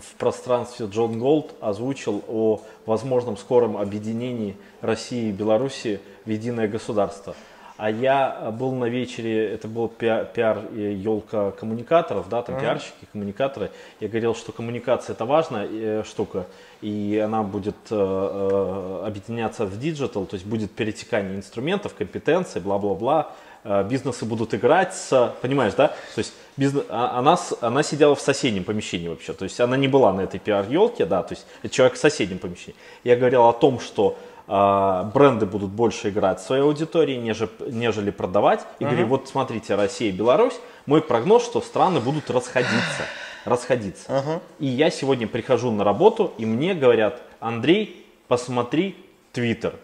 в 0.00 0.14
пространстве 0.16 0.86
Джон 0.86 1.18
Голд 1.18 1.54
озвучил 1.60 2.22
о 2.28 2.60
возможном 2.84 3.36
скором 3.36 3.76
объединении 3.76 4.56
России 4.80 5.28
и 5.28 5.32
Белоруссии 5.32 6.00
в 6.24 6.30
единое 6.30 6.68
государство. 6.68 7.34
А 7.76 7.90
я 7.90 8.54
был 8.58 8.72
на 8.72 8.86
вечере, 8.86 9.52
это 9.52 9.68
был 9.68 9.88
пиар, 9.88 10.64
елка 10.74 11.50
коммуникаторов, 11.50 12.26
да, 12.30 12.42
там 12.42 12.56
mm-hmm. 12.56 12.60
пиарщики, 12.60 13.06
коммуникаторы. 13.12 13.70
Я 14.00 14.08
говорил, 14.08 14.34
что 14.34 14.52
коммуникация 14.52 15.12
это 15.12 15.26
важная 15.26 15.68
э, 15.70 16.02
штука, 16.04 16.46
и 16.80 17.20
она 17.22 17.42
будет 17.42 17.76
э, 17.90 17.94
э, 17.94 19.02
объединяться 19.06 19.66
в 19.66 19.78
digital, 19.78 20.24
то 20.24 20.36
есть 20.36 20.46
будет 20.46 20.70
перетекание 20.70 21.36
инструментов, 21.36 21.94
компетенций, 21.94 22.62
бла-бла-бла. 22.62 23.32
Э, 23.68 23.82
бизнесы 23.82 24.24
будут 24.24 24.54
играть 24.54 24.94
с, 24.94 25.34
понимаешь, 25.42 25.74
да? 25.74 25.88
То 25.88 26.18
есть 26.18 26.32
бизнес, 26.56 26.84
а, 26.88 27.18
она, 27.18 27.36
она 27.60 27.82
сидела 27.82 28.14
в 28.14 28.20
соседнем 28.20 28.62
помещении 28.62 29.08
вообще, 29.08 29.32
то 29.32 29.42
есть 29.42 29.58
она 29.60 29.76
не 29.76 29.88
была 29.88 30.12
на 30.12 30.20
этой 30.20 30.38
пиар-елке, 30.38 31.04
да, 31.04 31.24
то 31.24 31.34
есть 31.34 31.74
человек 31.74 31.96
в 31.96 31.98
соседнем 31.98 32.38
помещении. 32.38 32.76
Я 33.02 33.16
говорил 33.16 33.48
о 33.48 33.52
том, 33.52 33.80
что 33.80 34.16
э, 34.46 35.10
бренды 35.12 35.46
будут 35.46 35.70
больше 35.70 36.10
играть 36.10 36.38
в 36.38 36.44
своей 36.44 36.62
аудитории, 36.62 37.16
нежели, 37.16 37.50
нежели 37.66 38.12
продавать. 38.12 38.60
И 38.78 38.84
uh-huh. 38.84 38.88
говорю, 38.88 39.06
вот 39.08 39.28
смотрите, 39.28 39.74
Россия 39.74 40.10
и 40.10 40.12
Беларусь, 40.12 40.54
мой 40.86 41.02
прогноз, 41.02 41.44
что 41.44 41.60
страны 41.60 41.98
будут 41.98 42.30
расходиться, 42.30 43.02
расходиться. 43.44 44.08
Uh-huh. 44.08 44.40
И 44.60 44.66
я 44.66 44.90
сегодня 44.90 45.26
прихожу 45.26 45.72
на 45.72 45.82
работу, 45.82 46.32
и 46.38 46.46
мне 46.46 46.72
говорят, 46.72 47.20
Андрей, 47.40 48.06
посмотри 48.28 48.94
Твиттер 49.32 49.74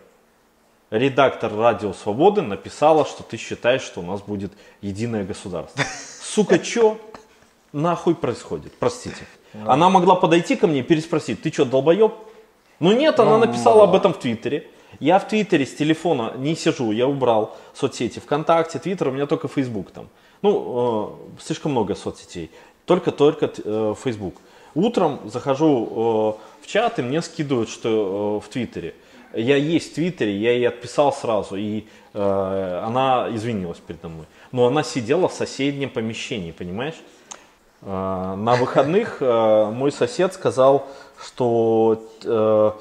редактор 0.93 1.53
Радио 1.57 1.93
Свободы 1.95 2.43
написала, 2.43 3.05
что 3.07 3.23
ты 3.23 3.37
считаешь, 3.39 3.83
что 3.83 4.01
у 4.01 4.05
нас 4.05 4.21
будет 4.21 4.53
единое 4.83 5.25
государство. 5.25 5.83
Сука, 6.23 6.59
чё 6.59 6.99
нахуй 7.73 8.15
происходит? 8.15 8.73
Простите. 8.79 9.27
Ну. 9.55 9.71
Она 9.71 9.89
могла 9.89 10.15
подойти 10.15 10.55
ко 10.55 10.67
мне 10.67 10.81
и 10.81 10.83
переспросить, 10.83 11.43
ты 11.43 11.51
что, 11.51 11.65
долбоеб? 11.65 12.13
Ну 12.79 12.93
нет, 12.93 13.19
она 13.19 13.39
ну, 13.39 13.47
написала 13.47 13.85
об 13.85 13.95
этом 13.95 14.13
в 14.13 14.19
Твиттере. 14.19 14.69
Я 15.01 15.19
в 15.19 15.27
Твиттере 15.27 15.65
с 15.65 15.75
телефона 15.75 16.35
не 16.37 16.55
сижу, 16.55 16.93
я 16.93 17.09
убрал 17.09 17.57
соцсети. 17.75 18.19
ВКонтакте, 18.19 18.79
Твиттер, 18.79 19.09
у 19.09 19.13
меня 19.13 19.27
только 19.27 19.49
Фейсбук 19.49 19.91
там. 19.91 20.09
Ну, 20.43 21.19
э, 21.39 21.43
слишком 21.43 21.73
много 21.73 21.95
соцсетей. 21.95 22.51
Только-только 22.85 23.51
э, 23.65 23.95
Фейсбук. 24.03 24.35
Утром 24.75 25.21
захожу 25.25 26.39
э, 26.61 26.65
в 26.65 26.67
чат, 26.67 26.99
и 26.99 27.03
мне 27.03 27.23
скидывают, 27.23 27.71
что 27.71 28.41
э, 28.43 28.47
в 28.47 28.53
Твиттере 28.53 28.95
я 29.35 29.57
есть 29.57 29.92
в 29.92 29.95
Твиттере, 29.95 30.37
я 30.37 30.53
ей 30.53 30.68
отписал 30.68 31.12
сразу, 31.12 31.57
и 31.57 31.85
э, 32.14 32.83
она 32.85 33.29
извинилась 33.33 33.79
передо 33.79 34.09
мной. 34.09 34.27
Но 34.53 34.66
она 34.66 34.83
сидела 34.83 35.29
в 35.29 35.33
соседнем 35.33 35.90
помещении, 35.90 36.53
понимаешь? 36.53 36.97
Э, 37.83 38.35
на 38.37 38.55
выходных 38.57 39.18
э, 39.21 39.71
мой 39.73 39.92
сосед 39.92 40.35
сказал, 40.35 40.87
что 41.21 42.03
э, 42.25 42.73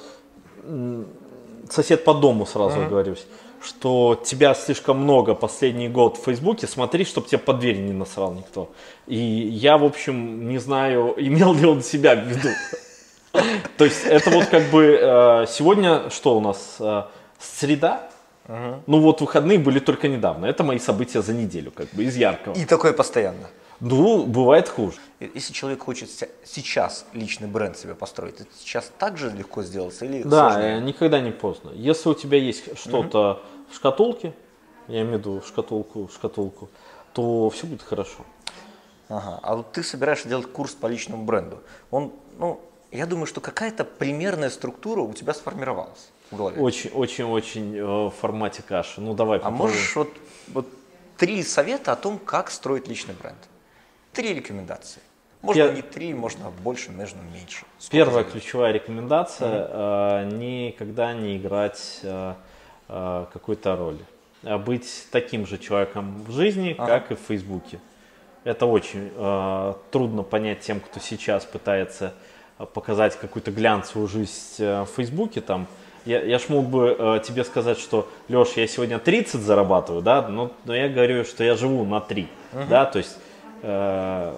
сосед 1.70 2.04
по 2.04 2.14
дому 2.14 2.46
сразу 2.46 2.80
mm-hmm. 2.80 2.90
говорюсь, 2.90 3.26
что 3.64 4.20
тебя 4.24 4.54
слишком 4.54 4.98
много 4.98 5.36
последний 5.36 5.88
год 5.88 6.18
в 6.18 6.24
Фейсбуке, 6.26 6.68
смотри, 6.68 7.06
чтобы 7.06 7.28
тебя 7.28 7.40
под 7.40 7.60
дверь 7.60 7.78
не 7.78 7.94
насрал 7.94 8.34
никто. 8.34 8.70
И 9.08 9.18
я, 9.18 9.78
в 9.78 9.84
общем, 9.84 10.50
не 10.50 10.58
знаю, 10.58 11.14
имел 11.18 11.54
ли 11.54 11.66
он 11.66 11.82
себя 11.82 12.16
в 12.16 12.26
виду. 12.26 12.50
То 13.78 13.86
есть 13.86 14.06
это 14.06 14.30
вот 14.30 14.46
как 14.48 14.70
бы 14.72 14.98
э, 15.02 15.46
сегодня 15.48 16.10
что 16.10 16.38
у 16.38 16.42
нас? 16.42 16.78
Э, 16.80 17.04
среда? 17.40 18.08
Ну 18.48 19.00
вот 19.00 19.22
выходные 19.22 19.60
были 19.60 19.80
только 19.80 20.08
недавно. 20.08 20.46
Это 20.46 20.64
мои 20.64 20.80
события 20.80 21.22
за 21.22 21.34
неделю, 21.34 21.72
как 21.72 21.88
бы 21.92 22.04
из 22.04 22.18
яркого. 22.18 22.54
И 22.56 22.66
такое 22.66 22.92
постоянно. 22.92 23.48
Ну, 23.80 24.26
бывает 24.26 24.70
хуже. 24.70 24.98
Если 25.20 25.54
человек 25.54 25.84
хочет 25.84 26.10
сейчас 26.46 27.06
личный 27.14 27.48
бренд 27.48 27.78
себе 27.78 27.96
построить, 27.96 28.40
это 28.40 28.50
сейчас 28.60 28.92
так 29.00 29.18
же 29.18 29.32
легко 29.32 29.64
сделать 29.64 30.00
или 30.02 30.22
Да, 30.22 30.52
сложнее? 30.52 30.78
Э, 30.78 30.82
никогда 30.82 31.20
не 31.20 31.32
поздно. 31.32 31.72
Если 31.74 32.10
у 32.10 32.14
тебя 32.14 32.38
есть 32.38 32.78
что-то 32.78 33.32
угу. 33.32 33.40
в 33.72 33.76
шкатулке, 33.76 34.34
я 34.88 35.02
имею 35.02 35.16
в 35.16 35.20
виду 35.20 35.42
шкатулку, 35.48 36.10
шкатулку, 36.14 36.70
то 37.14 37.50
все 37.50 37.66
будет 37.66 37.82
хорошо. 37.82 38.24
Ага. 39.10 39.40
А 39.42 39.56
вот 39.56 39.72
ты 39.72 39.82
собираешься 39.82 40.30
делать 40.30 40.46
курс 40.46 40.74
по 40.74 40.86
личному 40.86 41.26
бренду. 41.26 41.60
Он, 41.90 42.14
ну, 42.38 42.62
я 42.92 43.06
думаю, 43.06 43.26
что 43.26 43.42
какая-то 43.42 43.86
примерная 43.86 44.50
структура 44.50 45.02
у 45.02 45.14
тебя 45.14 45.34
сформировалась 45.34 46.12
в 46.30 46.38
голове. 46.38 46.60
Очень, 46.62 46.92
очень, 46.92 47.24
очень 47.24 47.78
э, 47.78 47.84
в 47.84 48.12
формате 48.12 48.64
каши. 48.68 49.02
Ну 49.02 49.14
давай. 49.14 49.40
А 49.40 49.50
можешь 49.50 49.96
вот, 49.96 50.10
вот 50.50 50.68
три 51.18 51.44
совета 51.44 51.94
о 51.94 51.96
том, 51.96 52.20
как 52.20 52.52
строить 52.52 52.88
личный 52.88 53.16
бренд? 53.16 53.38
Три 54.12 54.34
рекомендации. 54.34 55.02
Можно 55.42 55.68
Пер... 55.68 55.76
не 55.76 55.82
три, 55.82 56.14
можно 56.14 56.52
больше, 56.52 56.92
можно 56.92 57.22
меньше. 57.22 57.66
Сколько 57.80 57.92
Первая 57.92 58.14
займет? 58.24 58.32
ключевая 58.32 58.72
рекомендация 58.74 59.64
угу. 59.64 59.74
э, 59.74 60.30
никогда 60.36 61.14
не 61.14 61.38
играть 61.38 62.00
э, 62.04 62.36
э, 62.90 63.26
какой-то 63.34 63.76
роли, 63.76 64.06
а 64.44 64.58
быть 64.60 65.08
таким 65.12 65.48
же 65.48 65.58
человеком 65.58 66.24
в 66.24 66.32
жизни, 66.32 66.76
ага. 66.78 67.00
как 67.00 67.12
и 67.12 67.16
в 67.16 67.20
Фейсбуке. 67.20 67.80
Это 68.44 68.66
очень 68.66 69.12
э, 69.16 69.74
трудно 69.92 70.24
понять 70.24 70.60
тем, 70.60 70.80
кто 70.80 71.00
сейчас 71.00 71.46
пытается 71.46 72.14
показать 72.66 73.18
какую-то 73.18 73.52
глянцевую 73.52 74.08
жизнь 74.08 74.32
э, 74.60 74.84
в 74.84 74.96
Фейсбуке, 74.96 75.42
там, 75.42 75.68
я, 76.06 76.22
я 76.22 76.40
ж 76.40 76.50
мог 76.50 76.66
бы 76.66 76.96
э, 76.98 77.20
тебе 77.24 77.44
сказать, 77.44 77.80
что, 77.80 78.08
Леш, 78.30 78.54
я 78.56 78.68
сегодня 78.68 79.00
30 79.00 79.42
зарабатываю, 79.42 80.02
да, 80.02 80.28
но, 80.28 80.52
но 80.66 80.76
я 80.76 80.90
говорю, 80.90 81.24
что 81.26 81.44
я 81.44 81.56
живу 81.56 81.86
на 81.86 82.00
3, 82.00 82.28
uh-huh. 82.54 82.68
да, 82.68 82.86
то 82.86 82.98
есть 82.98 83.18
э, 83.62 84.34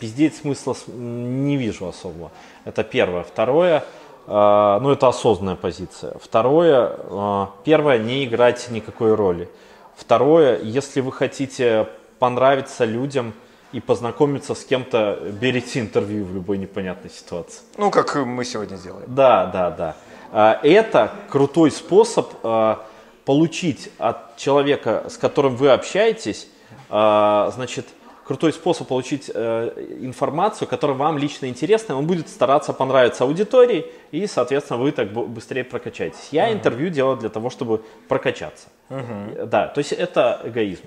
пиздеть 0.00 0.36
смысла 0.36 0.76
не 0.86 1.56
вижу 1.56 1.88
особо. 1.88 2.30
Это 2.64 2.84
первое. 2.84 3.22
Второе, 3.22 3.84
э, 4.26 4.78
ну 4.82 4.90
это 4.90 5.08
осознанная 5.08 5.56
позиция. 5.56 6.14
Второе, 6.20 6.92
э, 6.98 7.46
первое, 7.64 7.98
не 7.98 8.24
играть 8.24 8.68
никакой 8.70 9.14
роли. 9.14 9.48
Второе, 9.96 10.60
если 10.60 11.00
вы 11.00 11.10
хотите 11.10 11.88
понравиться 12.18 12.84
людям, 12.84 13.32
и 13.72 13.80
познакомиться 13.80 14.54
с 14.54 14.64
кем-то, 14.64 15.18
берите 15.40 15.80
интервью 15.80 16.24
в 16.24 16.34
любой 16.34 16.58
непонятной 16.58 17.10
ситуации. 17.10 17.60
Ну, 17.76 17.90
как 17.90 18.14
мы 18.16 18.44
сегодня 18.44 18.78
делаем. 18.78 19.04
Да, 19.08 19.46
да, 19.46 19.70
да. 19.70 19.96
А, 20.32 20.60
это 20.62 21.12
крутой 21.28 21.70
способ 21.70 22.32
а, 22.42 22.86
получить 23.24 23.90
от 23.98 24.36
человека, 24.36 25.04
с 25.08 25.18
которым 25.18 25.56
вы 25.56 25.70
общаетесь, 25.70 26.48
а, 26.88 27.50
значит, 27.54 27.86
крутой 28.24 28.52
способ 28.52 28.86
получить 28.88 29.30
э, 29.32 29.86
информацию, 30.02 30.68
которая 30.68 30.98
вам 30.98 31.16
лично 31.16 31.46
интересна, 31.46 31.96
он 31.96 32.06
будет 32.06 32.28
стараться 32.28 32.74
понравиться 32.74 33.24
аудитории, 33.24 33.86
и, 34.10 34.26
соответственно, 34.26 34.78
вы 34.78 34.92
так 34.92 35.10
быстрее 35.10 35.64
прокачаетесь. 35.64 36.28
Я 36.30 36.50
uh-huh. 36.50 36.52
интервью 36.52 36.90
делаю 36.90 37.16
для 37.16 37.30
того, 37.30 37.48
чтобы 37.48 37.82
прокачаться. 38.06 38.68
Uh-huh. 38.90 39.46
Да, 39.46 39.68
то 39.68 39.78
есть 39.78 39.92
это 39.92 40.42
эгоизм. 40.44 40.84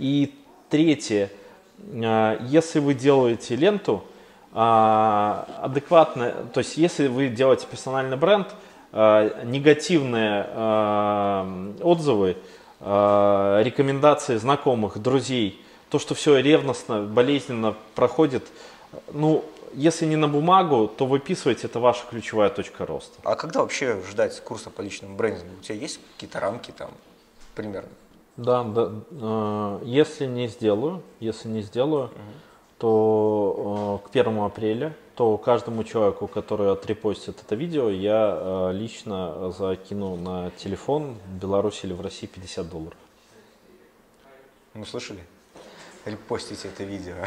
И 0.00 0.34
третье– 0.70 1.30
если 1.90 2.78
вы 2.78 2.94
делаете 2.94 3.56
ленту 3.56 4.04
а, 4.52 5.46
адекватно, 5.62 6.32
то 6.52 6.58
есть 6.58 6.76
если 6.76 7.08
вы 7.08 7.28
делаете 7.28 7.66
персональный 7.70 8.16
бренд, 8.16 8.48
а, 8.92 9.42
негативные 9.44 10.44
отзывы, 11.82 12.36
рекомендации 12.80 14.36
знакомых, 14.38 14.98
друзей, 14.98 15.62
то, 15.88 16.00
что 16.00 16.16
все 16.16 16.38
ревностно, 16.38 17.02
болезненно 17.02 17.76
проходит, 17.94 18.44
ну, 19.12 19.44
если 19.74 20.06
не 20.06 20.16
на 20.16 20.28
бумагу, 20.28 20.88
то 20.88 21.06
выписывайте, 21.06 21.66
это 21.66 21.80
ваша 21.80 22.04
ключевая 22.08 22.50
точка 22.50 22.86
роста. 22.86 23.18
А 23.24 23.34
когда 23.36 23.60
вообще 23.60 24.00
ждать 24.10 24.38
курса 24.40 24.70
по 24.70 24.80
личному 24.80 25.16
брендингу? 25.16 25.54
У 25.58 25.62
тебя 25.62 25.76
есть 25.76 26.00
какие-то 26.14 26.40
рамки 26.40 26.70
там 26.70 26.90
примерно? 27.54 27.90
Да, 28.36 28.64
да. 28.64 28.92
Э, 29.10 29.80
если 29.84 30.26
не 30.26 30.48
сделаю, 30.48 31.02
если 31.20 31.48
не 31.48 31.62
сделаю, 31.62 32.04
угу. 32.04 32.12
то 32.78 34.00
э, 34.04 34.08
к 34.08 34.16
1 34.16 34.38
апреля, 34.38 34.94
то 35.14 35.36
каждому 35.36 35.84
человеку, 35.84 36.26
который 36.26 36.72
отрепостит 36.72 37.40
это 37.44 37.54
видео, 37.54 37.90
я 37.90 38.38
э, 38.40 38.72
лично 38.72 39.52
закину 39.52 40.16
на 40.16 40.50
телефон 40.52 41.16
в 41.26 41.38
Беларуси 41.38 41.84
или 41.84 41.92
в 41.92 42.00
России 42.00 42.26
50 42.26 42.68
долларов. 42.68 42.98
Ну, 44.74 44.86
слышали? 44.86 45.20
Репостите 46.06 46.68
это 46.68 46.84
видео. 46.84 47.14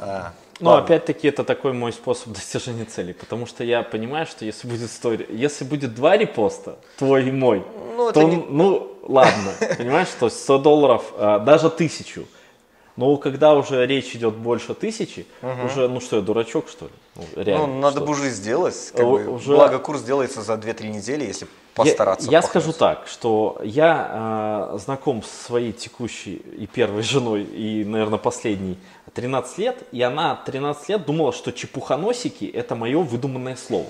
А, 0.00 0.32
Но 0.60 0.76
опять-таки 0.76 1.26
это 1.26 1.42
такой 1.42 1.72
мой 1.72 1.92
способ 1.92 2.28
достижения 2.32 2.84
цели, 2.84 3.12
потому 3.12 3.46
что 3.46 3.64
я 3.64 3.82
понимаю, 3.82 4.26
что 4.26 4.44
если 4.44 4.68
будет 4.68 4.88
история, 4.88 5.26
если 5.28 5.64
будет 5.64 5.96
два 5.96 6.16
репоста, 6.16 6.78
твой 6.98 7.26
и 7.26 7.32
мой, 7.32 7.64
ну, 7.96 8.12
то, 8.12 8.22
не... 8.22 8.36
ну 8.36 8.97
ладно, 9.08 9.52
понимаешь, 9.76 10.08
что 10.08 10.28
100 10.28 10.58
долларов, 10.58 11.12
а, 11.16 11.38
даже 11.38 11.70
тысячу, 11.70 12.26
но 12.98 13.16
когда 13.16 13.54
уже 13.54 13.86
речь 13.86 14.16
идет 14.16 14.34
больше 14.34 14.74
тысячи, 14.74 15.24
угу. 15.40 15.66
уже, 15.66 15.88
ну 15.88 16.00
что, 16.00 16.16
я 16.16 16.22
дурачок, 16.22 16.68
что 16.68 16.86
ли? 16.86 16.92
Ну, 17.14 17.24
реально, 17.36 17.66
ну 17.68 17.80
надо 17.80 18.00
бы 18.00 18.10
уже 18.10 18.28
сделать. 18.30 18.90
Как 18.92 19.06
бы, 19.06 19.28
уже... 19.28 19.54
Благо 19.54 19.78
курс 19.78 20.02
делается 20.02 20.42
за 20.42 20.54
2-3 20.54 20.88
недели, 20.88 21.24
если 21.24 21.46
постараться. 21.74 22.28
Я, 22.28 22.38
я 22.38 22.42
скажу 22.42 22.72
так, 22.72 23.06
что 23.06 23.60
я 23.62 24.72
э, 24.74 24.78
знаком 24.78 25.22
с 25.22 25.46
своей 25.46 25.72
текущей 25.72 26.42
и 26.58 26.66
первой 26.66 27.02
женой, 27.02 27.44
и, 27.44 27.84
наверное, 27.84 28.18
последней 28.18 28.76
13 29.14 29.58
лет, 29.58 29.76
и 29.92 30.02
она 30.02 30.34
13 30.34 30.88
лет 30.88 31.06
думала, 31.06 31.32
что 31.32 31.52
чепухоносики– 31.52 32.44
это 32.52 32.74
мое 32.74 32.98
выдуманное 32.98 33.54
слово. 33.54 33.86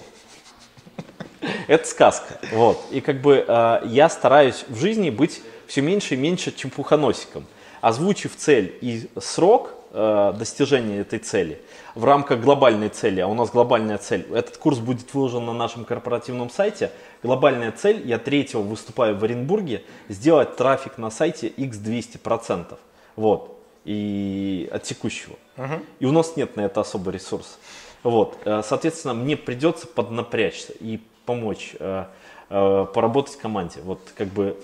Это 1.66 1.86
сказка. 1.86 2.38
Вот. 2.52 2.84
И 2.90 3.00
как 3.00 3.20
бы 3.20 3.44
э, 3.46 3.80
я 3.86 4.08
стараюсь 4.08 4.64
в 4.68 4.78
жизни 4.78 5.10
быть 5.10 5.42
все 5.66 5.80
меньше 5.80 6.14
и 6.14 6.16
меньше 6.16 6.52
чепухоносиком– 6.54 7.46
озвучив 7.80 8.36
цель 8.36 8.76
и 8.80 9.08
срок 9.18 9.74
э, 9.92 10.34
достижения 10.38 11.00
этой 11.00 11.18
цели 11.18 11.60
в 11.94 12.04
рамках 12.04 12.40
глобальной 12.40 12.88
цели, 12.88 13.20
а 13.20 13.26
у 13.26 13.34
нас 13.34 13.50
глобальная 13.50 13.98
цель, 13.98 14.26
этот 14.32 14.56
курс 14.56 14.78
будет 14.78 15.12
выложен 15.14 15.44
на 15.46 15.52
нашем 15.52 15.84
корпоративном 15.84 16.50
сайте, 16.50 16.90
глобальная 17.22 17.72
цель, 17.72 18.06
я 18.06 18.18
третьего 18.18 18.60
выступаю 18.60 19.16
в 19.16 19.24
Оренбурге, 19.24 19.82
сделать 20.08 20.56
трафик 20.56 20.98
на 20.98 21.10
сайте 21.10 21.48
x200%, 21.48 22.76
вот, 23.16 23.58
и 23.84 24.68
от 24.70 24.82
текущего. 24.82 25.36
Uh-huh. 25.56 25.84
И 25.98 26.06
у 26.06 26.12
нас 26.12 26.36
нет 26.36 26.56
на 26.56 26.62
это 26.62 26.80
особо 26.80 27.10
ресурса. 27.10 27.56
Вот, 28.04 28.38
э, 28.44 28.62
соответственно, 28.64 29.14
мне 29.14 29.36
придется 29.36 29.86
поднапрячься 29.86 30.72
и 30.78 31.00
помочь 31.28 31.76
э, 31.78 32.04
э, 32.48 32.86
поработать 32.94 33.34
в 33.34 33.40
команде. 33.40 33.80
Вот 33.84 34.00
как 34.16 34.28
бы 34.28 34.56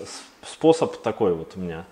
способ 0.42 0.96
такой 1.02 1.34
вот 1.34 1.52
у 1.56 1.60
меня. 1.60 1.84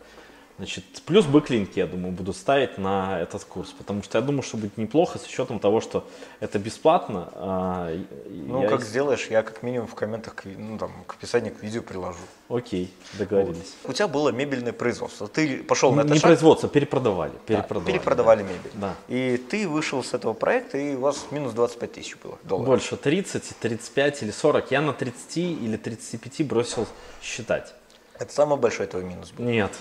Значит, 0.62 0.84
плюс 1.06 1.26
бэклинки, 1.26 1.80
я 1.80 1.88
думаю, 1.88 2.12
буду 2.12 2.32
ставить 2.32 2.78
на 2.78 3.20
этот 3.20 3.42
курс, 3.42 3.70
потому 3.70 4.04
что 4.04 4.18
я 4.18 4.22
думаю, 4.22 4.44
что 4.44 4.56
будет 4.56 4.78
неплохо 4.78 5.18
с 5.18 5.26
учетом 5.26 5.58
того, 5.58 5.80
что 5.80 6.08
это 6.38 6.60
бесплатно. 6.60 7.30
А, 7.32 7.92
ну, 8.28 8.62
я... 8.62 8.68
как 8.68 8.82
сделаешь, 8.82 9.26
я 9.26 9.42
как 9.42 9.64
минимум 9.64 9.88
в 9.88 9.96
комментах 9.96 10.36
к, 10.36 10.44
ну, 10.44 10.78
там, 10.78 10.92
к 11.08 11.14
описанию 11.14 11.52
к 11.52 11.64
видео 11.64 11.82
приложу. 11.82 12.20
Окей, 12.48 12.94
договорились. 13.14 13.74
Вот. 13.82 13.90
У 13.90 13.92
тебя 13.92 14.06
было 14.06 14.28
мебельное 14.28 14.72
производство, 14.72 15.26
ты 15.26 15.64
пошел 15.64 15.92
на 15.92 16.02
это 16.02 16.10
Не 16.10 16.20
шаг? 16.20 16.28
производство, 16.28 16.68
перепродавали. 16.68 17.32
Перепродавали, 17.44 17.84
да, 17.84 17.92
перепродавали 17.92 18.42
да. 18.42 18.48
мебель. 18.48 18.70
Да. 18.74 18.94
И 19.08 19.38
ты 19.38 19.66
вышел 19.66 20.04
с 20.04 20.14
этого 20.14 20.32
проекта, 20.32 20.78
и 20.78 20.94
у 20.94 21.00
вас 21.00 21.26
минус 21.32 21.54
25 21.54 21.92
тысяч 21.92 22.16
было 22.22 22.38
долларов. 22.44 22.68
Больше, 22.68 22.96
30, 22.96 23.58
35 23.58 24.22
или 24.22 24.30
40. 24.30 24.70
Я 24.70 24.80
на 24.80 24.92
30 24.92 25.36
или 25.38 25.76
35 25.76 26.46
бросил 26.46 26.86
считать. 27.20 27.74
Это 28.16 28.32
самый 28.32 28.58
большой 28.58 28.86
твой 28.86 29.02
минус 29.02 29.32
был? 29.32 29.44
Нет. 29.44 29.72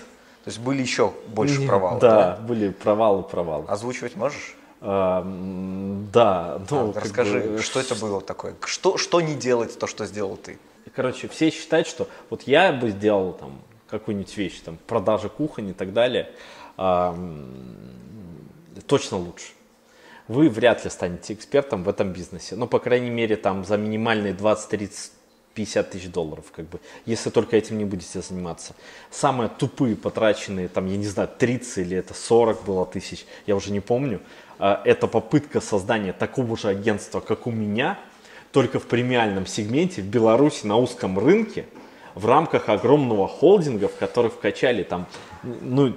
То 0.44 0.48
есть 0.48 0.58
были 0.58 0.82
еще 0.82 1.12
больше 1.28 1.60
Нет, 1.60 1.68
провалов? 1.68 2.00
Да, 2.00 2.16
да, 2.16 2.36
были 2.42 2.70
провалы, 2.70 3.22
провалы. 3.22 3.64
Озвучивать 3.68 4.16
можешь? 4.16 4.56
А, 4.80 5.22
да. 6.12 6.60
Ну, 6.68 6.90
а, 6.90 7.00
расскажи, 7.00 7.40
бы, 7.40 7.58
что 7.62 7.78
это 7.78 7.94
было 7.94 8.20
такое? 8.20 8.56
Что, 8.64 8.96
что 8.98 9.20
не 9.20 9.34
делать, 9.34 9.78
то, 9.78 9.86
что 9.86 10.04
сделал 10.04 10.36
ты? 10.36 10.58
Короче, 10.94 11.28
все 11.28 11.50
считают, 11.50 11.86
что 11.86 12.08
вот 12.28 12.42
я 12.42 12.72
бы 12.72 12.90
сделал 12.90 13.34
там 13.34 13.60
какую-нибудь 13.88 14.36
вещь, 14.36 14.60
там, 14.64 14.78
продажи 14.86 15.28
кухонь 15.28 15.68
и 15.68 15.72
так 15.72 15.92
далее, 15.92 16.30
а, 16.76 17.16
точно 18.88 19.18
лучше. 19.18 19.52
Вы 20.26 20.48
вряд 20.48 20.82
ли 20.82 20.90
станете 20.90 21.34
экспертом 21.34 21.84
в 21.84 21.88
этом 21.88 22.12
бизнесе. 22.12 22.56
Ну, 22.56 22.66
по 22.66 22.80
крайней 22.80 23.10
мере, 23.10 23.36
там 23.36 23.64
за 23.64 23.76
минимальные 23.76 24.32
20-30 24.32 25.10
50 25.54 25.90
тысяч 25.90 26.08
долларов, 26.08 26.46
как 26.54 26.66
бы, 26.68 26.80
если 27.06 27.30
только 27.30 27.56
этим 27.56 27.78
не 27.78 27.84
будете 27.84 28.20
заниматься. 28.20 28.74
Самые 29.10 29.48
тупые 29.48 29.96
потраченные, 29.96 30.68
там, 30.68 30.86
я 30.86 30.96
не 30.96 31.06
знаю, 31.06 31.28
30 31.36 31.78
или 31.78 31.96
это 31.96 32.14
40 32.14 32.64
было 32.64 32.86
тысяч, 32.86 33.26
я 33.46 33.56
уже 33.56 33.72
не 33.72 33.80
помню, 33.80 34.20
а, 34.58 34.80
это 34.84 35.06
попытка 35.06 35.60
создания 35.60 36.12
такого 36.12 36.56
же 36.56 36.68
агентства, 36.68 37.20
как 37.20 37.46
у 37.46 37.50
меня, 37.50 37.98
только 38.52 38.78
в 38.78 38.86
премиальном 38.86 39.46
сегменте 39.46 40.02
в 40.02 40.06
Беларуси 40.06 40.66
на 40.66 40.76
узком 40.76 41.18
рынке, 41.18 41.66
в 42.14 42.26
рамках 42.26 42.68
огромного 42.68 43.26
холдинга, 43.26 43.88
в 43.88 43.96
который 43.96 44.30
вкачали 44.30 44.82
там, 44.82 45.06
ну, 45.42 45.94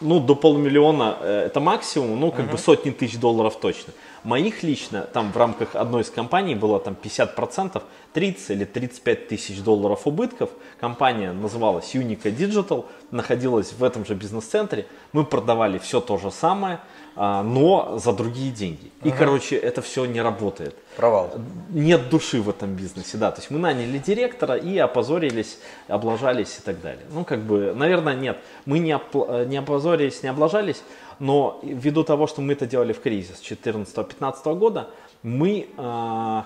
ну, 0.00 0.20
до 0.20 0.34
полумиллиона 0.34 1.16
э, 1.20 1.46
это 1.46 1.60
максимум, 1.60 2.18
ну, 2.20 2.30
как 2.30 2.46
uh-huh. 2.46 2.52
бы 2.52 2.58
сотни 2.58 2.90
тысяч 2.90 3.18
долларов 3.18 3.56
точно. 3.60 3.92
Моих 4.24 4.62
лично 4.62 5.02
там 5.02 5.32
в 5.32 5.36
рамках 5.36 5.76
одной 5.76 6.02
из 6.02 6.10
компаний 6.10 6.54
было 6.54 6.80
там 6.80 6.96
50%, 7.00 7.82
30 8.12 8.50
или 8.50 8.64
35 8.64 9.28
тысяч 9.28 9.60
долларов 9.62 10.06
убытков. 10.06 10.50
Компания 10.80 11.32
называлась 11.32 11.94
Unica 11.94 12.34
Digital, 12.34 12.86
находилась 13.10 13.72
в 13.72 13.84
этом 13.84 14.04
же 14.04 14.14
бизнес-центре. 14.14 14.86
Мы 15.12 15.24
продавали 15.24 15.78
все 15.78 16.00
то 16.00 16.18
же 16.18 16.30
самое, 16.30 16.80
но 17.16 17.98
за 17.98 18.12
другие 18.12 18.52
деньги. 18.52 18.90
И, 19.02 19.08
угу. 19.08 19.16
короче, 19.18 19.56
это 19.56 19.80
все 19.80 20.04
не 20.04 20.20
работает. 20.20 20.76
Провал. 20.96 21.32
Нет 21.70 22.10
души 22.10 22.42
в 22.42 22.50
этом 22.50 22.74
бизнесе, 22.74 23.16
да. 23.16 23.30
То 23.30 23.40
есть 23.40 23.50
мы 23.50 23.58
наняли 23.58 23.98
директора 23.98 24.56
и 24.56 24.76
опозорились, 24.76 25.58
облажались 25.88 26.58
и 26.58 26.62
так 26.62 26.80
далее. 26.82 27.04
Ну, 27.10 27.24
как 27.24 27.40
бы, 27.40 27.72
наверное, 27.74 28.14
нет. 28.14 28.36
Мы 28.66 28.78
не, 28.78 28.94
оп- 28.94 29.46
не 29.46 29.56
опозорились, 29.56 30.22
не 30.22 30.28
облажались, 30.28 30.82
но 31.18 31.60
ввиду 31.62 32.04
того, 32.04 32.26
что 32.26 32.42
мы 32.42 32.52
это 32.52 32.66
делали 32.66 32.92
в 32.92 33.00
кризис 33.00 33.40
2014-2015 33.42 34.54
года, 34.58 34.90
мы 35.22 35.66
э, 35.76 36.42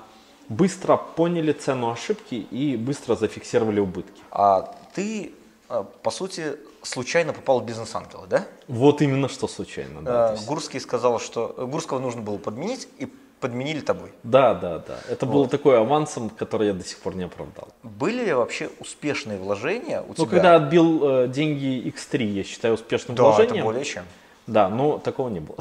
быстро 0.48 0.96
поняли 0.96 1.52
цену 1.52 1.90
ошибки 1.90 2.34
и 2.34 2.76
быстро 2.76 3.14
зафиксировали 3.14 3.80
убытки. 3.80 4.20
А 4.30 4.74
ты, 4.94 5.32
а, 5.68 5.84
по 5.84 6.10
сути, 6.10 6.56
случайно 6.82 7.32
попал 7.32 7.60
в 7.60 7.64
бизнес-ангелы, 7.64 8.26
да? 8.26 8.46
Вот 8.68 9.02
именно 9.02 9.28
что 9.28 9.48
случайно, 9.48 10.02
да. 10.02 10.34
Э, 10.34 10.46
Гурский 10.46 10.80
сказал, 10.80 11.20
что 11.20 11.54
Гурского 11.70 11.98
нужно 11.98 12.22
было 12.22 12.38
подменить, 12.38 12.88
и 12.98 13.08
подменили 13.40 13.80
тобой. 13.80 14.12
Да, 14.22 14.54
да, 14.54 14.78
да. 14.78 14.98
Это 15.08 15.26
вот. 15.26 15.32
было 15.32 15.48
такое 15.48 15.80
авансом, 15.80 16.30
который 16.30 16.68
я 16.68 16.74
до 16.74 16.84
сих 16.84 16.98
пор 16.98 17.16
не 17.16 17.24
оправдал. 17.24 17.68
Были 17.82 18.24
ли 18.24 18.32
вообще 18.32 18.70
успешные 18.78 19.38
вложения 19.38 20.02
у 20.02 20.08
ну, 20.08 20.14
тебя? 20.14 20.24
Ну, 20.24 20.30
когда 20.30 20.56
отбил 20.56 21.00
э, 21.02 21.28
деньги 21.28 21.88
X3, 21.88 22.24
я 22.24 22.44
считаю 22.44 22.74
успешным 22.74 23.16
да, 23.16 23.24
вложением. 23.24 23.50
Да, 23.50 23.56
это 23.56 23.64
более 23.64 23.84
чем. 23.84 24.04
Да, 24.46 24.68
ну 24.68 24.98
такого 24.98 25.28
не 25.28 25.40
было. 25.40 25.58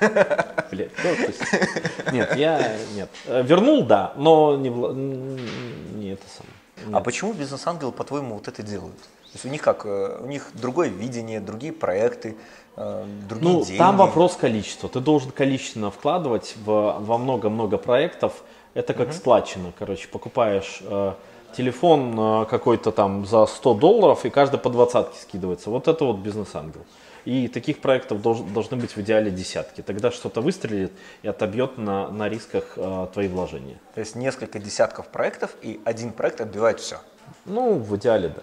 Ну, 0.70 2.12
нет, 2.12 2.36
я 2.36 2.76
нет. 2.94 3.10
Вернул, 3.26 3.82
да, 3.82 4.12
но 4.16 4.56
не, 4.56 4.68
не 4.68 6.10
это 6.10 6.22
самое. 6.28 6.96
А 6.96 7.00
почему 7.00 7.32
бизнес-ангелы, 7.32 7.90
по-твоему, 7.90 8.34
вот 8.34 8.46
это 8.46 8.62
делают? 8.62 8.94
То 9.32 9.36
есть 9.36 9.44
у 9.44 9.48
них 9.48 9.62
как, 9.62 9.84
э, 9.84 10.18
у 10.20 10.26
них 10.26 10.50
другое 10.54 10.88
видение, 10.88 11.40
другие 11.40 11.72
проекты, 11.72 12.36
э, 12.76 13.04
другие 13.28 13.52
ну, 13.52 13.64
деньги. 13.64 13.78
Там 13.78 13.96
вопрос 13.96 14.36
количества. 14.36 14.88
Ты 14.88 15.00
должен 15.00 15.30
количественно 15.30 15.90
вкладывать 15.90 16.54
в, 16.64 16.96
во 17.00 17.18
много-много 17.18 17.76
проектов. 17.76 18.42
Это 18.74 18.94
как 18.94 19.08
угу. 19.08 19.14
складчина, 19.14 19.72
короче, 19.78 20.08
покупаешь 20.08 20.78
э, 20.82 21.12
телефон 21.56 22.14
э, 22.18 22.46
какой-то 22.46 22.92
там 22.92 23.26
за 23.26 23.46
100 23.46 23.74
долларов 23.74 24.24
и 24.24 24.30
каждый 24.30 24.58
по 24.58 24.70
двадцатке 24.70 25.18
скидывается. 25.20 25.70
Вот 25.70 25.88
это 25.88 26.04
вот 26.04 26.18
бизнес-ангел. 26.18 26.84
И 27.24 27.48
таких 27.48 27.80
проектов 27.80 28.22
долж, 28.22 28.38
должны 28.54 28.76
быть 28.76 28.96
в 28.96 28.98
идеале 28.98 29.30
десятки. 29.30 29.82
Тогда 29.82 30.10
что-то 30.10 30.40
выстрелит 30.40 30.92
и 31.22 31.28
отобьет 31.28 31.76
на, 31.76 32.08
на 32.08 32.28
рисках 32.28 32.74
э, 32.76 33.06
твои 33.12 33.28
вложения. 33.28 33.78
То 33.94 34.00
есть 34.00 34.14
несколько 34.14 34.58
десятков 34.58 35.08
проектов 35.08 35.54
и 35.60 35.80
один 35.84 36.12
проект 36.12 36.40
отбивает 36.40 36.80
все? 36.80 36.98
Ну, 37.44 37.74
в 37.74 37.96
идеале, 37.96 38.28
да. 38.28 38.42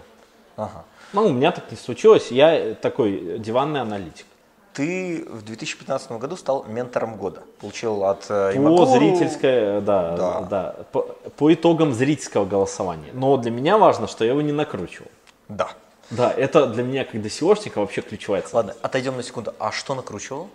Ага. 0.57 0.83
Ну, 1.13 1.27
у 1.27 1.31
меня 1.31 1.51
так 1.51 1.71
не 1.71 1.77
случилось. 1.77 2.31
Я 2.31 2.75
такой 2.75 3.39
диванный 3.39 3.81
аналитик. 3.81 4.25
Ты 4.73 5.25
в 5.29 5.43
2015 5.43 6.11
году 6.13 6.35
стал 6.35 6.65
ментором 6.65 7.15
года. 7.15 7.43
Получил 7.61 8.03
от 8.03 8.25
э, 8.29 8.53
По 8.55 8.85
зрительской, 8.85 9.79
да, 9.81 10.17
да. 10.17 10.41
да 10.41 10.75
по, 10.91 11.03
по 11.37 11.53
итогам 11.53 11.93
зрительского 11.93 12.45
голосования. 12.45 13.11
Но 13.13 13.37
для 13.37 13.51
меня 13.51 13.77
важно, 13.77 14.07
что 14.07 14.25
я 14.25 14.31
его 14.31 14.41
не 14.41 14.51
накручивал. 14.51 15.07
Да. 15.47 15.69
Да, 16.09 16.31
это 16.31 16.67
для 16.67 16.83
меня 16.83 17.05
как 17.05 17.21
для 17.21 17.29
SEOшника 17.29 17.79
вообще 17.79 18.01
ключевая 18.01 18.41
цель. 18.41 18.51
Ладно, 18.53 18.75
отойдем 18.81 19.15
на 19.15 19.23
секунду. 19.23 19.53
А 19.59 19.71
что 19.71 19.95
накручивал? 19.95 20.49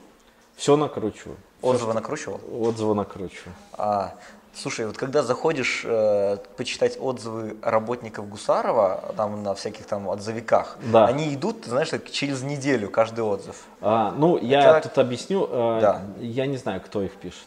Все 0.56 0.76
накручиваю. 0.76 1.38
Отзывы 1.62 1.94
накручивал? 1.94 2.40
Отзывы 2.52 2.94
накручиваю. 2.94 3.54
А, 3.72 4.14
слушай, 4.54 4.86
вот 4.86 4.96
когда 4.96 5.22
заходишь 5.22 5.82
э, 5.84 6.36
почитать 6.56 6.98
отзывы 7.00 7.56
работников 7.62 8.28
Гусарова, 8.28 9.14
там 9.16 9.42
на 9.42 9.54
всяких 9.54 9.86
там 9.86 10.08
отзывиках, 10.08 10.76
Да. 10.92 11.06
они 11.06 11.34
идут, 11.34 11.62
ты 11.62 11.70
знаешь, 11.70 11.88
так 11.90 12.10
через 12.10 12.42
неделю 12.42 12.90
каждый 12.90 13.24
отзыв. 13.24 13.64
А, 13.80 14.12
ну, 14.16 14.36
я 14.38 14.78
Это- 14.78 14.88
тут 14.88 14.98
объясню. 14.98 15.46
э, 15.50 15.78
Да. 15.80 16.02
Я 16.18 16.46
не 16.46 16.56
знаю, 16.56 16.80
кто 16.80 17.02
их 17.02 17.12
пишет. 17.12 17.46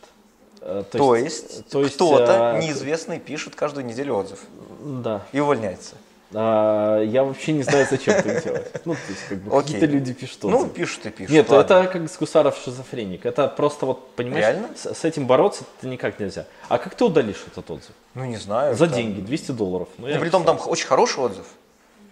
Э, 0.61 0.83
То, 0.91 1.15
есть, 1.15 1.69
то 1.69 1.81
есть, 1.81 1.95
кто-то 1.95 2.55
э, 2.55 2.61
неизвестный 2.61 3.19
пишет 3.19 3.53
каждую 3.55 3.85
неделю 3.85 4.15
отзыв 4.15 4.39
Да. 5.03 5.21
и 5.33 5.39
увольняется. 5.41 5.95
А, 6.35 7.01
я 7.01 7.23
вообще 7.23 7.51
не 7.53 7.63
знаю, 7.63 7.87
зачем 7.89 8.15
это 8.15 8.41
делать. 8.41 8.71
Ну, 8.85 8.93
то 8.93 8.99
есть, 9.09 9.21
как 9.29 9.37
бы, 9.39 9.51
Окей. 9.57 9.73
какие-то 9.73 9.85
люди 9.85 10.13
пишут 10.13 10.43
Ну, 10.43 10.55
отзывы. 10.57 10.69
пишут 10.73 11.05
и 11.05 11.09
пишут. 11.09 11.33
Нет, 11.33 11.49
ладно. 11.49 11.73
это 11.81 11.87
как 11.91 12.09
с 12.09 12.17
Гусаров 12.17 12.57
шизофреник. 12.63 13.25
Это 13.25 13.47
просто 13.47 13.85
вот, 13.85 14.11
понимаешь, 14.15 14.45
Реально? 14.45 14.69
С, 14.75 14.93
с 14.93 15.03
этим 15.05 15.27
бороться 15.27 15.63
это 15.77 15.87
никак 15.87 16.19
нельзя. 16.19 16.45
А 16.69 16.77
как 16.77 16.95
ты 16.95 17.03
удалишь 17.05 17.43
этот 17.51 17.69
отзыв? 17.69 17.91
Ну, 18.15 18.25
не 18.25 18.37
знаю. 18.37 18.75
За 18.75 18.87
там- 18.87 18.95
деньги, 18.95 19.21
200 19.21 19.51
долларов. 19.51 19.87
Ну, 19.97 20.07
я 20.07 20.15
Ну, 20.15 20.21
притом 20.21 20.41
написал. 20.43 20.63
там 20.63 20.71
очень 20.71 20.87
хороший 20.87 21.19
отзыв. 21.23 21.45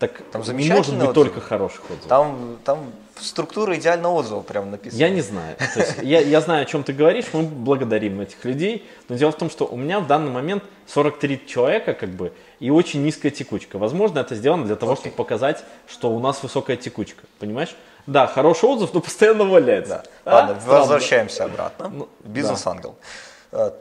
Так 0.02 0.24
там 0.32 0.42
не 0.58 0.68
может 0.72 0.96
быть 0.96 1.10
отзывы. 1.10 1.14
только 1.14 1.42
хороших 1.42 1.84
отзывов. 1.84 2.08
Там, 2.08 2.58
там 2.66 2.92
структура 3.20 3.76
идеального 3.76 4.14
отзыва 4.14 4.42
прям 4.42 4.72
написана. 4.72 5.00
Я 5.00 5.10
не 5.10 5.22
знаю. 5.22 5.56
То 5.76 5.80
есть, 5.80 5.98
я, 6.02 6.22
я 6.22 6.42
знаю, 6.42 6.64
о 6.64 6.66
чем 6.66 6.84
ты 6.84 6.92
говоришь, 6.92 7.26
мы 7.34 7.44
благодарим 7.44 8.20
этих 8.20 8.44
людей, 8.44 8.84
но 9.10 9.16
дело 9.16 9.32
в 9.32 9.38
том, 9.38 9.52
что 9.52 9.66
у 9.68 9.78
меня 9.78 10.00
в 10.00 10.08
данный 10.08 10.32
момент 10.32 10.64
43 10.88 11.46
человека, 11.46 11.94
как 11.94 12.10
бы, 12.10 12.34
и 12.60 12.72
очень 12.72 13.04
низкая 13.04 13.32
текучка. 13.32 13.78
Возможно, 13.78 14.18
это 14.18 14.34
сделано 14.34 14.66
для 14.66 14.76
того, 14.76 14.96
чтобы 14.96 15.16
показать, 15.16 15.64
что 15.88 16.10
у 16.10 16.20
нас 16.20 16.42
высокая 16.42 16.78
текучка. 16.78 17.22
Понимаешь? 17.38 17.76
Да, 18.08 18.26
хороший 18.26 18.70
отзыв, 18.70 18.96
но 18.96 19.02
постоянно 19.02 19.44
валяется. 19.44 20.04
Да. 20.26 20.32
А? 20.32 20.36
Ладно, 20.38 20.60
Странно. 20.60 20.80
возвращаемся 20.80 21.44
обратно. 21.44 21.90
Ну, 21.90 22.10
Бизнес-ангел. 22.24 22.96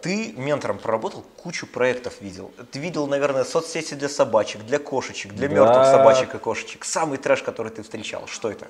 Ты 0.03 0.33
ментором 0.37 0.79
проработал, 0.79 1.25
кучу 1.43 1.65
проектов 1.67 2.21
видел. 2.21 2.51
Ты 2.73 2.81
видел, 2.81 3.07
наверное, 3.07 3.45
соцсети 3.45 3.95
для 3.95 4.09
собачек, 4.09 4.63
для 4.63 4.81
кошечек, 4.81 5.33
для 5.33 5.49
Да. 5.49 5.55
мертвых 5.55 5.87
собачек 5.87 6.35
и 6.35 6.39
кошечек. 6.39 6.85
Самый 6.85 7.19
трэш, 7.19 7.43
который 7.43 7.71
ты 7.71 7.83
встречал. 7.85 8.27
Что 8.27 8.51
это? 8.51 8.67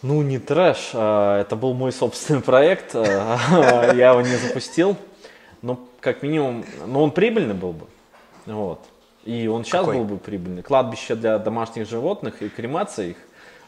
Ну, 0.00 0.22
не 0.22 0.38
трэш, 0.38 0.92
а, 0.94 1.38
это 1.40 1.54
был 1.54 1.74
мой 1.74 1.92
собственный 1.92 2.40
проект, 2.42 2.94
а, 2.94 3.92
я 3.94 4.10
его 4.10 4.22
не 4.22 4.36
запустил. 4.36 4.96
Но, 5.60 5.78
как 6.00 6.22
минимум, 6.22 6.64
ну, 6.86 7.02
он 7.02 7.10
прибыльный 7.10 7.54
был 7.54 7.72
бы. 7.74 7.86
Вот. 8.46 8.80
И 9.24 9.46
он 9.46 9.64
сейчас 9.64 9.82
Какой? 9.82 9.96
был 9.98 10.04
бы 10.04 10.16
прибыльный. 10.16 10.62
Кладбище 10.62 11.14
для 11.14 11.38
домашних 11.38 11.86
животных 11.88 12.40
и 12.42 12.48
кремация 12.48 13.08
их. 13.08 13.16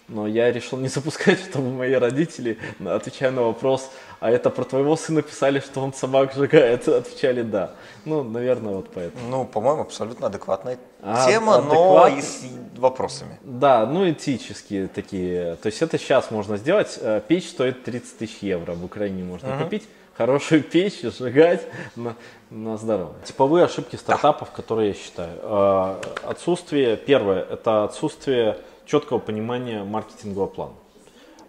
Но 0.07 0.27
я 0.27 0.53
решил 0.53 0.79
не 0.79 0.89
запускать, 0.89 1.41
чтобы 1.51 1.71
мои 1.71 1.95
родители, 1.95 2.59
отвечая 2.85 3.31
на 3.31 3.43
вопрос, 3.43 3.91
а 4.21 4.31
это 4.31 4.51
про 4.51 4.65
твоего 4.65 4.97
сына 4.97 5.23
писали, 5.23 5.61
что 5.61 5.81
он 5.81 5.95
собак 5.95 6.35
сжигает, 6.35 6.87
отвечали 6.89 7.43
да. 7.43 7.73
Ну, 8.05 8.23
наверное, 8.23 8.75
вот 8.75 8.91
поэтому. 8.95 9.29
Ну, 9.31 9.45
по-моему, 9.47 9.83
абсолютно 9.83 10.27
адекватная 10.27 10.79
А, 11.03 11.27
тема, 11.27 11.59
но 11.63 12.05
адекват- 12.07 12.19
и 12.19 12.23
с 12.23 12.43
вопросами. 12.77 13.39
Да, 13.43 13.87
ну 13.87 14.11
этические 14.11 14.89
такие. 14.89 15.57
То 15.57 15.67
есть 15.69 15.81
это 15.81 15.99
сейчас 15.99 16.31
можно 16.31 16.59
сделать. 16.59 16.99
Э, 17.01 17.23
Печь 17.27 17.49
стоит 17.49 17.85
30 17.85 18.19
тысяч 18.19 18.39
евро. 18.43 18.73
В 18.73 18.85
Украине 18.85 19.25
можно 19.25 19.57
купить 19.63 19.85
хорошую 20.19 20.63
печь, 20.73 21.01
сжигать 21.03 21.63
на, 21.97 22.15
на 22.51 22.77
здоровье. 22.77 23.15
Типовые 23.25 23.65
ошибки 23.65 23.97
стартапов, 23.97 24.51
которые 24.51 24.89
я 24.89 24.95
считаю. 24.95 25.33
Э, 25.43 25.95
Отсутствие, 26.27 26.97
первое, 26.99 27.41
это 27.43 27.85
отсутствие 27.85 28.59
четкого 28.87 29.19
понимания 29.19 29.85
маркетингового 29.85 30.47
плана. 30.47 30.75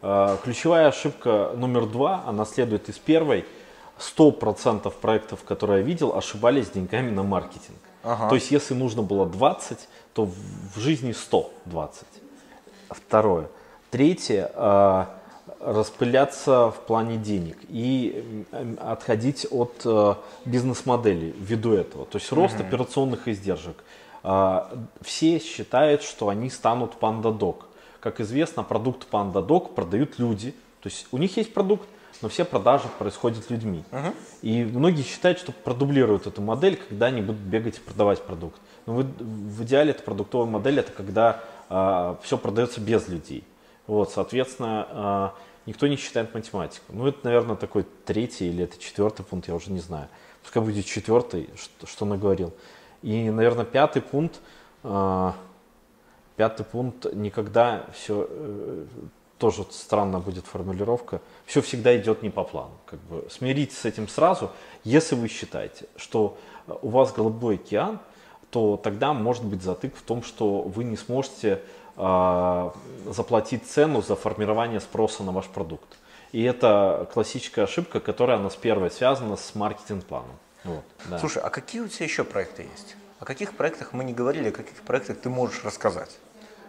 Э, 0.02 0.38
Ключевая 0.44 0.88
ошибка 0.88 1.52
номер 1.56 1.86
два, 1.86 2.24
она 2.26 2.46
следует 2.46 2.90
из 2.90 2.98
первой. 2.98 3.46
100% 3.98 4.92
проектов, 4.92 5.44
которые 5.46 5.80
я 5.80 5.86
видел, 5.86 6.18
ошибались 6.18 6.70
деньгами 6.70 7.12
на 7.12 7.24
маркетинг. 7.24 7.78
Ага. 8.04 8.28
То 8.28 8.36
есть, 8.36 8.52
если 8.52 8.74
нужно 8.74 9.02
было 9.02 9.26
20, 9.26 9.88
то 10.14 10.26
в 10.26 10.80
жизни 10.80 11.14
120. 11.14 12.06
Второе. 12.90 13.48
Третье. 13.92 14.52
э, 14.54 15.06
распыляться 15.60 16.72
в 16.72 16.80
плане 16.86 17.18
денег 17.18 17.58
и 17.70 18.46
отходить 18.80 19.48
от 19.50 19.82
э, 19.86 20.16
бизнес-модели 20.46 21.34
ввиду 21.38 21.74
этого. 21.74 22.06
То 22.06 22.18
есть 22.18 22.32
рост 22.32 22.60
операционных 22.60 23.28
издержек. 23.28 23.84
А, 24.28 24.72
Все 25.02 25.40
считают, 25.40 26.02
что 26.02 26.30
они 26.30 26.50
станут 26.50 26.94
PandaDoc. 27.00 27.66
Как 28.00 28.20
известно, 28.20 28.64
продукт 28.64 29.08
PandaDoc 29.12 29.76
продают 29.76 30.18
люди. 30.18 30.52
То 30.82 30.90
есть 30.90 31.08
у 31.12 31.18
них 31.20 31.38
есть 31.38 31.54
продукт, 31.54 31.88
но 32.24 32.30
все 32.30 32.44
продажи 32.44 32.88
происходят 32.98 33.52
людьми. 33.52 33.84
И 34.42 34.64
многие 34.64 35.04
считают, 35.04 35.38
что 35.38 35.52
продублируют 35.52 36.26
эту 36.26 36.42
модель, 36.42 36.76
когда 36.76 37.08
они 37.08 37.22
будут 37.22 37.42
бегать 37.42 37.78
и 37.78 37.82
продавать 37.82 38.24
продукт. 38.24 38.60
Но 38.88 38.94
в, 38.96 39.04
в 39.04 39.64
идеале 39.64 39.92
эта 39.92 40.02
продуктовая 40.02 40.50
модель 40.50 40.80
это 40.80 40.92
когда 40.92 41.44
все 42.24 42.38
продается 42.38 42.82
без 42.82 43.08
людей. 43.08 43.44
Вот, 43.86 44.12
соответственно, 44.12 44.88
а, 44.90 45.34
никто 45.68 45.86
не 45.86 45.98
считает 45.98 46.34
математику. 46.34 46.86
Ну, 46.90 47.08
это, 47.08 47.20
наверное, 47.24 47.56
такой 47.56 47.86
третий 48.06 48.50
или 48.50 48.64
это 48.64 48.80
четвертый 48.80 49.24
пункт, 49.24 49.48
я 49.48 49.54
уже 49.54 49.72
не 49.72 49.80
знаю. 49.80 50.08
Пускай 50.42 50.64
будет 50.64 50.86
четвертый, 50.86 51.50
что, 51.56 51.86
что 51.88 52.06
наговорил. 52.06 52.54
И, 53.06 53.30
наверное, 53.30 53.66
пятый 53.66 54.02
пункт. 54.02 54.42
а, 54.84 55.36
Пятый 56.36 56.66
пункт, 56.66 57.06
никогда 57.14 57.86
все, 57.94 58.28
тоже 59.38 59.60
вот 59.60 59.74
странная 59.74 60.20
будет 60.20 60.46
формулировка, 60.46 61.22
все 61.46 61.62
всегда 61.62 61.96
идет 61.98 62.24
не 62.24 62.30
по 62.30 62.44
плану. 62.44 62.72
Как 62.86 63.00
бы 63.02 63.28
смиритесь 63.30 63.78
с 63.78 63.86
этим 63.86 64.08
сразу. 64.08 64.52
Если 64.84 65.16
вы 65.16 65.28
считаете, 65.28 65.86
что 65.98 66.38
э, 66.68 66.74
у 66.82 66.90
вас 66.90 67.14
голубой 67.14 67.56
океан, 67.56 68.00
то 68.50 68.80
тогда 68.82 69.14
может 69.14 69.44
быть 69.44 69.62
затык 69.62 69.96
в 69.96 70.02
том, 70.02 70.24
что 70.24 70.62
вы 70.62 70.84
не 70.86 70.96
сможете 70.96 71.62
а, 71.98 72.74
заплатить 73.06 73.66
цену 73.66 74.02
за 74.02 74.16
формирование 74.16 74.80
спроса 74.80 75.24
на 75.24 75.32
ваш 75.32 75.48
продукт. 75.48 75.98
И 76.32 76.44
это 76.44 77.10
классическая 77.14 77.64
ошибка, 77.64 78.00
которая 78.00 78.38
у 78.40 78.42
нас 78.42 78.56
первая 78.56 78.90
связана 78.90 79.36
с 79.36 79.56
маркетинг-планом. 79.56 80.38
Вот, 80.66 80.84
да. 81.06 81.20
Слушай, 81.20 81.44
а 81.44 81.50
какие 81.50 81.82
у 81.82 81.88
тебя 81.88 82.06
еще 82.06 82.24
проекты 82.24 82.64
есть? 82.64 82.96
О 83.20 83.26
каких 83.26 83.54
проектах 83.54 83.94
мы 83.94 84.04
не 84.04 84.14
говорили, 84.14 84.50
о 84.50 84.52
каких 84.52 84.82
проектах 84.82 85.20
ты 85.20 85.30
можешь 85.30 85.64
рассказать? 85.64 86.18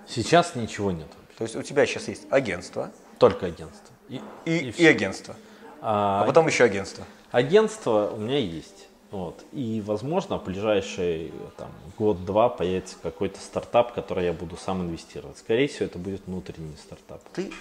Сейчас 0.06 0.54
ничего 0.54 0.92
нет. 0.92 1.08
То 1.36 1.44
есть 1.44 1.56
у 1.56 1.62
тебя 1.62 1.84
сейчас 1.86 2.08
есть 2.08 2.22
агентство 2.30 2.90
Только 3.18 3.46
агентство. 3.46 3.94
И, 4.08 4.20
и, 4.44 4.68
и, 4.68 4.70
всё. 4.70 4.88
агентство, 4.88 5.36
А, 5.80 6.22
а 6.22 6.26
потом 6.26 6.46
еще 6.46 6.64
агентство. 6.64 7.04
Агентство 7.32 8.10
у 8.14 8.18
меня 8.18 8.38
есть. 8.38 8.86
Вот. 9.10 9.44
И, 9.52 9.82
возможно, 9.84 10.38
в 10.38 10.44
ближайший 10.44 11.32
там, 11.56 11.70
год-два 11.98 12.48
появится 12.48 12.96
какой-то 13.02 13.40
стартап, 13.40 13.94
который 13.94 14.26
я 14.26 14.32
буду 14.32 14.56
сам 14.56 14.82
инвестировать. 14.82 15.38
Скорее 15.38 15.68
всего, 15.68 15.86
это 15.86 15.98
будет 15.98 16.26
внутренний 16.26 16.76
стартап. 16.76 17.22
Ты 17.32 17.52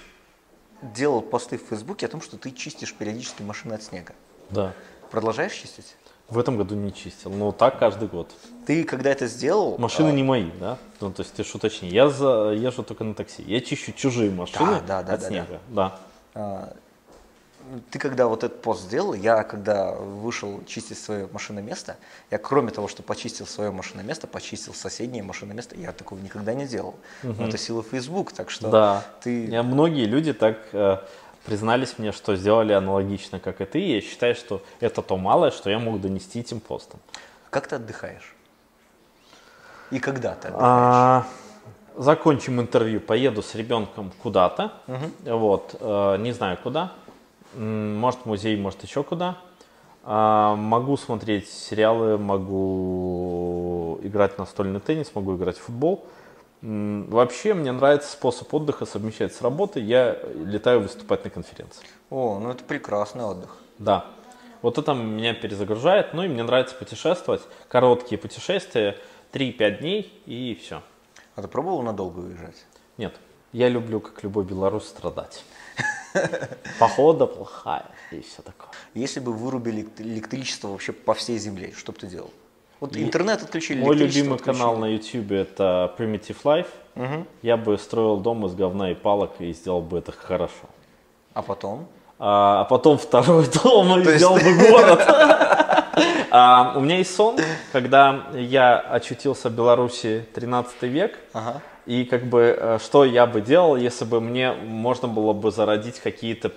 делал 0.82 1.22
посты 1.22 1.58
в 1.58 1.64
Фейсбуке 1.70 2.06
о 2.06 2.10
том, 2.10 2.22
что 2.22 2.38
ты 2.38 2.52
чистишь 2.52 2.94
периодически 2.94 3.42
машины 3.42 3.74
от 3.74 3.84
снега. 3.84 4.14
Да. 4.50 4.74
Продолжаешь 5.12 5.54
чистить? 5.54 5.96
В 6.28 6.40
этом 6.40 6.58
году 6.58 6.76
не 6.76 6.92
чистил, 6.92 7.30
но 7.30 7.52
так 7.52 7.78
каждый 7.78 8.08
год. 8.08 8.32
Ты, 8.66 8.84
когда 8.84 9.12
это 9.12 9.28
сделал... 9.28 9.78
Машины 9.78 10.10
а, 10.10 10.12
не 10.12 10.24
мои, 10.24 10.50
да? 10.60 10.78
Ну, 11.00 11.12
то 11.12 11.22
есть 11.22 11.34
ты 11.36 11.44
что 11.44 11.58
уточни. 11.58 11.90
Я 11.90 12.10
за, 12.10 12.52
езжу 12.52 12.82
только 12.84 13.04
на 13.04 13.14
такси. 13.14 13.44
Я 13.44 13.62
чищу 13.62 13.92
чужие 13.92 14.32
машины 14.32 14.82
да, 14.88 15.04
да, 15.04 15.14
от 15.14 15.20
да, 15.20 15.28
снега. 15.28 15.60
Да. 15.70 16.00
а, 16.34 16.74
ты 17.90 18.00
когда 18.00 18.28
вот 18.28 18.44
этот 18.44 18.62
пост 18.62 18.84
сделал, 18.84 19.14
я 19.14 19.44
когда 19.44 19.92
вышел 19.92 20.64
чистить 20.66 21.00
свое 21.00 21.28
машиноместо, 21.32 21.98
я 22.30 22.38
кроме 22.38 22.72
того, 22.72 22.88
что 22.88 23.02
почистил 23.04 23.48
свое 23.48 23.72
машиноместо, 23.72 24.28
почистил 24.28 24.74
соседнее 24.74 25.24
машиноместо, 25.24 25.76
я 25.76 25.92
такого 25.92 26.20
никогда 26.20 26.54
не 26.54 26.66
делал. 26.66 26.96
Но 27.24 27.48
это 27.48 27.58
сила 27.58 27.84
Facebook, 27.84 28.34
так 28.34 28.50
что 28.50 28.70
Да. 28.70 29.04
ты... 29.22 29.46
Я- 29.46 29.64
многие 29.64 30.06
люди 30.06 30.34
так 30.34 30.58
э, 30.74 30.98
признались 31.46 31.98
мне, 31.98 32.12
что 32.12 32.36
сделали 32.36 32.74
аналогично, 32.74 33.40
как 33.40 33.62
и 33.62 33.66
ты. 33.66 33.80
И 33.80 33.96
я 33.96 34.02
считаю, 34.02 34.36
что 34.36 34.62
это 34.80 35.02
то 35.02 35.18
малое, 35.18 35.52
что 35.52 35.70
я 35.70 35.80
мог 35.80 36.02
донести 36.02 36.40
этим 36.40 36.60
постом. 36.60 37.00
Как 37.50 37.68
ты 37.68 37.76
отдыхаешь? 37.76 38.36
И 39.92 40.00
когда 40.00 40.34
ты 40.34 40.50
отдыхаешь? 40.50 40.58
А, 40.60 41.28
закончим 41.96 42.60
интервью, 42.60 43.00
поеду 43.00 43.42
с 43.42 43.56
ребенком 43.56 44.12
куда-то, 44.22 44.74
вот, 45.24 45.76
э, 45.80 46.18
не 46.20 46.32
знаю 46.32 46.58
куда, 46.62 46.92
может 47.54 48.22
в 48.22 48.26
музей, 48.26 48.58
может 48.58 48.84
еще 48.84 49.04
куда. 49.04 49.38
А, 50.04 50.56
могу 50.56 50.98
смотреть 50.98 51.50
сериалы, 51.50 52.18
могу 52.18 54.00
играть 54.04 54.34
в 54.34 54.38
настольный 54.38 54.80
теннис, 54.80 55.12
могу 55.16 55.36
играть 55.36 55.58
в 55.58 55.62
футбол. 55.62 56.06
Вообще 56.62 57.54
мне 57.54 57.72
нравится 57.72 58.12
способ 58.12 58.54
отдыха 58.54 58.86
совмещать 58.86 59.34
с 59.34 59.42
работой. 59.42 59.84
Я 59.84 60.18
летаю 60.34 60.82
выступать 60.82 61.24
на 61.24 61.30
конференции. 61.30 61.86
О, 62.10 62.40
ну 62.40 62.50
это 62.52 62.64
прекрасный 62.64 63.24
отдых. 63.24 63.58
Да. 63.78 64.06
Вот 64.62 64.78
это 64.78 64.94
меня 64.94 65.34
перезагружает. 65.34 66.14
Ну 66.14 66.24
и 66.24 66.28
мне 66.28 66.44
нравится 66.44 66.76
путешествовать. 66.76 67.42
Короткие 67.68 68.18
путешествия, 68.18 68.98
3-5 69.32 69.80
дней 69.80 70.22
и 70.26 70.58
все. 70.62 70.82
А 71.36 71.42
ты 71.42 71.48
пробовал 71.48 71.82
надолго 71.82 72.20
уезжать? 72.20 72.66
Нет. 72.98 73.16
Я 73.52 73.70
люблю, 73.70 74.00
как 74.00 74.24
любой 74.24 74.44
белорус, 74.44 74.88
страдать. 74.88 75.44
Похода 76.80 77.26
плохая 77.26 77.92
и 78.12 78.22
все 78.22 78.42
такое. 78.42 78.70
Если 78.94 79.20
бы 79.20 79.34
вырубили 79.34 79.88
электричество 79.98 80.70
вообще 80.70 80.94
по 80.94 81.14
всей 81.14 81.38
земле, 81.38 81.74
что 81.76 81.92
бы 81.92 82.00
ты 82.00 82.08
делал? 82.08 82.32
Вот 82.86 82.98
интернет 82.98 83.42
отключили, 83.42 83.80
Мой 83.82 83.96
любимый 83.96 84.36
отключили. 84.36 84.58
канал 84.58 84.78
на 84.78 84.86
YouTube 84.86 85.32
это 85.32 85.94
Primitive 85.98 86.38
Life. 86.44 86.68
Я 87.42 87.58
бы 87.58 87.78
строил 87.78 88.18
дом 88.18 88.46
из 88.46 88.54
говна 88.54 88.92
и 88.92 88.96
палок 88.96 89.32
и 89.40 89.52
сделал 89.54 89.82
бы 89.82 89.98
это 89.98 90.12
хорошо. 90.12 90.70
А 91.34 91.42
потом? 91.42 91.88
А, 92.20 92.62
а 92.62 92.64
потом 92.66 92.98
второй 92.98 93.46
дом 93.64 94.00
и 94.00 94.04
сделал 94.18 94.36
бы 94.36 94.54
город. 94.70 95.02
А, 96.32 96.74
У 96.78 96.80
меня 96.82 96.98
есть 96.98 97.16
сон, 97.16 97.38
когда 97.72 98.28
я 98.34 98.78
очутился 98.80 99.50
в 99.50 99.54
Беларуси 99.54 100.26
13 100.34 100.84
век. 100.84 101.18
Ага. 101.34 101.62
И 101.86 102.06
как 102.06 102.24
бы, 102.26 102.56
э, 102.58 102.80
что 102.84 103.06
я 103.06 103.26
бы 103.26 103.42
делал, 103.42 103.76
если 103.76 104.06
бы 104.06 104.20
мне 104.22 104.54
можно 104.54 105.08
было 105.08 105.34
бы 105.34 105.52
зародить 105.52 106.00
какие-то 106.00 106.52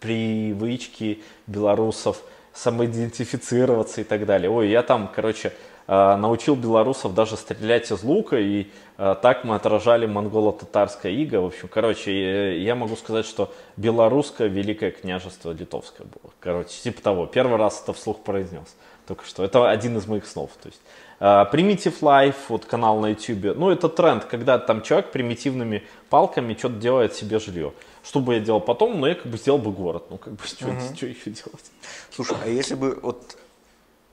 привычки 0.00 1.22
белорусов, 1.46 2.22
самоидентифицироваться 2.54 4.00
и 4.00 4.04
так 4.04 4.26
далее. 4.26 4.50
Ой, 4.50 4.68
я 4.70 4.82
там, 4.82 5.10
короче, 5.14 5.52
э, 5.86 6.16
научил 6.16 6.54
белорусов 6.54 7.14
даже 7.14 7.36
стрелять 7.36 7.90
из 7.90 8.02
лука, 8.02 8.38
и 8.38 8.68
э, 8.96 9.16
так 9.20 9.44
мы 9.44 9.56
отражали 9.56 10.06
монголо-татарское 10.06 11.12
иго. 11.12 11.40
В 11.40 11.46
общем, 11.46 11.68
короче, 11.68 12.62
я 12.62 12.74
могу 12.74 12.96
сказать, 12.96 13.26
что 13.26 13.52
белорусское 13.76 14.48
великое 14.48 14.92
княжество 14.92 15.50
литовское 15.50 16.06
было. 16.06 16.32
Короче, 16.40 16.80
типа 16.82 17.02
того. 17.02 17.26
Первый 17.26 17.58
раз 17.58 17.82
это 17.82 17.92
вслух 17.92 18.20
произнес. 18.20 18.74
Только 19.06 19.26
что. 19.26 19.44
Это 19.44 19.68
один 19.68 19.98
из 19.98 20.06
моих 20.06 20.24
снов. 20.24 20.50
То 20.62 20.68
есть, 20.68 20.80
э, 21.20 21.24
Primitive 21.24 22.00
Life, 22.00 22.36
вот 22.48 22.64
канал 22.64 23.00
на 23.00 23.08
YouTube. 23.08 23.56
Ну, 23.56 23.70
это 23.70 23.88
тренд, 23.88 24.24
когда 24.24 24.58
там 24.58 24.80
человек 24.80 25.10
примитивными 25.10 25.82
палками 26.08 26.54
что-то 26.54 26.76
делает 26.76 27.14
себе 27.14 27.38
жилье. 27.40 27.72
Что 28.04 28.20
бы 28.20 28.34
я 28.34 28.40
делал 28.40 28.60
потом? 28.60 29.00
Ну, 29.00 29.06
я 29.06 29.14
как 29.14 29.26
бы 29.26 29.38
сделал 29.38 29.58
бы 29.58 29.72
город. 29.72 30.04
Ну, 30.10 30.18
как 30.18 30.34
бы, 30.34 30.44
что, 30.44 30.66
что 30.94 31.06
еще 31.06 31.30
делать? 31.30 31.70
Слушай, 32.10 32.36
а 32.44 32.48
если 32.48 32.74
бы 32.74 32.98
вот 33.02 33.38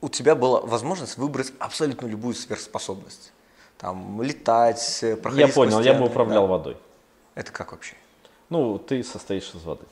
у 0.00 0.08
тебя 0.08 0.34
была 0.34 0.60
возможность 0.62 1.18
выбрать 1.18 1.52
абсолютно 1.58 2.06
любую 2.06 2.34
сверхспособность? 2.34 3.32
Там 3.76 4.22
летать, 4.22 5.00
э, 5.02 5.16
проходить 5.16 5.46
Я 5.48 5.52
понял, 5.52 5.72
сквозь 5.72 5.84
я 5.86 5.92
бы 5.92 5.98
стены, 5.98 6.10
управлял 6.10 6.44
да. 6.46 6.50
водой. 6.52 6.76
Это 7.34 7.52
как 7.52 7.72
вообще? 7.72 7.94
Ну, 8.48 8.78
ты 8.78 9.04
состоишь 9.04 9.52
из 9.54 9.62
воды. 9.62 9.84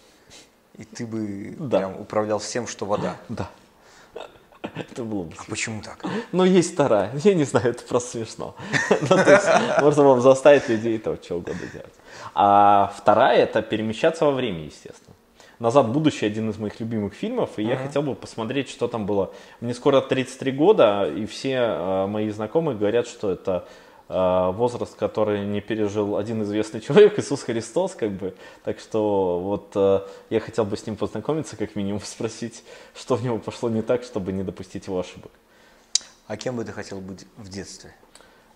И 0.79 0.85
ты 0.85 1.07
бы 1.07 1.55
Да. 1.59 1.79
прям 1.79 2.01
управлял 2.01 2.39
всем, 2.39 2.67
что 2.67 2.87
вода. 2.87 3.17
Да. 3.29 3.51
Это 4.63 5.05
было 5.05 5.25
бы 5.25 5.33
А 5.39 5.45
почему 5.49 5.83
так? 5.83 6.05
Ну, 6.33 6.45
есть 6.45 6.75
вторая. 6.75 7.11
Я 7.25 7.35
не 7.35 7.45
знаю, 7.45 7.71
это 7.71 7.83
просто 7.85 8.19
смешно. 8.19 8.55
Ну, 9.09 9.17
можно 9.83 10.03
вам 10.05 10.21
заставить 10.21 10.69
людей 10.69 10.99
то, 10.99 11.17
что 11.23 11.37
угодно 11.37 11.67
делать. 11.73 11.95
А 12.35 12.93
вторая– 12.97 13.39
это 13.39 13.63
перемещаться 13.63 14.25
во 14.25 14.33
времени, 14.33 14.67
естественно. 14.67 15.15
«Назад 15.59 15.87
в 15.87 15.93
будущее»– 15.93 16.31
один 16.31 16.49
из 16.49 16.57
моих 16.57 16.81
любимых 16.81 17.13
фильмов, 17.13 17.51
и 17.59 17.63
я 17.63 17.77
хотел 17.77 18.01
бы 18.01 18.15
посмотреть, 18.15 18.71
что 18.71 18.89
там 18.89 19.05
было. 19.05 19.31
Мне 19.61 19.75
скоро 19.75 20.01
33 20.01 20.53
года, 20.53 21.07
и 21.15 21.27
все 21.27 21.57
э, 21.57 22.07
мои 22.07 22.31
знакомые 22.31 22.79
говорят, 22.79 23.07
что 23.07 23.31
это 23.31 23.69
возраст, 24.13 24.97
который 24.97 25.47
не 25.47 25.61
пережил 25.61 26.17
один 26.17 26.43
известный 26.43 26.81
человек, 26.87 27.19
Иисус 27.19 27.43
Христос, 27.43 27.95
как 27.95 28.11
бы. 28.11 28.35
Так 28.65 28.81
что 28.81 29.41
вот 29.41 29.71
э, 29.77 30.01
я 30.31 30.41
хотел 30.41 30.65
бы 30.65 30.77
с 30.77 30.85
ним 30.87 30.97
познакомиться, 30.97 31.57
как 31.57 31.77
минимум, 31.77 32.01
спросить, 32.05 32.65
что 32.95 33.15
в 33.15 33.23
него 33.23 33.39
пошло 33.39 33.69
не 33.71 33.83
так, 33.83 34.03
чтобы 34.03 34.33
не 34.33 34.43
допустить 34.43 34.87
его 34.87 34.99
ошибок. 34.99 35.31
А 36.27 36.37
кем 36.37 36.57
бы 36.57 36.65
ты 36.65 36.73
хотел 36.73 37.01
быть 37.01 37.27
в 37.37 37.49
детстве? 37.49 37.95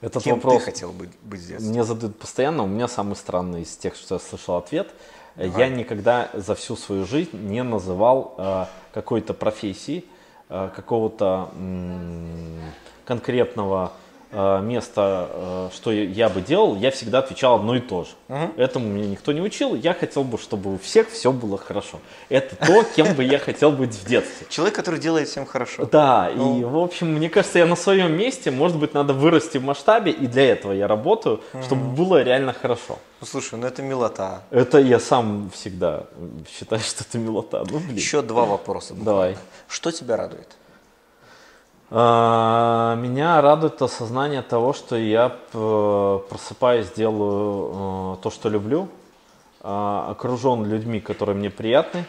Этот 0.01 0.23
Кем 0.23 0.35
вопрос 0.35 0.59
ты 0.59 0.65
хотел 0.65 0.93
быть, 0.93 1.11
быть 1.23 1.41
в 1.41 1.47
детстве? 1.47 1.71
мне 1.71 1.83
задают 1.83 2.19
постоянно. 2.19 2.65
У 2.65 2.67
меня 2.67 2.89
самый 2.89 3.17
странный 3.17 3.63
из 3.63 3.77
тех, 3.77 3.95
что 3.97 4.17
я 4.17 4.19
слышал 4.19 4.57
ответ. 4.57 4.93
Я 5.37 5.69
никогда 5.69 6.31
за 6.35 6.55
всю 6.55 6.77
свою 6.77 7.07
жизнь 7.07 7.37
не 7.37 7.63
называл 7.63 8.35
э, 8.39 8.67
какой-то 8.93 9.35
профессии, 9.35 10.05
э, 10.49 10.71
какого-то 10.77 11.51
м, 11.55 12.61
конкретного 13.05 13.93
э, 14.35 14.61
места, 14.63 15.29
э, 15.31 15.69
что 15.75 15.93
я- 15.93 16.29
бы 16.29 16.41
делал. 16.41 16.77
Я 16.77 16.91
всегда 16.91 17.19
отвечал 17.21 17.57
одно 17.57 17.77
и 17.77 17.81
то 17.81 18.05
же. 18.05 18.11
Этому 18.57 18.89
меня 18.89 19.07
никто 19.07 19.33
не 19.33 19.41
учил. 19.41 19.75
Я 19.75 19.95
хотел 19.95 20.25
бы, 20.25 20.37
чтобы 20.39 20.75
у 20.75 20.79
всех 20.79 21.09
все 21.11 21.31
было 21.33 21.57
хорошо. 21.59 22.01
Это 22.29 22.57
то, 22.57 22.83
кем 22.97 23.15
бы 23.15 23.23
я 23.25 23.39
хотел 23.39 23.71
быть 23.71 23.95
в 23.95 24.05
детстве. 24.07 24.47
Человек, 24.51 24.75
который 24.75 24.99
делает 25.01 25.29
всем 25.29 25.47
хорошо. 25.47 25.87
Да, 25.87 26.31
Ну. 26.35 26.59
и 26.61 26.65
в 26.65 26.77
общем, 26.79 27.09
мне 27.15 27.31
кажется, 27.31 27.59
я 27.59 27.67
на 27.67 27.77
своем 27.77 28.13
месте, 28.17 28.51
может 28.51 28.77
быть, 28.79 28.95
надо 28.95 29.13
вырасти 29.13 29.59
в 29.59 29.65
масштабе, 29.65 30.11
и 30.13 30.27
для 30.27 30.51
этого 30.53 30.73
я 30.73 30.89
работаю, 30.89 31.41
чтобы 31.63 31.83
было 31.97 32.23
реально 32.23 32.53
хорошо. 32.53 32.99
Ну, 33.21 33.27
слушай, 33.27 33.59
ну 33.59 33.67
это 33.67 33.81
милота. 33.83 34.43
Это 34.51 34.79
я 34.79 34.99
сам 35.01 35.51
всегда 35.55 36.05
м, 36.19 36.45
считаю, 36.51 36.83
что 36.83 37.05
это 37.09 37.19
милота. 37.19 37.65
Ну, 37.71 37.79
блин. 37.79 37.97
Еще 37.97 38.21
два 38.23 38.45
вопроса. 38.45 38.95
буквально. 38.95 39.05
Давай. 39.05 39.37
Что 39.69 39.91
тебя 39.93 40.17
радует? 40.17 40.49
А, 41.91 42.97
Меня 42.97 43.41
радует 43.41 43.81
осознание 43.83 44.43
того, 44.43 44.73
что 44.73 44.97
я 44.97 45.29
п- 45.29 46.21
просыпаясь, 46.29 46.91
делаю 46.91 48.15
э, 48.19 48.23
то, 48.23 48.31
что 48.31 48.49
люблю, 48.49 48.89
а, 49.61 50.11
окружен 50.11 50.65
людьми, 50.65 51.01
которые 51.01 51.37
мне 51.37 51.51
приятны, 51.51 52.07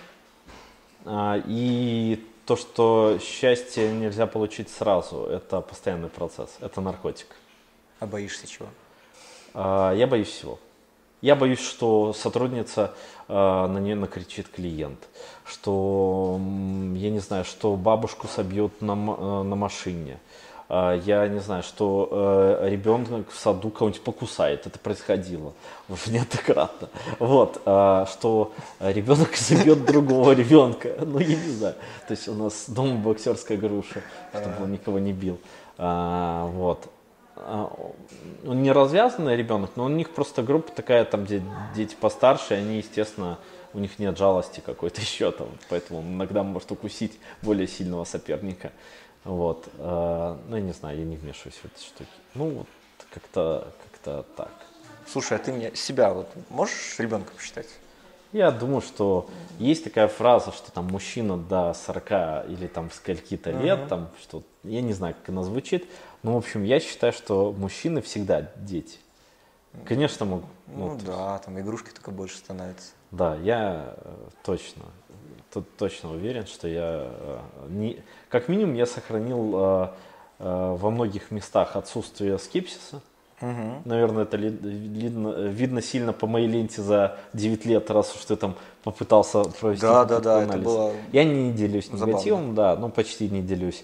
а, 1.06 1.42
и 1.46 2.24
то, 2.46 2.56
что 2.56 3.18
счастье 3.22 3.92
нельзя 3.92 4.28
получить 4.28 4.70
сразу, 4.70 5.24
это 5.26 5.62
постоянный 5.62 6.10
процесс, 6.10 6.58
это 6.62 6.80
наркотик. 6.82 7.28
А 8.00 8.06
боишься 8.06 8.48
чего? 8.48 8.68
Я 9.56 10.06
боюсь 10.08 10.28
всего. 10.28 10.60
Я 11.22 11.36
боюсь, 11.36 11.62
что 11.66 12.12
сотрудница 12.14 12.94
на 13.28 13.78
нее 13.80 13.96
накричит 13.96 14.48
клиент, 14.50 15.00
что, 15.46 16.40
я 16.94 17.10
не 17.10 17.20
знаю, 17.20 17.46
что 17.46 17.76
бабушку 17.76 18.28
собьет 18.28 18.82
на, 18.82 18.92
э, 18.94 19.44
на 19.44 19.56
машине. 19.56 20.20
А, 20.68 20.96
Я 20.96 21.28
не 21.28 21.40
знаю, 21.40 21.62
что 21.64 22.10
э, 22.62 22.70
ребенок 22.70 23.30
в 23.30 23.38
саду 23.38 23.70
кого-нибудь 23.70 24.02
покусает. 24.02 24.66
Это 24.66 24.80
происходило 24.80 25.54
уже 25.90 26.02
неоднократно. 26.12 26.90
Вот, 27.20 27.62
что 27.62 28.54
ребенок 28.80 29.36
забьет 29.38 29.86
другого 29.86 30.32
ребенка. 30.32 30.96
Ну, 31.00 31.20
я 31.20 31.36
не 31.36 31.52
знаю. 31.52 31.76
То 32.08 32.12
есть 32.12 32.28
у 32.28 32.34
нас 32.34 32.66
дома 32.68 32.96
боксерская 32.96 33.58
груша, 33.58 34.02
чтобы 34.32 34.64
он 34.64 34.72
никого 34.72 35.00
не 35.00 35.14
бил. 35.14 35.40
Вот. 35.78 36.90
А, 37.38 37.72
он 38.46 38.62
не 38.64 38.72
развязанный 38.72 39.36
ребенок, 39.36 39.72
но 39.76 39.86
у 39.86 39.90
них 39.90 40.12
просто 40.12 40.44
группа 40.44 40.72
такая, 40.72 41.06
там, 41.06 41.26
где 41.26 41.42
дети 41.76 41.96
постарше, 42.00 42.54
они, 42.54 42.78
естественно, 42.78 43.40
у 43.74 43.80
них 43.80 44.00
нет 44.00 44.18
жалости 44.18 44.62
какой-то 44.66 45.02
еще 45.10 45.32
там, 45.32 45.48
поэтому 45.70 46.00
он 46.00 46.14
иногда 46.14 46.44
может 46.44 46.72
укусить 46.72 47.20
более 47.42 47.68
сильного 47.68 48.04
соперника. 48.06 48.72
Вот. 49.24 49.68
а, 49.80 50.40
Ну, 50.48 50.56
я 50.56 50.62
не 50.62 50.74
знаю, 50.74 50.98
я 51.00 51.06
не 51.06 51.18
вмешиваюсь 51.18 51.56
в 51.56 51.66
эти 51.66 51.84
штуки. 51.84 52.10
Ну, 52.36 52.50
вот 52.50 52.68
как-то 53.12 53.74
как 54.02 54.26
так. 54.36 54.52
Слушай, 55.08 55.38
а 55.38 55.40
ты 55.40 55.52
мне 55.52 55.76
себя 55.76 56.14
вот 56.14 56.28
можешь 56.50 56.96
ребенком 57.00 57.38
считать? 57.40 57.68
Я 58.32 58.52
думаю, 58.52 58.82
что 58.82 59.30
есть 59.60 59.84
такая 59.84 60.08
фраза, 60.08 60.52
что 60.52 60.72
там 60.72 60.88
мужчина 60.88 61.38
до 61.38 61.74
40 61.74 62.50
или 62.50 62.68
там 62.68 62.92
скольки-то 62.92 63.52
лет, 63.52 63.88
там 63.88 64.10
что 64.22 64.44
я 64.64 64.82
не 64.82 64.94
знаю, 64.94 65.16
как 65.16 65.30
она 65.30 65.44
звучит, 65.44 65.88
но 66.26 66.34
в 66.34 66.38
общем 66.38 66.64
я 66.64 66.80
считаю, 66.80 67.14
что 67.14 67.54
мужчины 67.58 68.02
всегда 68.02 68.50
дети. 68.58 68.98
Конечно, 69.86 70.26
могут. 70.26 70.46
Ну, 70.68 70.88
ну, 70.88 71.00
да, 71.06 71.38
там 71.40 71.60
игрушки 71.60 71.92
только 71.92 72.12
больше 72.12 72.38
становятся. 72.38 72.92
да, 73.12 73.36
я 73.36 73.94
э, 73.98 74.14
точно, 74.44 74.84
тут 75.54 75.66
точно 75.78 76.12
уверен, 76.14 76.48
что 76.48 76.68
я 76.68 77.08
э, 77.10 77.38
не, 77.70 78.02
как 78.30 78.48
минимум 78.48 78.74
я 78.76 78.86
сохранил 78.86 79.52
э, 79.56 79.88
э, 80.40 80.76
во 80.80 80.90
многих 80.90 81.30
местах 81.32 81.76
отсутствие 81.76 82.38
скепсиса. 82.40 83.02
Наверное, 83.42 84.24
это 84.24 84.38
ли- 84.38 84.50
видно, 84.50 85.28
видно 85.50 85.82
сильно 85.82 86.14
по 86.14 86.26
моей 86.26 86.48
ленте 86.48 86.82
за 86.82 87.18
9 87.34 87.66
лет, 87.66 87.92
раз 87.92 88.16
уж 88.16 88.24
ты 88.26 88.38
там 88.38 88.56
попытался 88.84 89.44
провести 89.44 89.82
Да, 89.86 90.06
да, 90.06 90.20
да, 90.22 90.42
это 90.42 90.54
анализ. 90.54 90.66
было 90.66 90.94
Я 91.12 91.26
не 91.26 91.52
делюсь 91.52 91.88
забавно. 91.88 92.06
негативом, 92.14 92.56
да, 92.56 92.76
ну 92.78 92.90
почти 92.90 93.30
не 93.30 93.42
делюсь. 93.42 93.84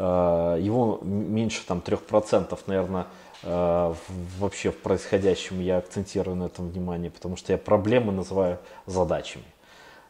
Э, 0.00 0.56
Его 0.58 0.98
меньше 1.02 1.62
там 1.66 1.82
3%, 1.84 2.58
наверное, 2.66 3.06
э, 3.42 3.94
вообще 4.38 4.70
в 4.70 4.78
происходящем 4.78 5.60
я 5.60 5.76
акцентирую 5.76 6.36
на 6.36 6.44
этом 6.44 6.70
внимание, 6.70 7.10
потому 7.10 7.36
что 7.36 7.52
я 7.52 7.58
проблемы 7.58 8.10
называю 8.10 8.58
задачами. 8.86 9.44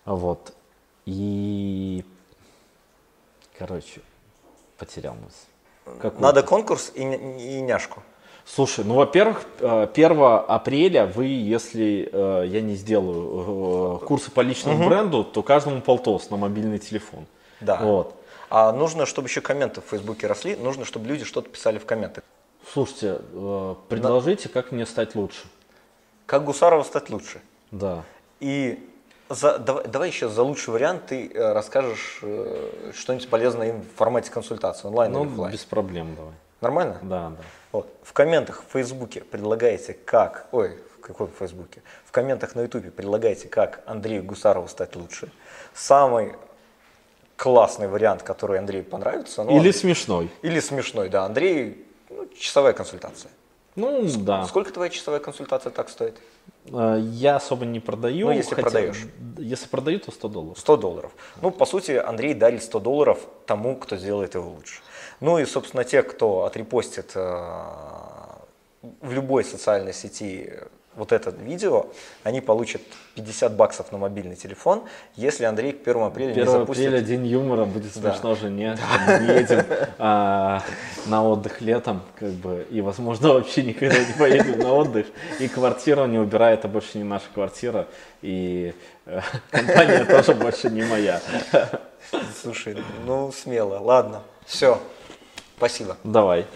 Вот. 0.04 0.52
И, 1.06 2.04
короче, 3.58 4.00
потерял 4.78 5.14
мысль. 5.14 5.98
Какую? 6.00 6.22
Надо 6.22 6.44
конкурс 6.44 6.92
и, 6.94 7.02
и 7.02 7.60
няшку. 7.60 8.00
Слушай, 8.44 8.84
ну, 8.84 8.94
во-первых, 8.94 9.44
э, 9.58 9.88
1 9.92 10.18
апреля 10.46 11.06
вы, 11.06 11.26
если 11.26 12.08
э, 12.12 12.46
я 12.46 12.60
не 12.60 12.76
сделаю 12.76 13.98
э, 14.02 14.06
курсы 14.06 14.30
по 14.30 14.40
личному 14.40 14.88
бренду, 14.88 15.24
то 15.24 15.42
каждому 15.42 15.80
полтос 15.80 16.30
на 16.30 16.36
мобильный 16.36 16.78
телефон. 16.78 17.26
Да. 17.60 17.80
Вот. 17.82 18.19
А 18.50 18.72
нужно, 18.72 19.06
чтобы 19.06 19.28
еще 19.28 19.40
комменты 19.40 19.80
в 19.80 19.84
Фейсбуке 19.84 20.26
росли, 20.26 20.56
нужно, 20.56 20.84
чтобы 20.84 21.06
люди 21.06 21.24
что-то 21.24 21.48
писали 21.48 21.78
в 21.78 21.86
комментах. 21.86 22.24
Слушайте, 22.72 23.20
э, 23.32 23.74
предложите, 23.88 24.48
как 24.48 24.72
мне 24.72 24.86
стать 24.86 25.14
лучше. 25.14 25.44
как 26.26 26.44
Гусарова 26.44 26.82
стать 26.82 27.10
лучше. 27.10 27.40
Да. 27.70 28.02
И 28.40 28.86
за, 29.28 29.58
давай, 29.58 29.86
давай 29.86 30.08
еще 30.08 30.28
за 30.28 30.42
лучший 30.42 30.70
вариант 30.72 31.06
ты 31.06 31.28
э, 31.32 31.52
расскажешь 31.52 32.18
э, 32.22 32.90
что-нибудь 32.94 33.28
полезное 33.30 33.68
им 33.70 33.82
в 33.82 33.96
формате 33.96 34.30
консультации, 34.30 34.86
онлайн 34.88 35.12
Ну, 35.12 35.22
или 35.24 35.30
оффлайн. 35.30 35.52
без 35.52 35.64
проблем 35.64 36.14
давай. 36.16 36.34
Нормально? 36.60 36.98
Да, 37.02 37.30
да. 37.30 37.36
Вот. 37.72 37.88
В 38.02 38.12
комментах 38.12 38.62
в 38.68 38.72
Фейсбуке 38.72 39.22
предлагаете 39.22 39.94
как... 39.94 40.46
Ой, 40.52 40.78
в 40.96 41.00
каком 41.00 41.28
Фейсбуке? 41.38 41.82
В 42.04 42.10
комментах 42.12 42.54
на 42.54 42.62
Ютубе 42.62 42.90
предлагайте, 42.90 43.48
как 43.48 43.80
Андрею 43.86 44.22
Гусарову 44.24 44.68
стать 44.68 44.94
лучше. 44.96 45.30
Самый 45.72 46.34
классный 47.40 47.88
вариант, 47.88 48.22
который 48.22 48.58
Андрею 48.58 48.84
понравится. 48.84 49.44
ну, 49.44 49.58
Или 49.58 49.72
смешной. 49.72 50.28
или 50.42 50.60
смешной, 50.60 51.08
да. 51.08 51.24
Андрей, 51.24 51.86
ну, 52.10 52.28
часовая 52.38 52.74
консультация. 52.74 53.30
Ну, 53.76 54.06
да. 54.18 54.44
Сколько 54.46 54.72
твоя 54.72 54.90
часовая 54.90 55.20
консультация 55.20 55.70
так 55.70 55.88
стоит? 55.88 56.18
Э, 56.66 56.98
Я 57.00 57.36
особо 57.36 57.64
не 57.64 57.80
продаю. 57.80 58.26
Ну, 58.26 58.32
если 58.32 58.54
продаешь. 58.54 59.06
Если 59.38 59.68
продаю, 59.68 60.00
то 60.00 60.10
100 60.12 60.28
долларов. 60.28 60.58
100 60.58 60.76
долларов. 60.76 61.12
Ну, 61.40 61.50
по 61.50 61.64
сути, 61.64 61.92
Андрей 61.92 62.34
дарит 62.34 62.62
100 62.62 62.78
долларов 62.80 63.18
тому, 63.46 63.76
кто 63.76 63.96
сделает 63.96 64.34
его 64.34 64.50
лучше. 64.50 64.82
Ну 65.20 65.38
и, 65.38 65.46
собственно, 65.46 65.84
те, 65.84 66.02
кто 66.02 66.44
отрепостит 66.44 67.12
э, 67.14 67.20
в 69.00 69.12
любой 69.12 69.44
социальной 69.44 69.94
сети 69.94 70.52
вот 70.96 71.12
это 71.12 71.30
видео, 71.30 71.86
они 72.24 72.40
получат 72.40 72.82
50 73.14 73.54
баксов 73.54 73.92
на 73.92 73.98
мобильный 73.98 74.34
телефон, 74.34 74.82
если 75.14 75.44
Андрей 75.44 75.72
к 75.72 75.86
1 75.86 76.02
апреля 76.02 76.30
1 76.32 76.44
не 76.44 76.50
запустит... 76.50 76.86
апреля 76.86 77.02
день 77.02 77.26
юмора, 77.26 77.64
будет 77.64 77.92
Да. 77.94 78.12
смешно 78.12 78.34
жене. 78.34 78.76
Мы 79.06 79.24
едем 79.32 79.64
а, 79.98 80.62
на 81.06 81.24
отдых 81.24 81.60
летом, 81.60 82.02
как 82.18 82.30
бы, 82.30 82.66
и, 82.70 82.80
возможно, 82.80 83.34
вообще 83.34 83.62
никогда 83.62 83.98
не 83.98 84.12
поедем 84.18 84.58
на 84.58 84.72
отдых. 84.72 85.06
И 85.38 85.48
квартиру 85.48 86.06
не 86.06 86.18
убирает, 86.18 86.60
это 86.60 86.68
больше 86.68 86.98
не 86.98 87.04
наша 87.04 87.26
квартира. 87.32 87.86
И 88.20 88.74
э, 89.06 89.20
компания 89.50 90.04
тоже 90.04 90.34
больше 90.34 90.70
не 90.70 90.82
моя. 90.82 91.20
Слушай, 92.42 92.76
ну 93.06 93.30
смело, 93.32 93.78
ладно, 93.78 94.22
все, 94.44 94.80
спасибо. 95.56 95.96
Давай. 96.02 96.46